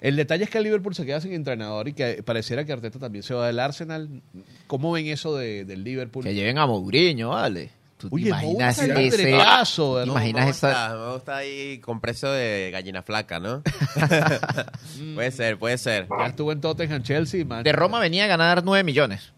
[0.00, 2.98] El detalle es que el Liverpool se queda sin entrenador y que pareciera que Arteta
[2.98, 4.22] también se va del Arsenal.
[4.68, 6.22] ¿Cómo ven eso de- del Liverpool?
[6.24, 7.70] Que lleven a Mourinho, vale.
[7.96, 9.10] ¿Tú te imaginas ese...
[9.16, 10.04] trepazo, ¿verdad?
[10.04, 10.94] ¿Te imaginas esa...
[10.96, 13.60] me gusta ahí con precio de gallina flaca, ¿no?
[15.14, 16.06] puede ser, puede ser.
[16.18, 17.64] Ya estuvo en Tottenham, Chelsea, man.
[17.64, 19.32] De Roma venía a ganar 9 millones.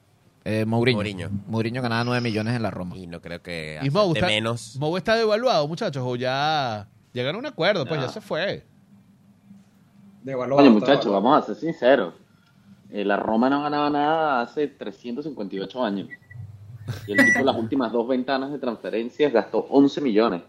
[0.45, 0.97] Eh, Mourinho.
[0.99, 1.31] Mourinho.
[1.47, 2.97] Mourinho ganaba 9 millones en la Roma.
[2.99, 4.77] Y no creo que Y Mou está, menos.
[4.77, 8.07] Mou está devaluado, muchachos, o ya llegaron a un acuerdo, pues No.
[8.07, 8.65] ya se fue.
[10.23, 12.15] Devaluado Oye, está- muchachos, vamos a ser sinceros.
[12.91, 16.09] Eh, la Roma no ganaba nada hace 358 años.
[17.07, 20.43] Y el en las últimas dos ventanas de transferencias gastó 11 millones.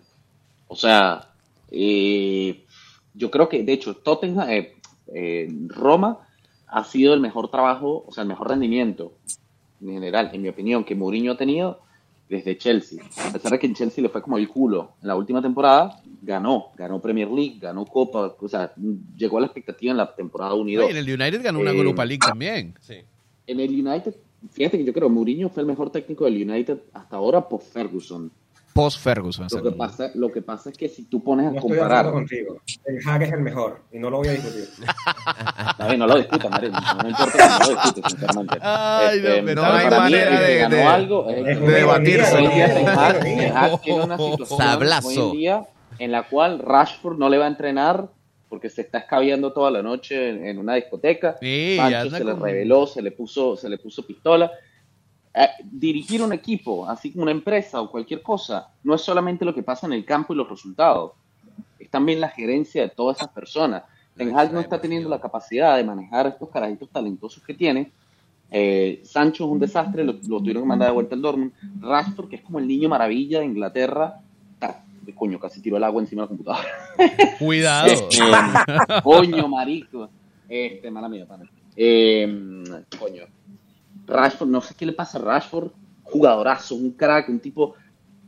[0.67, 1.29] O sea,
[1.69, 2.65] eh,
[3.13, 4.75] yo creo que, de hecho, Tottenham, eh,
[5.13, 6.19] eh, Roma
[6.67, 9.13] ha sido el mejor trabajo, o sea, el mejor rendimiento
[9.81, 11.81] en general, en mi opinión, que Mourinho ha tenido
[12.31, 13.03] desde Chelsea.
[13.27, 16.01] A pesar de que en Chelsea le fue como el culo en la última temporada,
[16.21, 18.73] ganó, ganó Premier League, ganó Copa, o sea,
[19.17, 20.85] llegó a la expectativa en la temporada unido.
[20.85, 22.73] Oye, en el United ganó una Eh, Europa League también.
[22.79, 22.95] Sí.
[23.47, 24.15] En el United,
[24.49, 27.61] fíjate que yo creo que Mourinho fue el mejor técnico del United hasta ahora por
[27.61, 28.31] Ferguson.
[28.73, 29.47] Post Ferguson.
[29.51, 31.77] Lo que, pasa, lo que pasa es que si tú pones a No estoy de
[31.77, 31.99] comparar.
[32.07, 32.61] acuerdo contigo.
[32.83, 34.69] Ten Hag es el mejor y no lo voy a discutir.
[35.69, 36.71] Está bien, no lo discutas, Mario.
[36.71, 38.57] No me importa que no lo discutes, sinceramente.
[38.61, 41.53] Ay, no, Este, pero no hay manera el de- ganó de- algo es el de
[41.59, 42.35] que- debatirse.
[42.37, 45.07] Hoy en día Ten Hag- Ten Hag tiene una situación Sablazo.
[45.07, 45.65] hoy en día
[45.99, 48.07] en la cual Rashford no le va a entrenar
[48.49, 51.37] porque se está escabeando toda la noche en, en una discoteca.
[51.39, 54.51] Sí, Sancho anda se le con- reveló, se le puso, se le puso pistola.
[55.33, 59.53] Eh, dirigir un equipo, así como una empresa o cualquier cosa, no es solamente lo
[59.55, 61.13] que pasa en el campo y los resultados,
[61.79, 63.83] es también la gerencia de todas esas personas.
[64.15, 67.91] Ten Hag no está teniendo la capacidad de manejar a estos carajitos talentosos que tiene.
[68.51, 71.53] Eh, Sancho es un desastre, lo, lo tuvieron que mandar de vuelta al Dortmund.
[71.79, 74.19] Rashford, que es como el niño maravilla de Inglaterra,
[74.59, 74.83] ta-
[75.15, 76.67] coño, casi tiró el agua encima de la computadora.
[77.39, 77.87] Cuidado.
[77.87, 78.19] Este,
[79.01, 80.09] coño, marico.
[80.49, 81.49] Este, mala mía, pana.
[81.77, 82.27] Eh,
[82.99, 83.23] coño.
[84.11, 85.71] Rashford, no sé qué le pasa a Rashford.
[86.03, 87.75] Jugadorazo, un crack, un tipo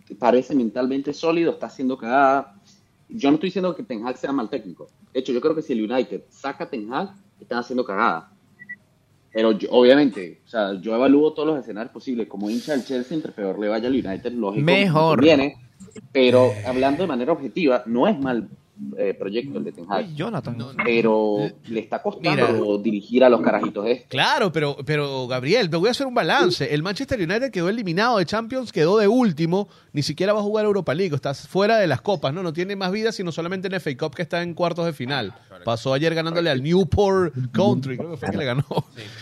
[0.06, 2.56] que parece mentalmente sólido, está haciendo cagada.
[3.10, 4.88] Yo no estoy diciendo que Ten Hag sea mal técnico.
[5.14, 8.32] De hecho, yo creo que si el United saca a Ten Hag, están haciendo cagada.
[9.32, 12.28] Pero yo- obviamente, o sea, yo evalúo todos los escenarios posibles.
[12.28, 14.64] Como hincha del Chelsea, entre peor le vaya al United, lógico.
[14.66, 15.22] Mejor.
[15.22, 15.58] Viene,
[16.12, 18.48] pero hablando de manera objetiva, no es mal
[18.98, 20.14] eh, proyecto el de Ten Hag.
[20.16, 20.58] Jonathan.
[20.84, 21.38] Pero
[21.68, 22.84] le está costando Mira.
[22.84, 24.10] dirigir a los carajitos estos.
[24.10, 26.74] Claro, pero, pero Gabriel, te voy a hacer un balance.
[26.74, 30.66] El Manchester United quedó eliminado de Champions, quedó de último, ni siquiera va a jugar
[30.66, 32.42] Europa League, está fuera de las copas, ¿no?
[32.44, 35.34] No tiene más vida, sino solamente en FA Cup que está en cuartos de final.
[35.64, 38.66] Pasó ayer ganándole al Newport Country, creo que fue que le ganó.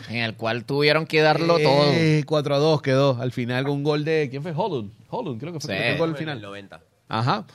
[0.10, 1.92] En el cual tuvieron que darlo todo.
[1.92, 4.28] Eh, 4 a 2 quedó al final con un gol de.
[4.30, 4.54] ¿Quién fue?
[4.56, 4.92] Holland.
[5.10, 5.82] Holland, creo que fue Sí.
[5.82, 6.42] que el gol al En el final.
[6.42, 6.82] 90.
[7.10, 7.46] Ajá.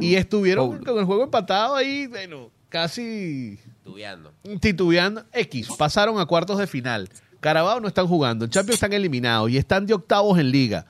[0.00, 4.32] Y estuvieron con el juego empatado ahí, bueno, casi Tubeando.
[4.60, 5.24] titubeando.
[5.32, 7.08] X, pasaron a cuartos de final.
[7.40, 10.86] Carabao no están jugando, en Champions están eliminados y están de octavos en liga,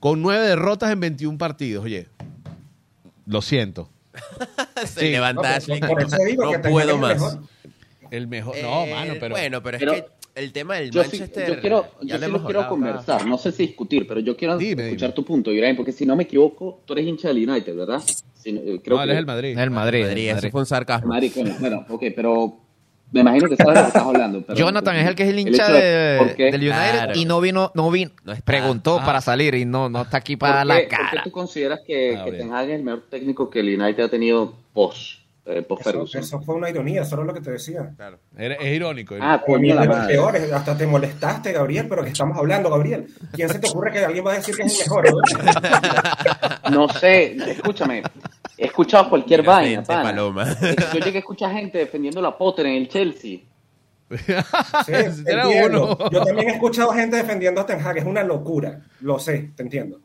[0.00, 1.84] con nueve derrotas en 21 partidos.
[1.84, 2.08] Oye,
[3.26, 3.90] lo siento.
[4.86, 5.10] Se Sí.
[5.10, 5.66] levanta No,
[6.62, 7.14] puedo es el más.
[7.14, 7.42] mejor.
[8.10, 8.56] El mejor.
[8.62, 9.34] no, Eh, mano, pero.
[9.34, 10.06] Bueno, pero es Pero que
[10.38, 11.48] el tema del Yo, sí, Manchester.
[11.54, 12.68] yo quiero, yo lo sí lo quiero acá.
[12.68, 15.14] conversar, no sé si discutir, pero yo quiero Dime, escuchar dime.
[15.14, 18.00] tu punto, Ibrahim, porque si no me equivoco, tú eres hincha del United, ¿verdad?
[18.34, 19.58] Si no- eh, creo no, él que es el Madrid.
[19.58, 20.00] El Madrid.
[20.04, 20.50] Madrid, el eso Madrid.
[20.52, 21.08] fue un sarcasmo.
[21.08, 22.56] Madrid, coño, bueno, ok, pero
[23.10, 24.42] me imagino que sabes de lo que estás hablando.
[24.46, 26.44] pero- Jonathan es el que es el hincha de, ¿por qué?
[26.52, 27.12] del United Claro.
[27.16, 28.10] y no vino, no vino,
[28.44, 29.04] preguntó Ah.
[29.04, 31.22] para salir y no, no está aquí ¿Por para qué, la por qué cara.
[31.24, 32.32] tú consideras que, Ah, que.
[32.32, 35.90] Ten Hag es el mejor técnico que el United ha tenido post, eh, post Eso,
[35.90, 36.20] Ferguson?
[36.20, 37.92] eso fue una ironía, eso era lo que te decía.
[37.96, 38.18] Claro.
[38.36, 39.16] Es irónico.
[39.20, 40.14] Ah, coño, la madre.
[40.14, 43.06] peores, hasta te molestaste, Gabriel, pero que estamos hablando, Gabriel.
[43.32, 45.06] ¿Quién se te ocurre que alguien va a decir que es el mejor?
[46.70, 48.02] No sé, escúchame.
[48.56, 50.02] He escuchado cualquier Mira, vaina, frente, pana.
[50.02, 50.56] paloma.
[50.92, 53.38] Yo llegué a escuchar gente defendiendo a Potter en el Chelsea.
[54.10, 54.16] Sí,
[55.26, 55.96] Era entiendo.
[55.96, 56.10] uno.
[56.10, 58.80] Yo también he escuchado gente defendiendo a Ten Hag, es una locura.
[59.00, 60.00] Lo sé, te entiendo.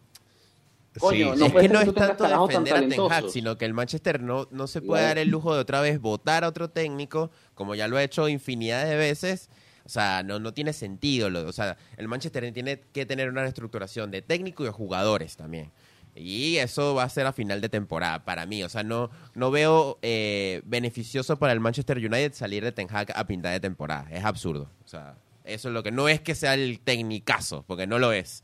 [0.99, 3.65] Coño, Sí, no es que no es tanto tan defender a Ten Hag, sino que
[3.65, 6.69] el Manchester no, no se puede dar el lujo de otra vez votar a otro
[6.69, 9.49] técnico, como ya lo ha hecho infinidad de veces.
[9.85, 11.29] O sea, no, no tiene sentido.
[11.29, 15.35] Lo, o sea, el Manchester tiene que tener una reestructuración de técnico y de jugadores
[15.35, 15.71] también.
[16.15, 18.63] Y eso va a ser a final de temporada para mí.
[18.63, 23.11] O sea, no, no veo eh, beneficioso para el Manchester United salir de Ten Hag
[23.15, 24.07] a pintar de temporada.
[24.11, 24.69] Es absurdo.
[24.85, 28.13] O sea, eso es lo que no es que sea el tecnicazo, porque no lo
[28.13, 28.43] es.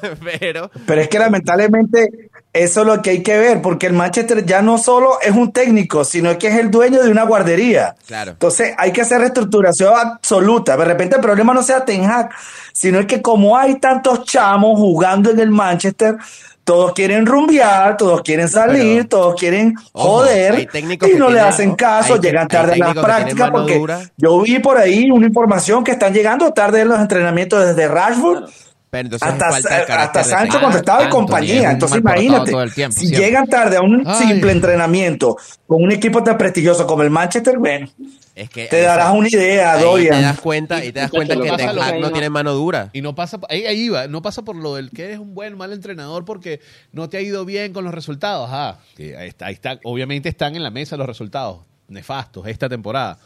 [0.40, 4.44] Pero Pero es que lamentablemente eso es lo que hay que ver, porque el Manchester
[4.44, 7.94] ya no solo es un técnico, sino que es el dueño de una guardería.
[8.06, 8.32] Claro.
[8.32, 10.76] Entonces hay que hacer reestructuración absoluta.
[10.76, 12.30] De repente el problema no sea Ten Hag,
[12.72, 16.16] sino es que como hay tantos chamos jugando en el Manchester,
[16.64, 22.14] todos quieren rumbear, todos quieren salir, Pero- todos quieren joder y no le hacen caso,
[22.14, 24.00] hay llegan tarde a las prácticas porque dura.
[24.16, 28.48] yo vi por ahí una información que están llegando tarde en los entrenamientos desde Rashford.
[28.90, 30.82] Pero entonces Hasta, falta hasta Sancho Ten cuando Hag.
[30.82, 31.70] estaba en Anthony es compañía.
[31.70, 33.24] Entonces imagínate, todo el tiempo, si siempre.
[33.26, 34.26] llegan tarde a un Ay.
[34.26, 35.36] simple entrenamiento
[35.68, 37.88] con un equipo tan prestigioso como el Manchester, bueno,
[38.34, 40.22] Es que te darás una idea, ahí te Dorian.
[40.22, 42.90] das cuenta y te das cuenta que que Ten Hag no tiene mano dura.
[42.92, 45.56] Y no pasa, ahí, ahí va, no pasa por lo del que eres un buen
[45.56, 46.60] mal entrenador porque
[46.90, 48.50] no te ha ido bien con los resultados.
[48.96, 53.18] Que ahí está, ahí está, obviamente están en la mesa los resultados nefastos esta temporada,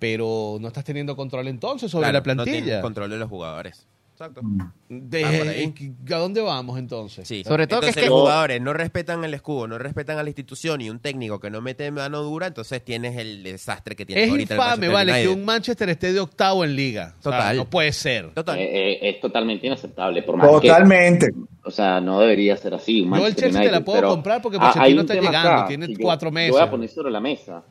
[0.00, 2.80] pero no estás teniendo control entonces sobre Claro, la No plantilla.
[2.80, 3.86] control de los jugadores.
[4.20, 4.42] Exacto.
[4.90, 5.74] De- Ah, por ahí.
[6.12, 7.26] ¿A dónde vamos entonces?
[7.26, 7.42] Sí.
[7.42, 10.22] Sobre todo que entonces es que- los jugadores no respetan el escudo, no respetan a
[10.22, 14.04] la institución y un técnico que no mete mano dura, entonces tienes el desastre que
[14.04, 15.28] tiene Es ahorita infame, Manchester vale, United.
[15.28, 17.14] que un Manchester esté de octavo en liga.
[17.18, 17.56] O sea, Total.
[17.56, 18.30] no puede ser.
[18.34, 18.58] Total.
[18.58, 20.22] Eh, eh, es totalmente inaceptable.
[20.22, 21.26] Por más Totalmente.
[21.28, 23.00] que, o sea, no debería ser así.
[23.00, 25.94] un Yo el Chelsea te la puedo comprar porque Pochettino está llegando, acá tiene yo-
[25.98, 26.52] cuatro Yo meses.
[26.52, 27.62] voy a poner sobre la mesa.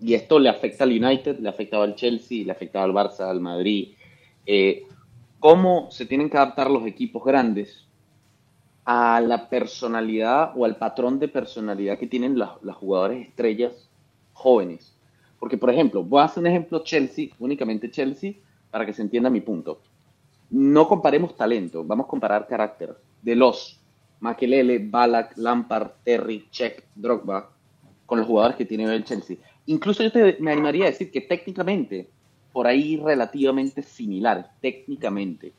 [0.00, 3.38] Y esto le afecta al United, le afectaba al Chelsea, le afectaba al Barça, al
[3.40, 3.90] Madrid.
[4.44, 4.82] Eh,
[5.42, 7.86] ¿Cómo se tienen que adaptar los equipos grandes
[8.84, 13.88] a la personalidad o al patrón de personalidad que tienen las, las jugadores estrellas
[14.32, 14.96] jóvenes.
[15.38, 18.34] Porque, por ejemplo, voy a hacer un ejemplo Chelsea, únicamente Chelsea,
[18.70, 19.80] para que se entienda mi punto.
[20.50, 22.96] No comparemos talento, vamos a comparar carácter.
[23.22, 23.80] De los
[24.20, 27.50] Makelele, Balak, Lampard, Terry, Check, Drogba,
[28.06, 29.36] con los jugadores que tiene el Chelsea.
[29.66, 32.10] Incluso yo te- me animaría a decir que técnicamente,
[32.52, 35.52] por ahí relativamente similar, técnicamente,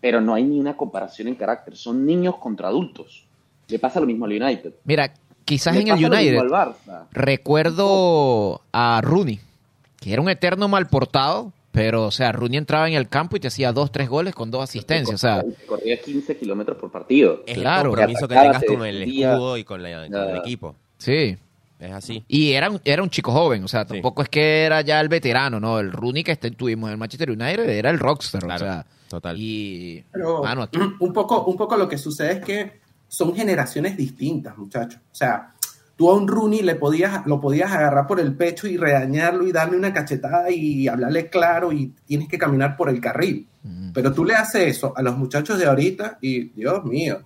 [0.00, 1.76] pero no hay ni una comparación en carácter.
[1.76, 3.24] Son niños contra adultos.
[3.68, 4.74] Le pasa lo mismo al United.
[4.84, 7.06] Mira, quizás Le en el United al Barça.
[7.12, 9.40] recuerdo a Rooney,
[10.00, 13.40] que era un eterno mal portado, pero o sea, Rooney entraba en el campo y
[13.40, 15.14] te hacía dos, tres goles con dos asistencias.
[15.14, 17.42] O sea, corría 15 kilómetros por partido.
[17.46, 17.90] Es Claro.
[17.90, 20.74] el compromiso que tengas con el escudo y con, la- con el equipo.
[20.98, 21.36] sí.
[21.78, 22.24] Es así.
[22.28, 25.08] Y era un, era un chico joven, o sea, tampoco es que era ya el
[25.08, 25.78] veterano, ¿no?
[25.80, 28.86] El Rooney que este- tuvimos en el Manchester United era el rockstar, Claro, o sea.
[29.08, 29.36] total.
[29.38, 33.96] Y, Pero mano, aquí- un poco, un poco lo que sucede es que son generaciones
[33.96, 35.00] distintas, muchachos.
[35.12, 35.52] O sea,
[35.96, 39.52] tú a un Rooney le podías, lo podías agarrar por el pecho y regañarlo y
[39.52, 43.46] darle una cachetada y hablarle claro y tienes que caminar por el carril.
[43.94, 47.20] Pero tú le haces eso a los muchachos de ahorita y, Dios mío,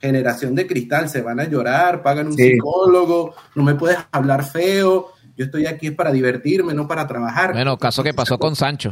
[0.00, 2.52] generación de cristal, se van a llorar, pagan un Sí.
[2.52, 7.52] psicólogo, no me puedes hablar feo, yo estoy aquí es para divertirme, no para trabajar.
[7.52, 8.90] bueno, caso que pasó con Sancho.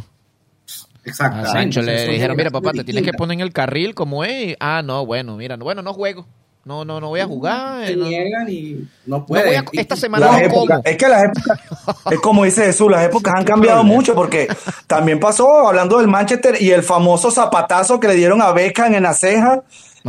[0.68, 1.50] A Exactamente.
[1.52, 4.56] Sancho le dijeron, mira papá, te tienes que poner en el carril como es.
[4.60, 6.26] Ah, no, bueno, mira, no, bueno, no juego.
[6.64, 7.86] No, no, no voy a jugar.
[7.86, 8.72] Se eh, no- niegan y
[9.06, 9.46] no no pueden.
[9.46, 10.82] voy a- esta semana no como.
[10.84, 11.60] es que las épocas,
[12.12, 14.48] es como dice Jesús, las épocas han cambiado mucho porque
[14.86, 19.04] también pasó hablando del Manchester y el famoso zapatazo que le dieron a Beckham en
[19.04, 19.62] la ceja,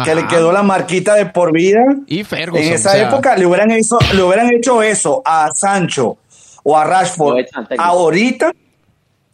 [0.03, 1.83] que le quedó la marquita de por vida.
[2.07, 2.63] Y Ferguson.
[2.65, 6.17] En esa o sea, época le hubieran, hecho, le hubieran hecho eso a Sancho
[6.63, 7.45] o a Rashford
[7.77, 8.51] ahorita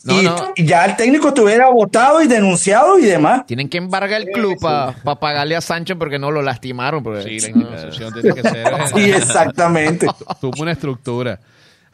[0.04, 0.36] No, y, no.
[0.58, 3.46] ya el técnico estuviera votado y denunciado y demás.
[3.48, 7.02] Tienen que embargar el club para pagarle a Sancho porque no lo lastimaron.
[7.04, 8.68] Porque, Sí, la tiene que ser.
[8.68, 10.06] eh, Sí, exactamente.
[10.42, 11.40] tuvo una estructura.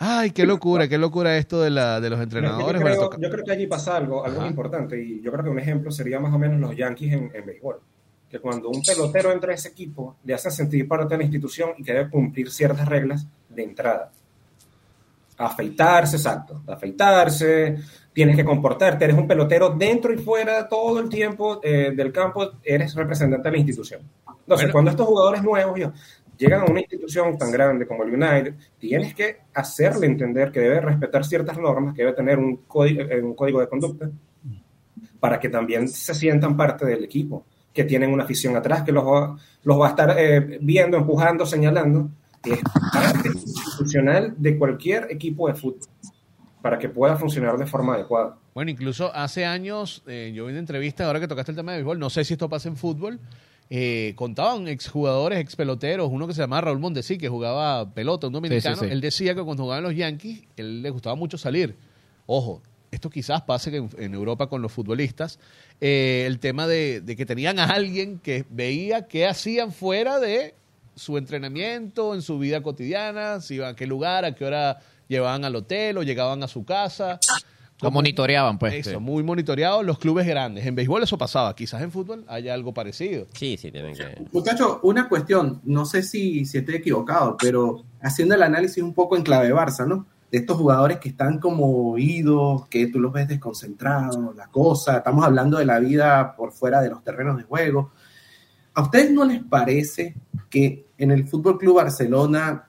[0.04, 2.82] Ay, qué locura, qué locura esto de, la, de los entrenadores.
[2.82, 4.50] yo, creo, toca- yo creo que allí pasa algo, algo Ajá.
[4.50, 7.46] importante y yo creo que un ejemplo sería más o menos los Yankees en, en
[7.46, 7.80] béisbol.
[8.32, 11.72] Que cuando un pelotero entra a ese equipo, le hacen sentir parte de la institución
[11.78, 14.12] y que debe cumplir ciertas reglas de entrada.
[15.38, 16.62] Afeitarse, exacto.
[16.68, 17.78] Afeitarse,
[18.14, 22.52] tienes que comportarte, eres un pelotero dentro y fuera todo el tiempo eh, del campo,
[22.64, 24.02] eres representante de la institución.
[24.02, 24.72] Entonces, Bueno.
[24.72, 25.92] cuando estos jugadores nuevos yo,
[26.38, 30.82] llegan a una institución tan grande como el United, tienes que hacerle entender que debe
[30.82, 34.10] respetar ciertas normas, que debe tener un código, eh, un código de conducta,
[35.20, 39.04] para que también se sientan parte del equipo, que tienen una afición atrás, que los
[39.06, 42.10] va, los va a estar eh, viendo, empujando, señalando,
[42.44, 42.60] es
[42.92, 45.88] parte institucional de cualquier equipo de fútbol,
[46.62, 48.38] para que pueda funcionar de forma adecuada.
[48.54, 51.78] Bueno, incluso hace años, eh, yo vi una entrevista, ahora que tocaste el tema de
[51.78, 53.20] béisbol, no sé si esto pasa en fútbol,
[53.70, 58.76] eh, contaban exjugadores, expeloteros, uno que se llamaba Raúl Mondesi, que jugaba pelota, un dominicano,
[58.76, 58.92] Sí, sí, sí.
[58.92, 61.78] él decía que cuando jugaban los Yankees, él le gustaba mucho salir.
[62.26, 62.62] Ojo,
[62.92, 65.40] esto quizás pase en, en Europa con los futbolistas,
[65.80, 70.54] eh, el tema de, de que tenían a alguien que veía qué hacían fuera de
[70.96, 75.46] su entrenamiento, en su vida cotidiana, si iban a qué lugar, a qué hora llevaban
[75.46, 77.20] al hotel o llegaban a su casa.
[77.82, 78.74] Lo monitoreaban, pues.
[78.76, 78.98] Eso, sí.
[78.98, 80.66] muy monitoreado los clubes grandes.
[80.68, 83.26] En béisbol eso pasaba, quizás en fútbol haya algo parecido.
[83.34, 84.24] Sí, sí, tienen que.
[84.32, 89.18] Muchachos, una cuestión, no sé si, si estoy equivocado, pero haciendo el análisis un poco
[89.18, 90.06] en clave Barça, ¿no?
[90.32, 95.26] De estos jugadores que están como oídos, que tú los ves desconcentrados, la cosa, estamos
[95.26, 97.92] hablando de la vida por fuera de los terrenos de juego.
[98.74, 100.16] ¿A ustedes no les parece
[100.50, 102.68] que en el Fútbol Club Barcelona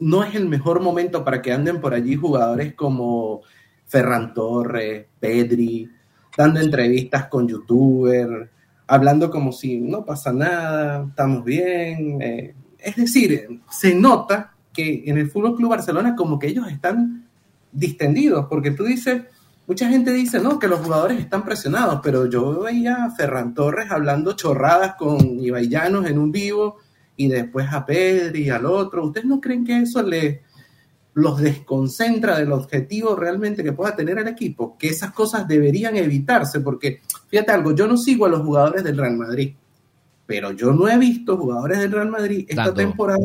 [0.00, 3.40] no es el mejor momento para que anden por allí jugadores como
[3.86, 5.90] Ferran Torres, Pedri,
[6.36, 8.48] dando entrevistas con youtubers,
[8.86, 12.20] hablando como si no pasa nada, estamos bien.
[12.20, 17.26] eh, es decir, se nota que en el Fútbol Club Barcelona como que ellos están
[17.72, 19.22] distendidos, porque tú dices,
[19.66, 23.90] mucha gente dice, no, que los jugadores están presionados, pero yo veía a Ferran Torres
[23.90, 26.78] hablando chorradas con Ibai Llanos en un vivo
[27.16, 29.06] y después a Pedri y al otro.
[29.06, 30.42] ¿Ustedes no creen que eso le
[31.12, 34.76] los desconcentra del objetivo realmente que pueda tener el equipo?
[34.78, 38.96] Que esas cosas deberían evitarse, porque fíjate algo, yo no sigo a los jugadores del
[38.96, 39.54] Real Madrid,
[40.26, 43.18] pero yo no he visto jugadores del Real Madrid esta temporada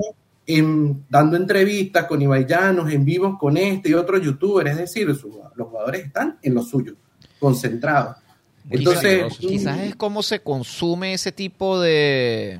[0.48, 5.14] en- dando entrevistas con Ibai Llanos, en vivos con este y otro youtuber, es decir,
[5.16, 6.94] su- los jugadores están en lo suyo,
[7.40, 8.18] concentrados.
[8.70, 12.60] Entonces, Quizás- Quizás es cómo se consume ese tipo de,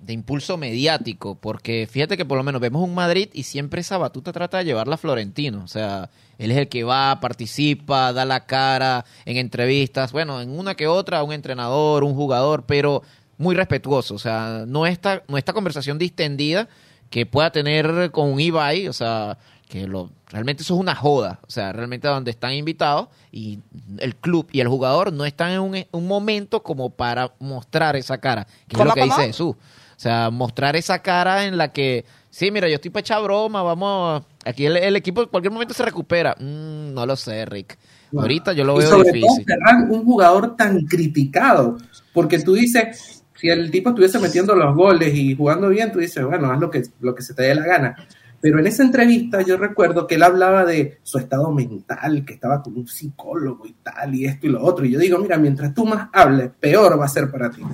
[0.00, 3.96] de impulso mediático, porque fíjate que por lo menos vemos un Madrid y siempre esa
[3.98, 5.62] batuta trata de llevarla a Florentino.
[5.64, 10.50] O sea, él es el que va, participa, da la cara en entrevistas, bueno, en
[10.50, 13.02] una que otra, un entrenador, un jugador, pero
[13.38, 14.14] muy respetuoso.
[14.14, 16.68] O sea, no esta, no esta conversación distendida
[17.10, 21.40] que pueda tener con un Ibai, o sea, que lo, realmente eso es una joda.
[21.46, 23.60] O sea, realmente donde están invitados y
[23.98, 28.18] el club y el jugador no están en un, un momento como para mostrar esa
[28.18, 29.14] cara, que es lo ¿Cómo, que cómo?
[29.16, 29.54] dice Jesús.
[29.56, 33.62] O sea, mostrar esa cara en la que, sí, mira, yo estoy para echar broma,
[33.62, 36.36] vamos, aquí el, el equipo en cualquier momento se recupera.
[36.38, 37.76] Mm, no lo sé, Rick.
[38.16, 39.44] Ahorita yo lo Y veo sobre difícil.
[39.44, 41.78] todo, Ferran, un jugador tan criticado,
[42.12, 46.24] porque tú dices, si el tipo estuviese metiendo los goles y jugando bien, tú dices,
[46.24, 47.96] bueno, haz lo que, lo que se te dé la gana.
[48.40, 52.62] Pero en esa entrevista yo recuerdo que él hablaba de su estado mental, que estaba
[52.62, 54.84] con un psicólogo y tal, y esto y lo otro.
[54.84, 57.62] Y yo digo, mira, mientras tú más hables, peor va a ser para ti.
[57.62, 57.68] O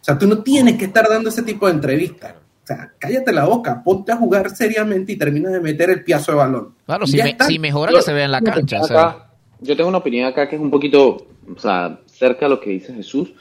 [0.00, 2.34] sea, tú no tienes que estar dando ese tipo de entrevistas.
[2.62, 6.32] O sea, cállate la boca, ponte a jugar seriamente y termina de meter el piazo
[6.32, 6.74] de balón.
[6.84, 8.80] Claro, si, me- mejora Yo- que se vea en la cancha.
[8.80, 9.26] o acá- sea.
[9.60, 11.16] yo tengo una opinión acá que es un poquito,
[11.52, 13.32] o sea, cerca a lo que dice Jesús,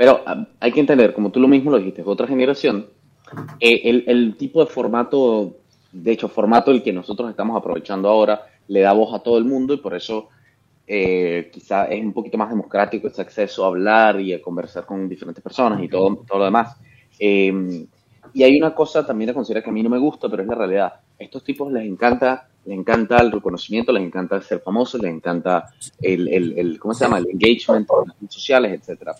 [0.00, 2.86] pero ah, hay que entender, como tú lo mismo lo dijiste, otra generación,
[3.60, 5.56] eh, el, el tipo de formato,
[5.92, 9.44] de hecho, formato el que nosotros estamos aprovechando ahora, le da voz a todo el
[9.44, 10.28] mundo y por eso
[10.86, 15.08] eh, quizá es un poquito más democrático ese acceso a hablar y a conversar con
[15.08, 16.76] diferentes personas y todo, todo lo demás.
[17.18, 17.86] Eh,
[18.32, 20.48] y hay una cosa también a considerar que a mí no me gusta, pero es
[20.48, 20.86] la realidad.
[20.94, 25.66] A estos tipos les encanta, les encanta el reconocimiento, les encanta ser famosos, les encanta
[26.00, 27.18] el, el, el- ¿cómo se llama?
[27.18, 29.14] El engagement con las redes sociales, etcétera.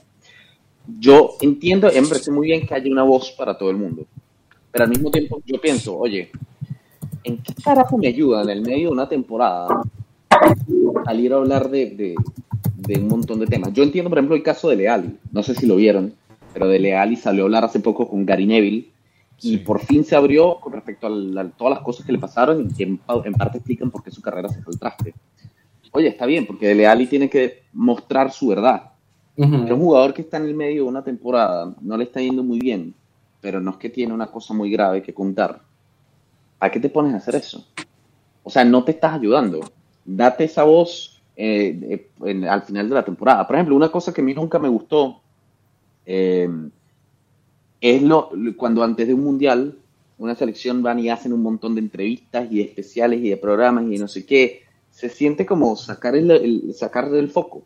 [0.98, 4.07] Yo entiendo, me parece muy bien que haya una voz para todo el mundo,
[4.73, 6.31] pero al mismo tiempo yo pienso, oye,
[7.24, 9.82] ¿en qué carajo me ayuda en el medio de una temporada
[11.05, 12.15] salir a hablar de, de,
[12.77, 13.73] de un montón de temas?
[13.73, 16.15] Yo entiendo, por ejemplo, el caso de Leali, no sé si lo vieron,
[16.52, 18.89] pero de Leali salió a hablar hace poco con Gary Neville
[19.43, 22.19] y por fin se abrió con respecto a, la- a todas las cosas que le
[22.19, 24.78] pasaron y que en, pa- en parte explican por qué su carrera se fue al
[24.81, 25.15] traste.
[25.93, 28.90] Oye, está bien, porque Dele Alli tiene que mostrar su verdad.
[29.73, 32.59] Un jugador que está en el medio de una temporada no le está yendo muy
[32.59, 32.95] bien,
[33.41, 35.61] pero no es que tiene una cosa muy grave que contar.
[36.59, 37.65] ¿A qué te pones a hacer eso?
[38.43, 39.61] O sea, no te estás ayudando.
[40.05, 43.47] Date esa voz eh, eh, al final de la temporada.
[43.47, 45.21] Por ejemplo, una cosa que a mí nunca me gustó
[46.05, 46.49] eh,
[47.81, 49.77] es lo, cuando antes de un mundial
[50.19, 53.85] una selección van y hacen un montón de entrevistas y de especiales y de programas
[53.91, 54.62] y no sé qué.
[54.91, 57.62] Se siente como sacar el, el- sacar del foco.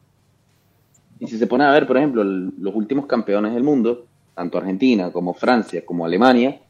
[1.24, 4.58] Y si se pone a ver, por ejemplo, el- los últimos campeones del mundo, tanto
[4.58, 6.60] Argentina como Francia como Alemania,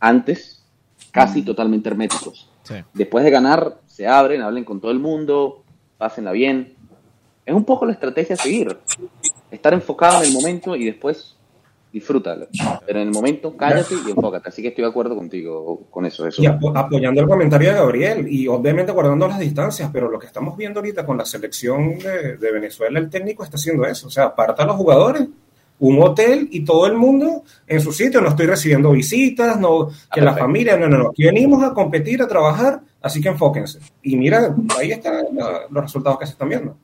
[0.00, 0.64] antes
[1.12, 2.50] casi totalmente herméticos.
[2.92, 5.62] Después de ganar, se abren, hablen con todo el mundo,
[5.96, 6.74] pásenla bien.
[7.44, 8.76] Es un poco la estrategia a seguir.
[9.50, 11.34] Estar enfocado en el momento y después
[11.92, 12.46] disfrútalo.
[12.86, 14.48] Pero en el momento cállate y enfócate.
[14.48, 16.26] Así que estoy de acuerdo contigo con eso.
[16.26, 16.42] eso.
[16.42, 20.26] Y apo- apoyando el comentario de Gabriel y obviamente guardando las distancias, pero lo que
[20.26, 24.10] estamos viendo ahorita con la selección de, de Venezuela, el técnico está haciendo eso, o
[24.10, 25.26] sea, aparta a los jugadores,
[25.80, 30.20] un hotel y todo el mundo en su sitio, no estoy recibiendo visitas, no que
[30.20, 33.78] la familia, no, no, no, aquí venimos a competir, a trabajar, así que enfóquense.
[34.02, 35.24] Y mira, ahí están
[35.70, 36.76] los resultados que se están viendo.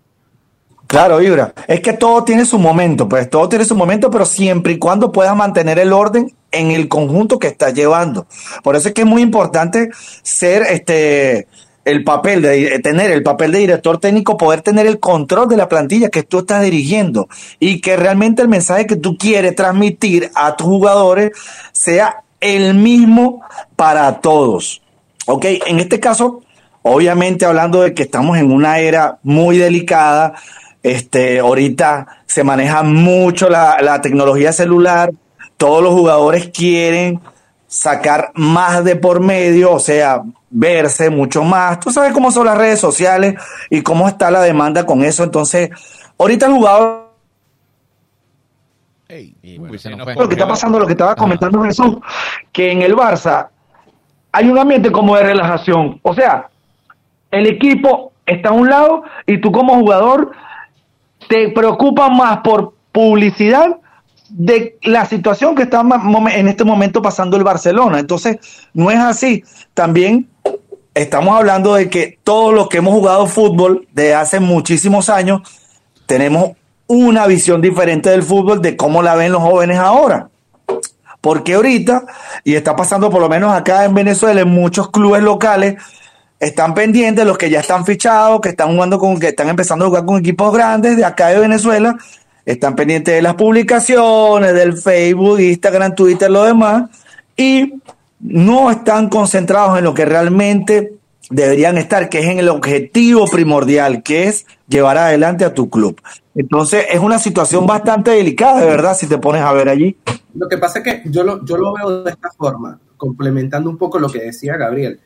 [0.94, 1.52] Claro, Ibra.
[1.66, 5.10] Es que todo tiene su momento, pues todo tiene su momento, pero siempre y cuando
[5.10, 8.28] puedas mantener el orden en el conjunto que estás llevando.
[8.62, 9.90] Por eso es que es muy importante
[10.22, 11.48] ser este
[11.84, 15.68] el papel de tener el papel de director técnico, poder tener el control de la
[15.68, 20.54] plantilla que tú estás dirigiendo y que realmente el mensaje que tú quieres transmitir a
[20.54, 21.32] tus jugadores
[21.72, 23.42] sea el mismo
[23.74, 24.80] para todos.
[25.26, 26.42] Ok, en este caso,
[26.82, 30.34] obviamente hablando de que estamos en una era muy delicada,
[30.84, 35.10] este, ahorita se maneja mucho la, la tecnología celular,
[35.56, 37.20] todos los jugadores quieren
[37.66, 41.80] sacar más de por medio, o sea, verse mucho más.
[41.80, 43.34] Tú sabes cómo son las redes sociales
[43.70, 45.24] y cómo está la demanda con eso.
[45.24, 45.70] Entonces,
[46.18, 47.04] ahorita el jugador
[49.08, 51.96] lo que está pasando, lo que estaba comentando Jesús,
[52.52, 53.48] que en el Barça
[54.32, 55.98] hay un ambiente como de relajación.
[56.02, 56.50] O sea,
[57.30, 60.32] el equipo está a un lado y tú como jugador
[61.28, 63.78] te preocupas más por publicidad
[64.28, 65.84] de la situación que está
[66.32, 67.98] en este momento pasando el Barcelona.
[67.98, 68.38] Entonces,
[68.72, 69.44] no es así.
[69.74, 70.28] También
[70.94, 75.42] estamos hablando de que todos los que hemos jugado fútbol de hace muchísimos años
[76.06, 76.52] tenemos
[76.86, 80.28] una visión diferente del fútbol de cómo la ven los jóvenes ahora.
[81.20, 82.04] Porque ahorita,
[82.44, 85.76] y está pasando por lo menos acá en Venezuela, en muchos clubes locales,
[86.44, 89.88] están pendientes los que ya están fichados, que están jugando con, que están empezando a
[89.88, 91.96] jugar con equipos grandes de acá de Venezuela,
[92.44, 96.90] están pendientes de las publicaciones, del Facebook, Instagram, Twitter, lo demás,
[97.36, 97.74] y
[98.20, 100.92] no están concentrados en lo que realmente
[101.30, 106.00] deberían estar, que es en el objetivo primordial, que es llevar adelante a tu club.
[106.34, 109.96] Entonces es una situación bastante delicada, de verdad, si te pones a ver allí.
[110.34, 113.78] Lo que pasa es que yo lo, yo lo veo de esta forma, complementando un
[113.78, 115.00] poco lo que decía Gabriel.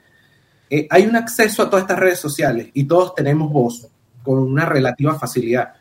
[0.70, 3.88] Eh, hay un acceso a todas estas redes sociales y todos tenemos voz
[4.22, 5.72] con una relativa facilidad,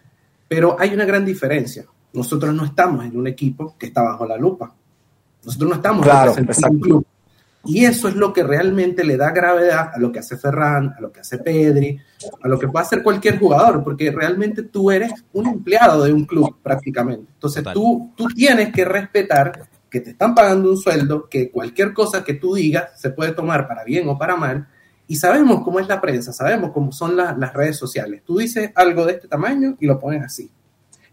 [0.48, 1.86] pero hay una gran diferencia.
[2.14, 4.74] Nosotros no estamos en un equipo que está bajo la lupa.
[5.44, 7.06] Nosotros no estamos Claro, representando un club.
[7.66, 11.02] Y eso es lo que realmente le da gravedad a lo que hace Ferran, a
[11.02, 12.00] lo que hace Pedri,
[12.42, 16.24] a lo que puede hacer cualquier jugador, porque realmente tú eres un empleado de un
[16.24, 17.30] club prácticamente.
[17.34, 22.24] Entonces tú, tú tienes que respetar que te están pagando un sueldo, que cualquier cosa
[22.24, 24.68] que tú digas se puede tomar para bien o para mal.
[25.08, 28.24] Y sabemos cómo es la prensa, sabemos cómo son la- las redes sociales.
[28.26, 30.52] Tú dices algo de este tamaño y lo pones así.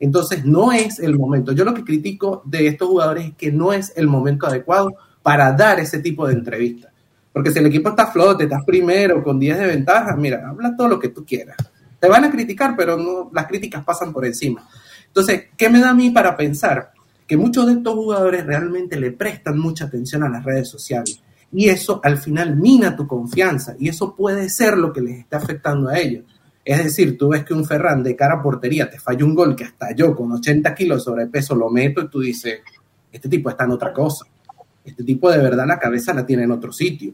[0.00, 1.52] Entonces no es el momento.
[1.52, 4.92] Yo lo que critico de estos jugadores es que no es el momento adecuado
[5.22, 6.92] para dar ese tipo de entrevistas.
[7.32, 10.88] Porque si el equipo está flote, estás primero, con 10 de ventaja, mira, habla todo
[10.88, 11.56] lo que tú quieras.
[12.00, 14.68] Te van a criticar, pero no, las críticas pasan por encima.
[15.06, 16.92] Entonces, ¿qué me da a mí para pensar?
[17.26, 21.20] Que muchos de estos jugadores realmente le prestan mucha atención a las redes sociales.
[21.54, 23.76] Y eso al final mina tu confianza.
[23.78, 26.24] Y eso puede ser lo que les está afectando a ellos.
[26.64, 29.54] Es decir, tú ves que un Ferran de cara a portería te falla un gol
[29.54, 32.60] que hasta yo con 80 kilos de sobrepeso lo meto y tú dices,
[33.12, 34.24] este tipo está en otra cosa.
[34.84, 37.12] Este tipo de verdad la cabeza la tiene en otro sitio.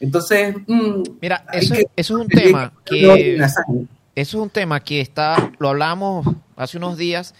[0.00, 3.58] Entonces, mm, Mira, eso, que- eso es un tema que eso
[4.14, 6.26] es un tema que está, lo hablamos
[6.56, 7.34] hace unos días,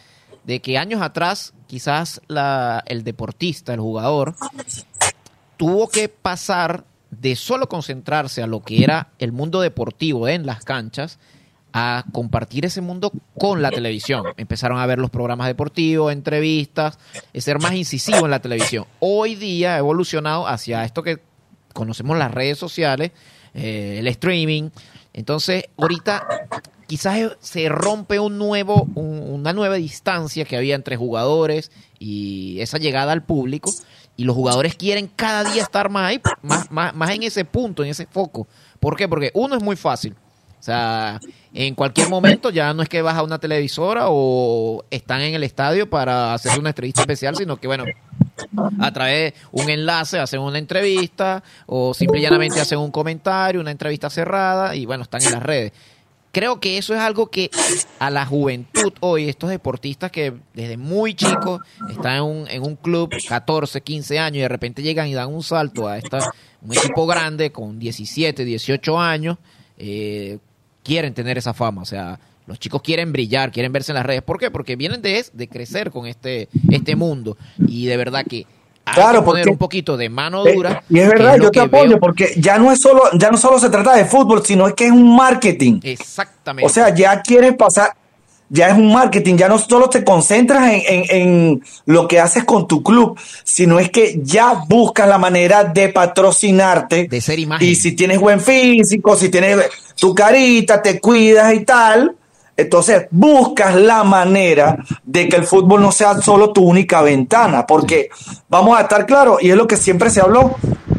[0.44, 4.34] de que años atrás quizás la, el deportista, el jugador,
[5.56, 10.64] tuvo que pasar de solo concentrarse a lo que era el mundo deportivo en las
[10.64, 11.18] canchas
[11.72, 14.22] a compartir ese mundo con la televisión.
[14.36, 16.98] Empezaron a ver los programas deportivos, entrevistas,
[17.32, 18.84] y ser más incisivo en la televisión.
[19.00, 21.18] Hoy día ha evolucionado hacia esto que
[21.72, 23.10] conocemos las redes sociales,
[23.54, 24.70] eh, el streaming.
[25.12, 26.26] Entonces, ahorita
[26.86, 32.78] quizás se rompe un nuevo, un- una nueva distancia que había entre jugadores y esa
[32.78, 33.72] llegada al público.
[34.16, 37.82] Y los jugadores quieren cada día estar más ahí, más, más, más en ese punto,
[37.82, 38.46] en ese foco.
[38.78, 39.08] ¿Por qué?
[39.08, 40.14] Porque uno es muy fácil.
[40.60, 41.20] O sea,
[41.52, 45.44] en cualquier momento ya no es que vas a una televisora o están en el
[45.44, 47.84] estadio para hacer una entrevista especial, sino que, bueno,
[48.80, 53.60] a través de un enlace hacen una entrevista o simple y llanamente hacen un comentario,
[53.60, 55.72] una entrevista cerrada y, bueno, están en las redes.
[56.34, 57.48] Creo que eso es algo que
[58.00, 62.74] a la juventud hoy, estos deportistas que desde muy chicos están en un, en un
[62.74, 66.18] club, 14, 15 años, y de repente llegan y dan un salto a esta,
[66.60, 69.38] un equipo grande con 17, 18 años,
[69.78, 70.38] eh,
[70.82, 71.82] quieren tener esa fama.
[71.82, 74.22] O sea, los chicos quieren brillar, quieren verse en las redes.
[74.22, 74.50] ¿Por qué?
[74.50, 77.38] Porque vienen de, de crecer con este, este mundo.
[77.64, 78.44] Y de verdad que
[78.86, 80.82] hay Claro, que poner porque- un poquito de mano Eh, dura.
[80.90, 83.58] y es verdad, yo te apoyo veo- porque ya no es solo, ya no solo
[83.58, 85.80] se trata de fútbol, sino es que es un marketing.
[85.82, 86.66] Exactamente.
[86.66, 87.94] O sea, ya quieres pasar,
[88.50, 92.44] ya es un marketing, ya no solo te concentras en, en- en lo que haces
[92.44, 97.08] con tu club, sino es que ya buscas la manera de patrocinarte.
[97.08, 97.66] De ser imagen.
[97.66, 99.58] Y si tienes buen físico, si tienes
[99.96, 102.14] tu carita, te cuidas y tal,
[102.56, 108.10] entonces buscas la manera de que el fútbol no sea solo tu única ventana, porque
[108.48, 110.54] vamos a estar claros, y es lo que siempre se habló,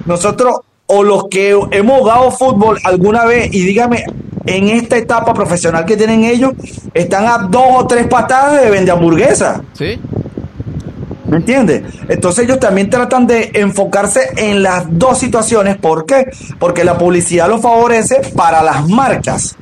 [0.06, 4.06] nosotros o los que hemos jugado fútbol alguna vez, y dígame,
[4.45, 6.53] en esta etapa profesional que tienen ellos,
[6.94, 9.64] están a dos o tres patadas de vender hamburguesa.
[9.73, 9.99] Sí.
[11.27, 11.82] ¿Me entiendes?
[12.07, 15.77] Entonces ellos también tratan de enfocarse en las dos situaciones.
[15.77, 16.27] ¿Por qué?
[16.60, 19.57] Porque la publicidad los favorece para las marcas.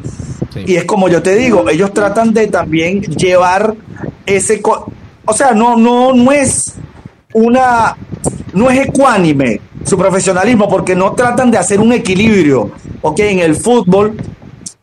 [0.65, 3.75] Y es como yo te digo, ellos tratan de también llevar
[4.25, 4.61] ese...
[5.25, 6.75] O sea, no, no, no es
[7.33, 7.95] una...
[8.53, 12.71] No es ecuánime su profesionalismo porque no tratan de hacer un equilibrio,
[13.01, 13.19] ¿ok?
[13.19, 14.15] En el fútbol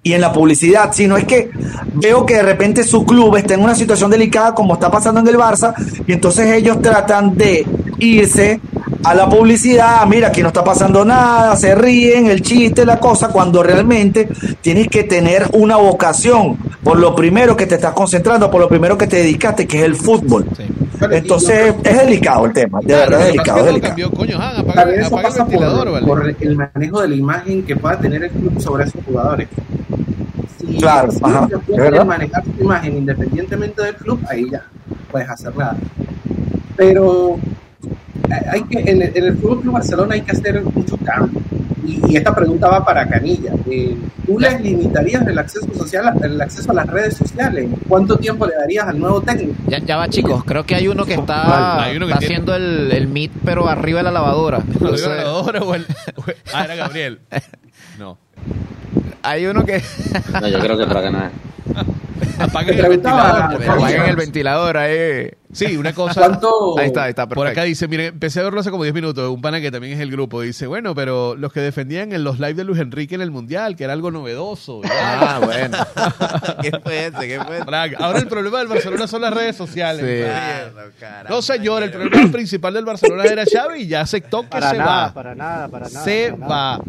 [0.02, 1.50] y en la publicidad, sino es que
[1.94, 5.28] veo que de repente su club está en una situación delicada como está pasando en
[5.28, 5.74] el Barça
[6.06, 7.66] y entonces ellos tratan de
[7.98, 8.60] irse
[9.02, 13.28] a la publicidad, mira, aquí no está pasando nada, se ríen, el chiste, la cosa,
[13.28, 14.28] cuando realmente
[14.60, 18.98] tienes que tener una vocación por lo primero que te estás concentrando, por lo primero
[18.98, 20.46] que te dedicaste, que es el fútbol.
[21.12, 23.88] Entonces es delicado el tema, de verdad es delicado, es delicado.
[23.94, 26.06] cambió, coño, Han, apaga, También eso el pasa ventilador, por, ¿vale?
[26.06, 29.48] por el manejo de la imagen que pueda tener el club sobre esos jugadores.
[30.58, 32.04] Si, Claro, si ajá, ellos es pueden verdad.
[32.04, 34.62] manejar su imagen independientemente del club, ahí ya
[35.10, 35.76] puedes hacer nada.
[36.76, 37.38] Pero
[38.52, 41.42] hay que, en, el, en el Fútbol Club Barcelona hay que hacer muchos cambios.
[41.86, 43.52] Y, y esta pregunta va para Canilla.
[43.70, 43.96] Eh,
[44.26, 47.68] ¿Tú les limitarías el acceso social, a- el acceso a las redes sociales?
[47.88, 49.54] ¿Cuánto tiempo le darías al nuevo técnico?
[49.66, 50.44] Ya, ya va, chicos.
[50.44, 51.90] Creo que hay uno que está, Vale.
[51.90, 54.58] Hay uno que está tiene- haciendo el, el meet, pero arriba de la lavadora.
[54.68, 55.86] ¿Lo Entonces, digo ahora o el-
[56.16, 57.18] o el- Ah, era Gabriel.
[57.98, 58.16] No.
[59.22, 59.82] hay uno que.
[60.40, 61.30] No, yo creo que para ganar.
[62.38, 63.52] Apaguen el ventilador.
[63.52, 63.82] por favor.
[63.84, 65.30] Apaguen el ventilador ahí.
[65.52, 66.14] Sí, una cosa.
[66.20, 66.78] ¿Cuánto?
[66.78, 67.60] Ahí está, ahí está, Por perfecto.
[67.60, 70.00] acá dice, mire, empecé a verlo hace como 10 minutos, un pana que también es
[70.00, 73.20] el grupo, dice, bueno, pero los que defendían en los live de Luis Enrique en
[73.20, 74.80] el Mundial, que era algo novedoso.
[75.22, 75.76] Ah, bueno.
[76.62, 77.28] ¿Qué fue ese?
[77.28, 77.96] ¿Qué fue ese?
[77.98, 80.04] Ahora el problema del Barcelona son las redes sociales.
[80.06, 80.24] Sí.
[80.24, 84.48] Claro, caramba, No, señor, el problema principal del Barcelona era Xavi y ya aceptó que
[84.48, 85.14] Para se nada, va.
[85.14, 86.04] para nada, para nada.
[86.04, 86.78] se para nada.
[86.78, 86.80] va.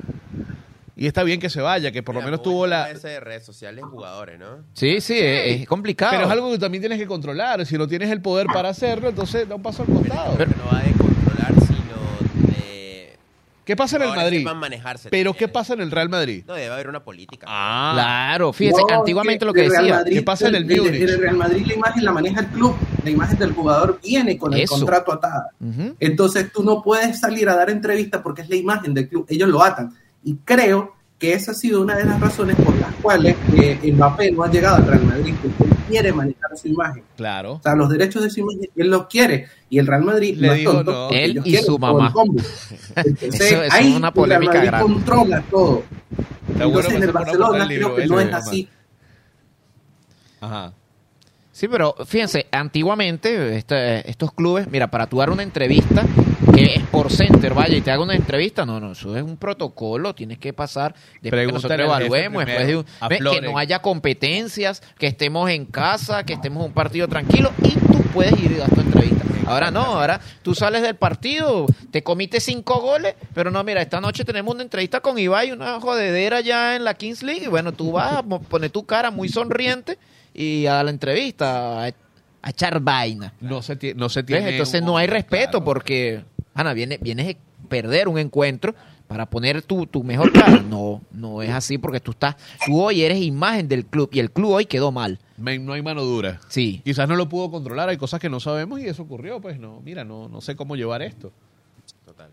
[1.01, 2.91] Y está bien que se vaya, que por lo menos tuvo la...
[2.91, 4.57] ese de redes sociales jugadores, ¿no?
[4.73, 6.11] Sí, sí, es, es complicado.
[6.11, 7.65] Pero es algo que también tienes que controlar.
[7.65, 10.35] Si no tienes el poder para hacerlo, entonces da un paso al costado.
[10.37, 13.17] Pero no va de controlar, sino de...
[13.65, 14.37] ¿Qué pasa en el Madrid?
[14.41, 15.39] sepan manejarse Pero también.
[15.49, 16.43] ¿qué pasa en el Real Madrid?
[16.45, 17.47] No, debe haber una política.
[17.49, 19.95] Ah, Claro, fíjese, No, antiguamente lo que decía.
[19.95, 21.01] Madrid- ¿Qué pasa en el el- Múnich?
[21.01, 24.37] En el Real Madrid la imagen la maneja el club, la imagen del jugador viene
[24.37, 25.49] con el contrato atada.
[25.99, 29.49] Entonces tú no puedes salir a dar entrevistas porque es la imagen del club, ellos
[29.49, 29.95] lo atan.
[30.23, 34.31] Y creo que esa ha sido una de las razones por las cuales eh, Mbappé
[34.31, 37.03] no ha llegado al Real Madrid, porque él quiere manejar su imagen.
[37.15, 37.53] claro.
[37.53, 39.47] O sea, los derechos de su imagen, él los quiere.
[39.69, 41.09] Y el Real Madrid Le no es digo, tonto, no.
[41.11, 42.11] Él y su mamá.
[42.95, 44.93] Entonces, Eso- eso es ahí una el Real Madrid grande.
[44.93, 45.83] controla todo.
[46.49, 48.69] Está bueno Entonces en el Barcelona libro creo que no es así.
[50.41, 50.73] Ajá.
[51.61, 56.03] Sí, pero fíjense, antiguamente este- estos clubes, mira, para tú dar una entrevista,
[56.55, 59.37] que es por center, vaya, y te haga una entrevista, no, no, eso es un
[59.37, 62.85] protocolo, tienes que pasar, después que nosotros evaluemos, después de un-
[63.35, 67.69] que no haya competencias, que estemos en casa, que estemos en un partido tranquilo, y
[67.73, 69.23] tú puedes ir y dar tu entrevista.
[69.45, 74.01] Ahora no, ahora tú sales del partido, te comiste cinco goles, pero no, mira, esta
[74.01, 77.71] noche tenemos una entrevista con Ibai, una jodedera ya en la Kings League, y bueno,
[77.71, 79.99] tú vas a poner tu cara muy sonriente
[80.33, 81.91] y a la entrevista, a,
[82.41, 83.33] a echar vaina.
[83.41, 84.25] No se, no se ¿Ves?
[84.27, 84.49] tiene...
[84.51, 85.65] Entonces un- no hay respeto Claro.
[85.65, 88.73] porque, Ana, viene, vienes a perder un encuentro
[89.07, 90.61] para poner tu, tu mejor cara.
[90.61, 92.35] No, no es así porque tú estás,
[92.65, 95.19] tú hoy eres imagen del club y el club hoy quedó mal.
[95.37, 96.39] Men, no hay mano dura.
[96.47, 96.81] Sí.
[96.85, 99.81] Quizás no lo pudo controlar, hay cosas que no sabemos y eso ocurrió, pues no,
[99.83, 101.31] mira, no, no sé cómo llevar esto.
[102.05, 102.29] Total.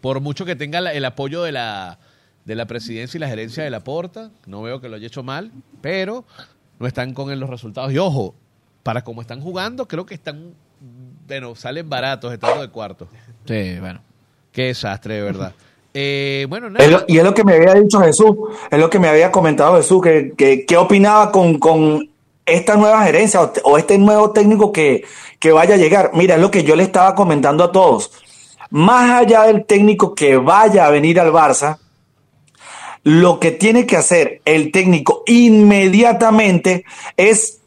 [0.00, 1.98] Por mucho que tenga la- el apoyo de la,
[2.44, 5.22] de la presidencia y la gerencia de la Porta, no veo que lo haya hecho
[5.22, 5.50] mal,
[5.82, 6.24] pero
[6.80, 7.92] no están con los resultados.
[7.92, 8.34] Y ojo,
[8.82, 10.52] para como están jugando, creo que están,
[11.28, 13.06] bueno, salen baratos estando de cuarto.
[13.46, 14.00] Sí, bueno.
[14.50, 15.54] Qué desastre, de verdad.
[15.92, 16.86] Eh, bueno, Es nada.
[16.88, 18.36] lo- y es lo que me había dicho Jesús,
[18.70, 22.08] es lo que me había comentado Jesús, que, que, que opinaba con, con
[22.46, 25.02] esta nueva gerencia o, o este nuevo técnico que,
[25.40, 26.12] que vaya a llegar.
[26.14, 28.12] Mira, es lo que yo le estaba comentando a todos.
[28.70, 31.78] Más allá del técnico que vaya a venir al Barça,
[33.02, 36.84] lo que tiene que hacer el técnico inmediatamente
[37.16, 37.60] es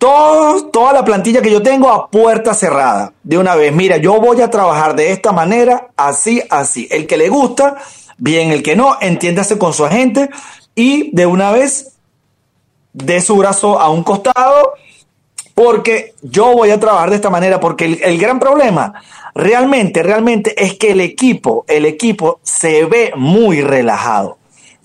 [0.00, 3.12] toda la plantilla que yo tengo a puerta cerrada.
[3.22, 6.88] De una vez, mira, yo voy a trabajar de esta manera, así, así.
[6.90, 7.76] El que le gusta,
[8.16, 10.30] bien, el que no, entiéndase con su agente
[10.74, 11.98] y de una vez
[12.94, 14.72] de su brazo a un costado,
[15.54, 18.94] porque yo voy a trabajar de esta manera, porque el, el gran problema
[19.34, 24.39] realmente, realmente es que el equipo, el equipo se ve muy relajado.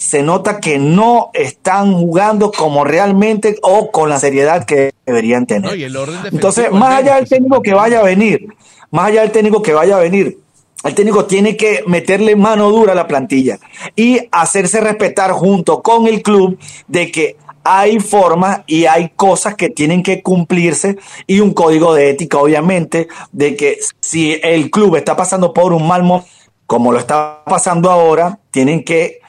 [0.05, 5.71] Se nota que no están jugando como realmente o con la seriedad que deberían tener.
[5.71, 8.47] No, y el orden Entonces, más allá del técnico que vaya a venir,
[8.91, 10.37] más allá del técnico que vaya a venir,
[10.83, 13.57] el técnico tiene que meterle mano dura a la plantilla
[13.95, 19.69] y hacerse respetar junto con el club de que hay formas y hay cosas que
[19.69, 25.15] tienen que cumplirse y un código de ética, obviamente, de que si el club está
[25.15, 26.29] pasando por un mal momento,
[26.67, 29.19] como lo está pasando ahora, tienen que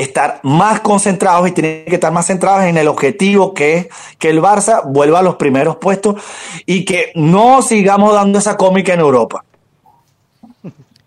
[0.00, 3.86] estar más concentrados y tienen que estar más centrados en el objetivo que es
[4.18, 6.22] que el Barça vuelva a los primeros puestos
[6.66, 9.44] y que no sigamos dando esa cómica en Europa.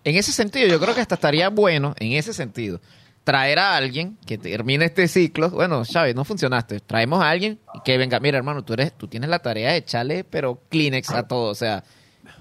[0.04, 2.80] En ese sentido, yo creo que hasta estaría bueno, en ese sentido,
[3.24, 5.50] traer a alguien que termine este ciclo.
[5.50, 6.80] Bueno, Chávez, no funcionaste.
[6.80, 10.24] Traemos a alguien que venga, mira, hermano, tú eres, tú tienes la tarea de echarle,
[10.24, 11.50] pero Kleenex a todo.
[11.50, 11.84] O sea,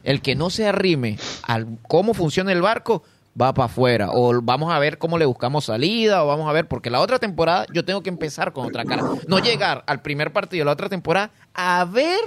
[0.04, 3.04] el que no se arrime al cómo funciona el barco,
[3.40, 4.10] va para afuera.
[4.12, 7.20] O vamos a ver cómo le buscamos salida, o vamos a ver, porque la otra
[7.20, 9.04] temporada yo tengo que empezar con otra cara.
[9.28, 12.20] No llegar al primer partido de la otra temporada a ver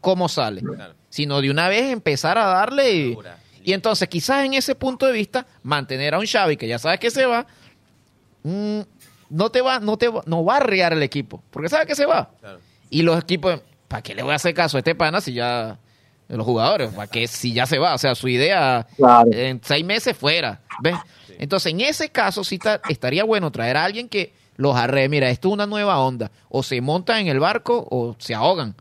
[0.00, 0.62] cómo sale,
[1.08, 3.18] sino de una vez empezar a darle y,
[3.64, 6.98] y entonces quizás en ese punto de vista mantener a un Xavi que ya sabes
[6.98, 7.46] que se va
[8.42, 8.80] mm,
[9.30, 11.94] no te va no te va, no va a arriar el equipo porque sabe que
[11.94, 12.30] se va
[12.90, 15.78] y los equipos ¿para qué le voy a hacer caso a este pana si ya
[16.28, 19.30] de los jugadores para que si ya se va o sea su idea Claro.
[19.32, 20.96] en seis meses fuera ¿ves?
[21.38, 25.28] entonces en ese caso sí ta- estaría bueno traer a alguien que los arre mira
[25.30, 28.74] esto es una nueva onda o se montan en el barco o se ahogan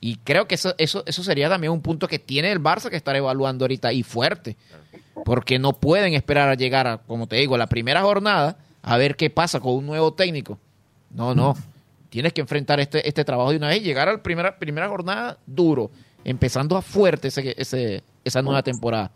[0.00, 2.94] y creo que eso, eso, eso sería también un punto que tiene el Barça que
[2.96, 4.56] estar evaluando ahorita y fuerte.
[5.24, 8.96] Porque no pueden esperar a llegar, a, como te digo, a la primera jornada a
[8.96, 10.56] ver qué pasa con un nuevo técnico.
[11.10, 11.56] No, no.
[12.10, 14.88] tienes que enfrentar este, este trabajo de una vez y llegar a la primera, primera
[14.88, 15.90] jornada duro,
[16.28, 19.10] empezando a fuerte ese, ese, esa nueva temporada.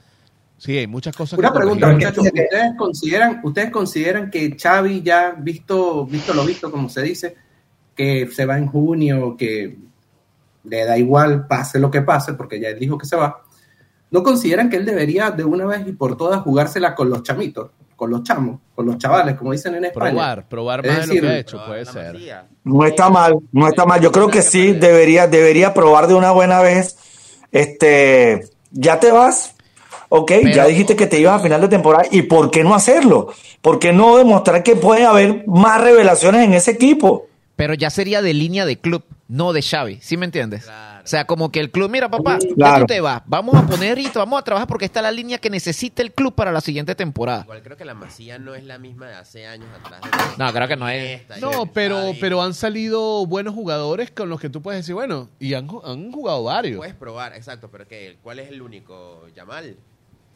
[0.56, 2.24] Sí, hay muchas cosas Una que pregunta, muchachos.
[2.24, 7.36] ¿Ustedes consideran, ¿Ustedes consideran que Xavi ya visto, visto lo visto, como se dice,
[7.94, 9.76] que se va en junio, que
[10.64, 13.42] le da igual, pase lo que pase, porque ya él dijo que se va?
[14.10, 17.72] ¿No consideran que él debería de una vez y por todas jugársela con los chamitos,
[17.96, 20.10] con los chamos, con los chavales, como dicen en España?
[20.10, 22.46] Probar, probar Es más de lo decir, que ha hecho, puede ser.
[22.64, 24.00] No está mal, no está mal.
[24.00, 26.96] Yo creo que sí debería, debería probar de una buena vez.
[27.50, 29.54] Este, ya te vas.
[30.08, 32.04] Ok, ya dijiste que te ibas a final de temporada.
[32.10, 33.32] ¿Y por qué no hacerlo?
[33.62, 37.28] ¿Por qué no demostrar que puede haber más revelaciones en ese equipo?
[37.56, 40.68] Pero ya sería de línea de club, no de Xavi, ¿sí me entiendes?
[41.04, 42.80] O sea, como que el club, mira papá, Claro.
[42.80, 45.50] tú te vas, vamos a poner rito, vamos a trabajar porque está la línea que
[45.50, 47.42] necesita el club para la siguiente temporada.
[47.42, 50.00] Igual creo que la masía no es la misma de hace años atrás.
[50.38, 51.22] No, creo que no es.
[51.40, 55.54] No, pero, pero han salido buenos jugadores con los que tú puedes decir, bueno, y
[55.54, 56.76] han, han jugado varios.
[56.76, 58.16] Puedes probar, exacto, pero ¿qué?
[58.22, 59.26] ¿cuál es el único?
[59.34, 59.76] ¿Yamal?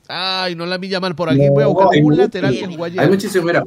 [0.08, 1.48] Ay, no la vi llamar por aquí.
[1.48, 3.00] Voy a buscar hay un lateral que.
[3.00, 3.64] Hay muchísimo, mira.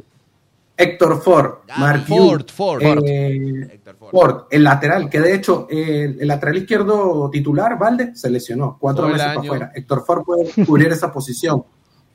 [0.80, 3.02] Héctor Ford, Mark Ford, Ford.
[3.06, 3.80] eh,
[4.10, 9.06] Ford, el lateral, que de hecho eh, el lateral izquierdo titular, Valde, se lesionó cuatro
[9.06, 9.72] meses para afuera.
[9.74, 11.62] Héctor Ford puede cubrir esa posición.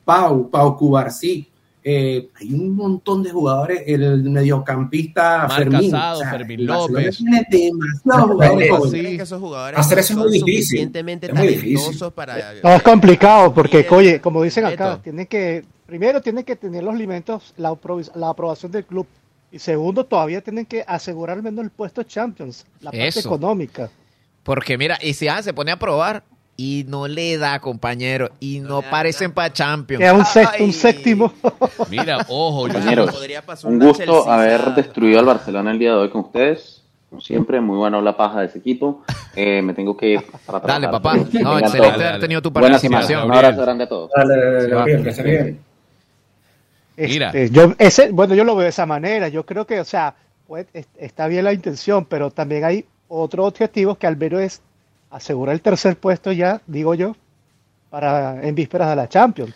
[0.04, 1.48] Pau, Pau Cubarsí.
[1.88, 3.84] Eh, hay un montón de jugadores.
[3.86, 5.92] El mediocampista Mar Fermín.
[5.92, 7.16] Casado, o sea, Fermín López.
[7.18, 8.90] tiene demasiados jugadores jóvenes.
[8.90, 10.64] ¿Creen que esos jugadores Hacer eso es muy difícil.
[10.64, 12.10] suficientemente Es muy difícil.
[12.12, 12.54] para...
[12.60, 16.92] No, es complicado porque, oye, como dicen acá, tienen que, primero tienen que tener los
[16.92, 17.76] alimentos, la,
[18.16, 19.06] la aprobación del club.
[19.52, 23.20] Y segundo, todavía tienen que asegurar al menos el puesto Champions, la parte Eso.
[23.20, 23.88] económica.
[24.42, 26.24] Porque mira, y si ah, se pone a probar
[26.56, 30.00] y no le da, compañero, y no, parecen para Champions.
[30.00, 31.32] Queda un, sexto, un séptimo.
[31.90, 35.90] Mira, ojo, yo Compañeros, podría pasar un gusto Chelsea haber destruido al Barcelona el día
[35.90, 36.82] de hoy con ustedes.
[37.10, 39.04] Como siempre, muy bueno la paja de ese equipo.
[39.36, 41.14] Eh, me tengo que ir para Dale, papá.
[41.14, 43.26] No, excelente haber tenido tu participación.
[43.26, 44.10] Un abrazo grande a todos.
[44.16, 44.68] Dale.
[44.68, 45.60] Gabriel, que esté bien.
[46.96, 47.28] Mira.
[47.28, 49.28] Este, yo, ese, bueno, yo lo veo de esa manera.
[49.28, 50.14] Yo creo que, o sea,
[50.46, 54.62] pues, es- está bien la intención, pero también hay otros objetivos que al menos es
[55.10, 57.14] asegurar el tercer puesto ya, digo yo,
[57.90, 59.54] para en vísperas de la Champions.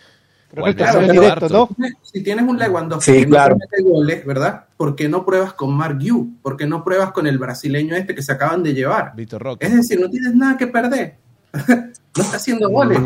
[0.50, 1.96] Creo que el Claro, tercero es pero directo, ¿no?
[2.02, 3.54] Si tienes un Lewandowski Sí, que claro.
[3.54, 4.64] no te mete goles, ¿verdad?
[4.76, 6.34] ¿Por qué no pruebas con Mark Yu?
[6.42, 9.12] ¿Por qué no pruebas con el brasileño este que se acaban de llevar?
[9.14, 9.64] Víctor Roque.
[9.66, 11.16] Es decir, no tienes nada que perder.
[11.68, 12.98] no está haciendo goles.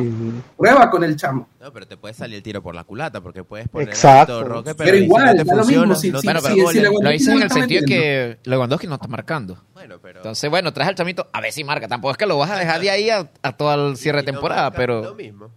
[0.56, 1.48] Prueba con el chamo.
[1.60, 4.38] No, pero te puede salir el tiro por la culata porque puedes poner Exacto.
[4.40, 6.54] a Roque, Pero igual, no te lo funciona, mismo, si- no si- Bueno, pero
[7.02, 7.86] lo dices en el sentido metiendo.
[7.86, 9.62] que Lewandowski no está marcando.
[9.72, 10.18] Bueno, pero...
[10.20, 11.88] Entonces, bueno, traes al chamito a ver si marca.
[11.88, 14.32] Tampoco es que lo vas a dejar de ahí a, a todo el cierre de
[14.32, 15.02] no temporada, pero...
[15.02, 15.50] Lo mismo.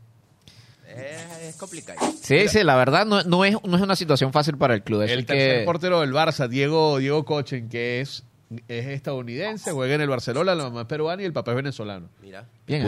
[0.88, 1.99] Es, es complicado.
[2.22, 5.01] Sí, sí, la verdad no, no, es, no es una situación fácil para el club.
[5.03, 5.65] El tercer que...
[5.65, 8.23] portero del Barça, Diego, Diego Cochen, que es,
[8.68, 12.10] es estadounidense, juega en el Barcelona, la mamá es peruana y el papá es venezolano.
[12.22, 12.45] Mira.
[12.65, 12.84] Bien.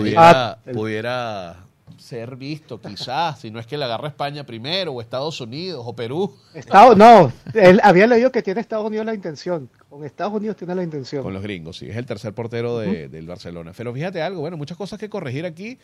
[0.73, 1.65] Pudiera, Ah,
[1.97, 5.93] ser visto, quizás, si no es que le agarra España primero, o Estados Unidos, o
[5.95, 6.33] Perú.
[6.53, 9.69] Estados, no, él había leído que tiene Estados Unidos la intención.
[9.89, 11.23] Con Estados Unidos tiene la intención.
[11.23, 13.73] Con los gringos, sí, es el tercer portero de- del Barcelona.
[13.75, 15.77] Pero fíjate algo, bueno, muchas cosas que corregir aquí.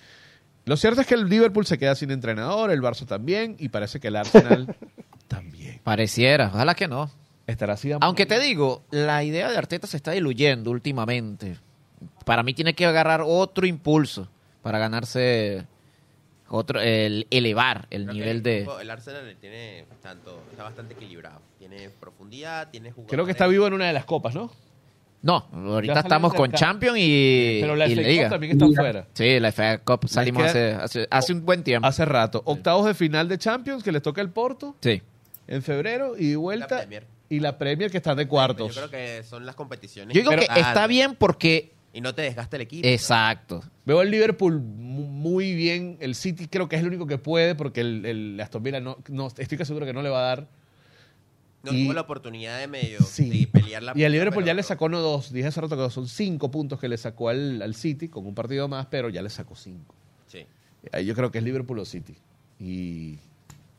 [0.66, 4.00] Lo cierto es que el Liverpool se queda sin entrenador, el Barça también, y parece
[4.00, 4.76] que el Arsenal
[5.28, 5.82] también.
[5.84, 7.10] Pareciera, ojalá que no.
[7.48, 7.92] Estará así.
[8.00, 11.58] Aunque te digo, la idea de Arteta se está diluyendo últimamente.
[12.26, 14.28] Para mí tiene que agarrar otro impulso
[14.64, 15.66] para ganarse
[16.50, 18.58] otro, el elevar el Creo nivel el de...
[18.64, 21.40] equipo- El Arsenal tiene tanto, está bastante equilibrado.
[21.60, 23.12] Tiene profundidad, tiene jugadores.
[23.12, 24.52] Creo que está vivo en una de las copas, ¿no?
[25.22, 26.58] No, ahorita estamos con acá.
[26.58, 28.30] Champions y, Pero la y FA Cup Liga.
[28.30, 29.08] también está fuera.
[29.14, 31.88] Sí, la FA Cup salimos hace, hace un buen tiempo.
[31.88, 32.44] Hace rato.
[32.46, 35.02] Octavos de final de Champions que les toca el Porto Sí.
[35.48, 36.78] en febrero y de vuelta.
[36.78, 37.06] Premier.
[37.30, 38.76] Y la Premier que están de Yo cuartos.
[38.76, 40.14] creo que son las competiciones.
[40.14, 41.74] Yo digo Pero- que ah, está bien porque...
[41.94, 42.86] Y no te desgasta el equipo.
[42.88, 43.64] Exacto.
[43.86, 45.98] Veo el Liverpool mu- muy bien.
[46.02, 48.98] El City creo que es el único que puede porque el, el Aston Villa no,
[49.08, 50.48] no estoy casi seguro que no le va a dar.
[51.64, 53.30] No y- tuvo la oportunidad de medio Sí.
[53.30, 55.32] de pelear la Y al Liverpool pero- ya le sacó no dos.
[55.32, 58.36] Dije hace rato que son cinco puntos que le sacó al, al City con un
[58.36, 59.96] partido más, pero ya le sacó cinco.
[60.28, 60.46] Sí.
[60.92, 62.16] Ahí Yo creo que es Liverpool o City.
[62.60, 63.18] Y,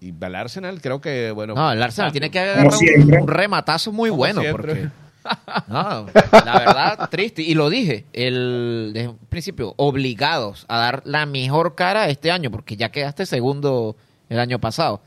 [0.01, 1.55] y al Arsenal creo que, bueno.
[1.55, 4.41] No, el Arsenal tiene que agarrar un, rematazo muy Como bueno.
[4.43, 4.75] siempre.
[4.75, 4.91] Porque,
[5.69, 6.07] no,
[6.45, 7.43] la verdad, triste.
[7.43, 12.51] Y lo dije, el, desde un principio, obligados a dar la mejor cara este año,
[12.51, 13.97] porque ya quedaste segundo
[14.29, 15.01] el año pasado.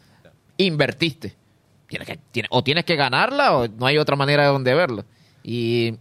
[0.57, 1.35] Invertiste.
[1.87, 5.05] Tienes que, tiene- o tienes que ganarla o no hay otra manera de donde verlo.
[5.43, 5.95] Y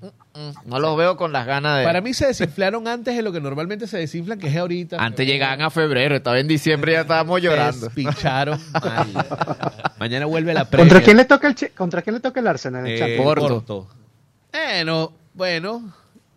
[0.64, 1.84] no los veo con las ganas de...
[1.84, 4.96] Para mí se desinflaron antes de lo que normalmente se desinflan, que es ahorita.
[4.98, 7.90] Antes llegaban a febrero, estaba en diciembre y ya estábamos llorando.
[7.90, 9.26] Picharon mal.
[9.98, 10.88] Mañana vuelve la Premier.
[10.92, 13.24] ¿Contra quién le toca el Che- contra quién le toca el Arsenal en Eh, Champions?
[13.24, 13.48] Porto.
[13.48, 13.88] Porto.
[14.52, 15.92] Bueno, bueno.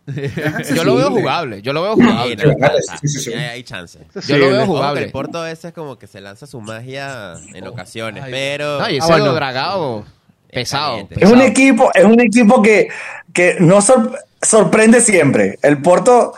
[0.76, 2.36] Yo lo veo jugable, yo lo veo jugable.
[2.36, 2.68] Sí, no,
[3.04, 3.34] sí, sí.
[3.34, 4.00] Hay, hay chance.
[4.28, 5.04] Yo lo veo jugable.
[5.04, 8.80] el Porto a veces es como que se lanza su magia en ocasiones, pero...
[8.82, 9.34] No, y ese Ah, bueno.
[9.34, 10.04] dragado
[10.52, 10.92] pesado.
[11.08, 11.24] caliente.
[11.24, 12.90] Es un equipo, es un equipo que,
[13.34, 15.58] que no sor- sorprende siempre.
[15.62, 16.34] El Porto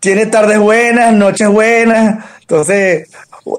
[0.00, 2.24] tiene tardes buenas, noches buenas.
[2.40, 3.08] Entonces,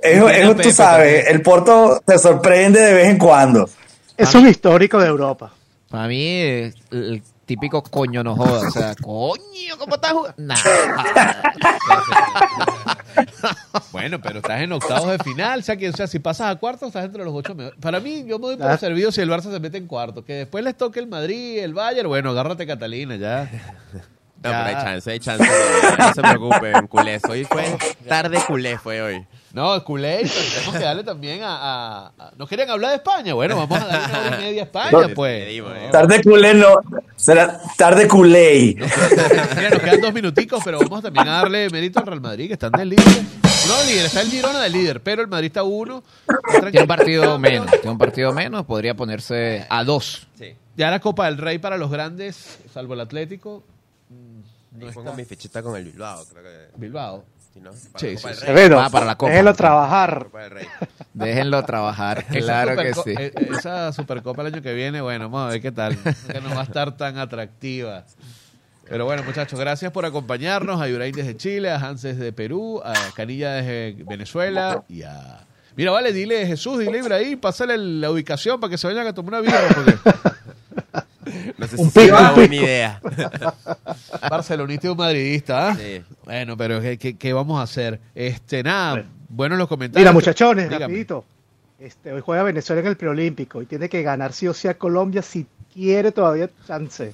[0.01, 1.23] es, es- tú sabes, también.
[1.27, 3.69] el Porto te sorprende de vez en cuando.
[4.17, 5.51] Es un histórico de Europa.
[5.89, 6.39] Para mí,
[6.91, 8.67] el típico coño no joda.
[8.67, 10.35] O sea, coño, ¿cómo estás jugando?
[10.37, 10.55] Nah.
[13.91, 16.55] Bueno, pero estás en octavos de final, o sea, que, o sea, si pasas a
[16.59, 17.77] cuartos estás entre los ocho mejores.
[17.79, 18.77] Para mí, yo me doy por Ah.
[18.77, 21.73] servido si el Barça se mete en cuarto, que después les toque el Madrid, el
[21.73, 23.49] Bayern, bueno, agárrate Catalina ya.
[24.41, 24.63] No, Ya.
[24.63, 25.43] pero hay chance, hay chance.
[25.97, 27.21] No se preocupen, culés.
[27.27, 27.77] Hoy fue
[28.07, 29.25] tarde culé, fue hoy.
[29.51, 33.33] No, culé, pero tenemos que darle también a, a- a- ¿Nos quieren hablar de España?
[33.33, 35.47] Bueno, vamos a darle una hora y media a España, No, pues.
[35.49, 35.89] eh.
[35.91, 36.75] Tarde culé no,
[37.15, 38.75] será tarde culé.
[38.75, 42.53] Mira, nos quedan dos minuticos, pero vamos también a darle mérito al Real Madrid, que
[42.53, 43.05] están del líder.
[43.67, 46.03] No, líder, está el Girona del líder, pero el Madrid está uno.
[46.61, 47.71] Tiene un partido menos.
[47.71, 48.65] Tiene un partido menos.
[48.65, 50.27] Podría ponerse a dos.
[50.37, 50.53] Sí.
[50.77, 53.63] Ya la Copa del Rey para los grandes, salvo el Atlético.
[54.09, 55.17] mm, No Yo pongo está.
[55.17, 56.49] mi fichita con el Bilbao, creo que...
[56.77, 57.25] Bilbao.
[57.59, 58.45] Si no, para Sí, la Copa sí, del sí.
[58.45, 58.47] Rey.
[58.55, 59.31] Severo, Va para la Copa.
[59.31, 60.27] déjelo trabajar.
[61.13, 62.25] Déjenlo trabajar.
[62.25, 63.13] Claro que sí.
[63.17, 65.97] eh, Esa Supercopa el año que viene, bueno, vamos a ver qué tal.
[65.97, 68.05] Que no va a estar tan atractiva.
[68.87, 70.81] Pero bueno, muchachos, gracias por acompañarnos.
[70.81, 75.45] A Yurain desde Chile, a Hans desde Perú, a Canilla desde Venezuela y a...
[75.75, 79.35] Mira, vale, dile Jesús, dile Ibrahim, pásale la ubicación para que se vayan a tomar
[79.35, 79.61] una vida.
[79.73, 79.93] Porque
[81.57, 82.63] No sé si Un sea pico, una un buena pico.
[82.63, 83.01] idea.
[84.29, 85.75] Barcelonista y un madridista, ¿ah?
[85.75, 86.01] Sí.
[86.25, 87.99] Bueno, pero ¿qué, qué, qué vamos a hacer?
[88.15, 90.03] Este, nada, buenos los comentarios.
[90.03, 90.85] Mira, muchachones, Dígame.
[90.85, 91.25] rapidito.
[91.79, 94.73] Este, hoy juega Venezuela en el preolímpico y tiene que ganar sí o sí a
[94.77, 97.13] Colombia si quiere todavía chance.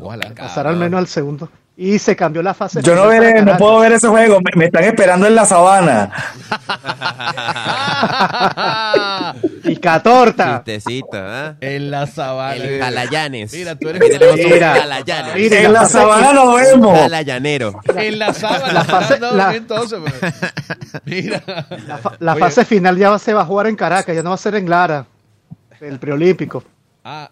[0.00, 0.34] Ojalá.
[0.34, 1.50] Pasar al menos al segundo.
[1.80, 2.82] Y se cambió la fase.
[2.82, 6.10] Yo no, veré, no puedo ver ese juego, me, me están esperando en la sabana.
[9.64, 10.62] Y Catorta.
[10.64, 11.54] Chistecito, ¿ah?
[11.60, 12.54] En la sabana.
[12.56, 13.52] El Jalayanes.
[13.52, 14.08] Mira, tú eres un
[14.50, 14.74] Mira.
[14.74, 15.34] Jalayanes.
[15.36, 16.98] Mira, En la sabana nos vemos.
[16.98, 17.80] Jalayanero.
[17.94, 18.72] En la sábana.
[18.72, 20.14] La fase- no, la- entonces, pues.
[21.04, 21.42] Mira.
[21.86, 24.30] La, fa- la Oye, fase final ya se va a jugar en Caracas, ya no
[24.30, 25.04] va a ser en Lara.
[25.80, 26.64] El preolímpico.
[27.04, 27.30] Ah,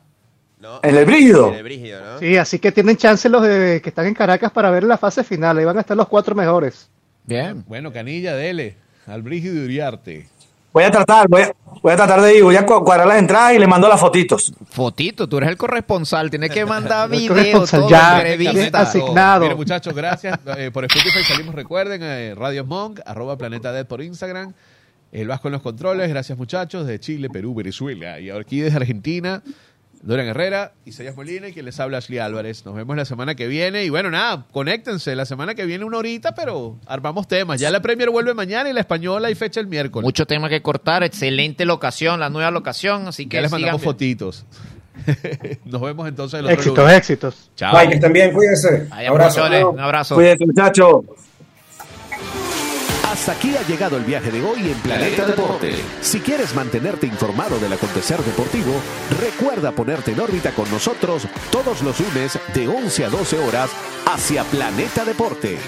[0.67, 1.49] No, En el brígido.
[1.49, 2.19] En el brígido, ¿no?
[2.19, 5.23] Sí, así que tienen chance los de, que están en Caracas para ver la fase
[5.23, 5.57] final.
[5.59, 6.89] Ahí van a estar los cuatro mejores.
[7.25, 7.65] Bien.
[7.69, 8.77] bueno, Canilla, dele.
[9.07, 10.29] Al Brígido Uriarte.
[10.73, 13.19] Voy a tratar, voy a, voy a tratar de ir, voy a cu- cuadrar las
[13.19, 14.53] entradas y le mando las fotitos.
[14.69, 16.29] Fotito, tú eres el corresponsal.
[16.29, 19.43] Tienes que mandar El video, corresponsal, todo, ya, bien asignado.
[19.45, 20.39] Mire, muchachos, gracias.
[20.59, 24.53] Eh, por Spotify salimos, recuerden, eh, Radio Monk, arroba Planeta Dead por Instagram.
[25.13, 28.19] El Vasco en los controles, gracias muchachos, de Chile, Perú, Venezuela.
[28.21, 29.43] Y aquí desde Argentina,
[30.03, 32.65] Dorian Herrera, Isaías Molina y quien les habla Ashley Álvarez.
[32.65, 33.85] Nos vemos la semana que viene.
[33.85, 35.17] Y bueno, nada, conéctense.
[35.17, 37.59] La semana que viene una horita, pero armamos temas.
[37.61, 40.05] Ya la Premier vuelve mañana y la española hay fecha el miércoles.
[40.05, 41.03] Mucho tema que cortar.
[41.03, 43.09] Excelente locación, la nueva locación.
[43.09, 43.91] Así que ya les mandamos bien.
[43.93, 44.47] fotitos.
[45.65, 46.97] Nos vemos entonces el otro Éxitos, lunes.
[46.97, 47.51] éxitos.
[47.57, 47.77] Chao.
[47.77, 48.89] Bye, que estén bien, cuídense.
[48.91, 49.41] Abrazo.
[49.41, 50.15] muchachones, un abrazo.
[50.15, 51.01] Cuídate, muchachos.
[53.17, 55.75] Hasta aquí ha llegado el viaje de hoy en Planeta Deporte.
[56.03, 58.75] Si quieres mantenerte informado del acontecer deportivo,
[59.19, 63.71] recuerda ponerte en órbita con nosotros todos los lunes de 11 a 12 horas
[64.05, 65.59] hacia Planeta Deporte.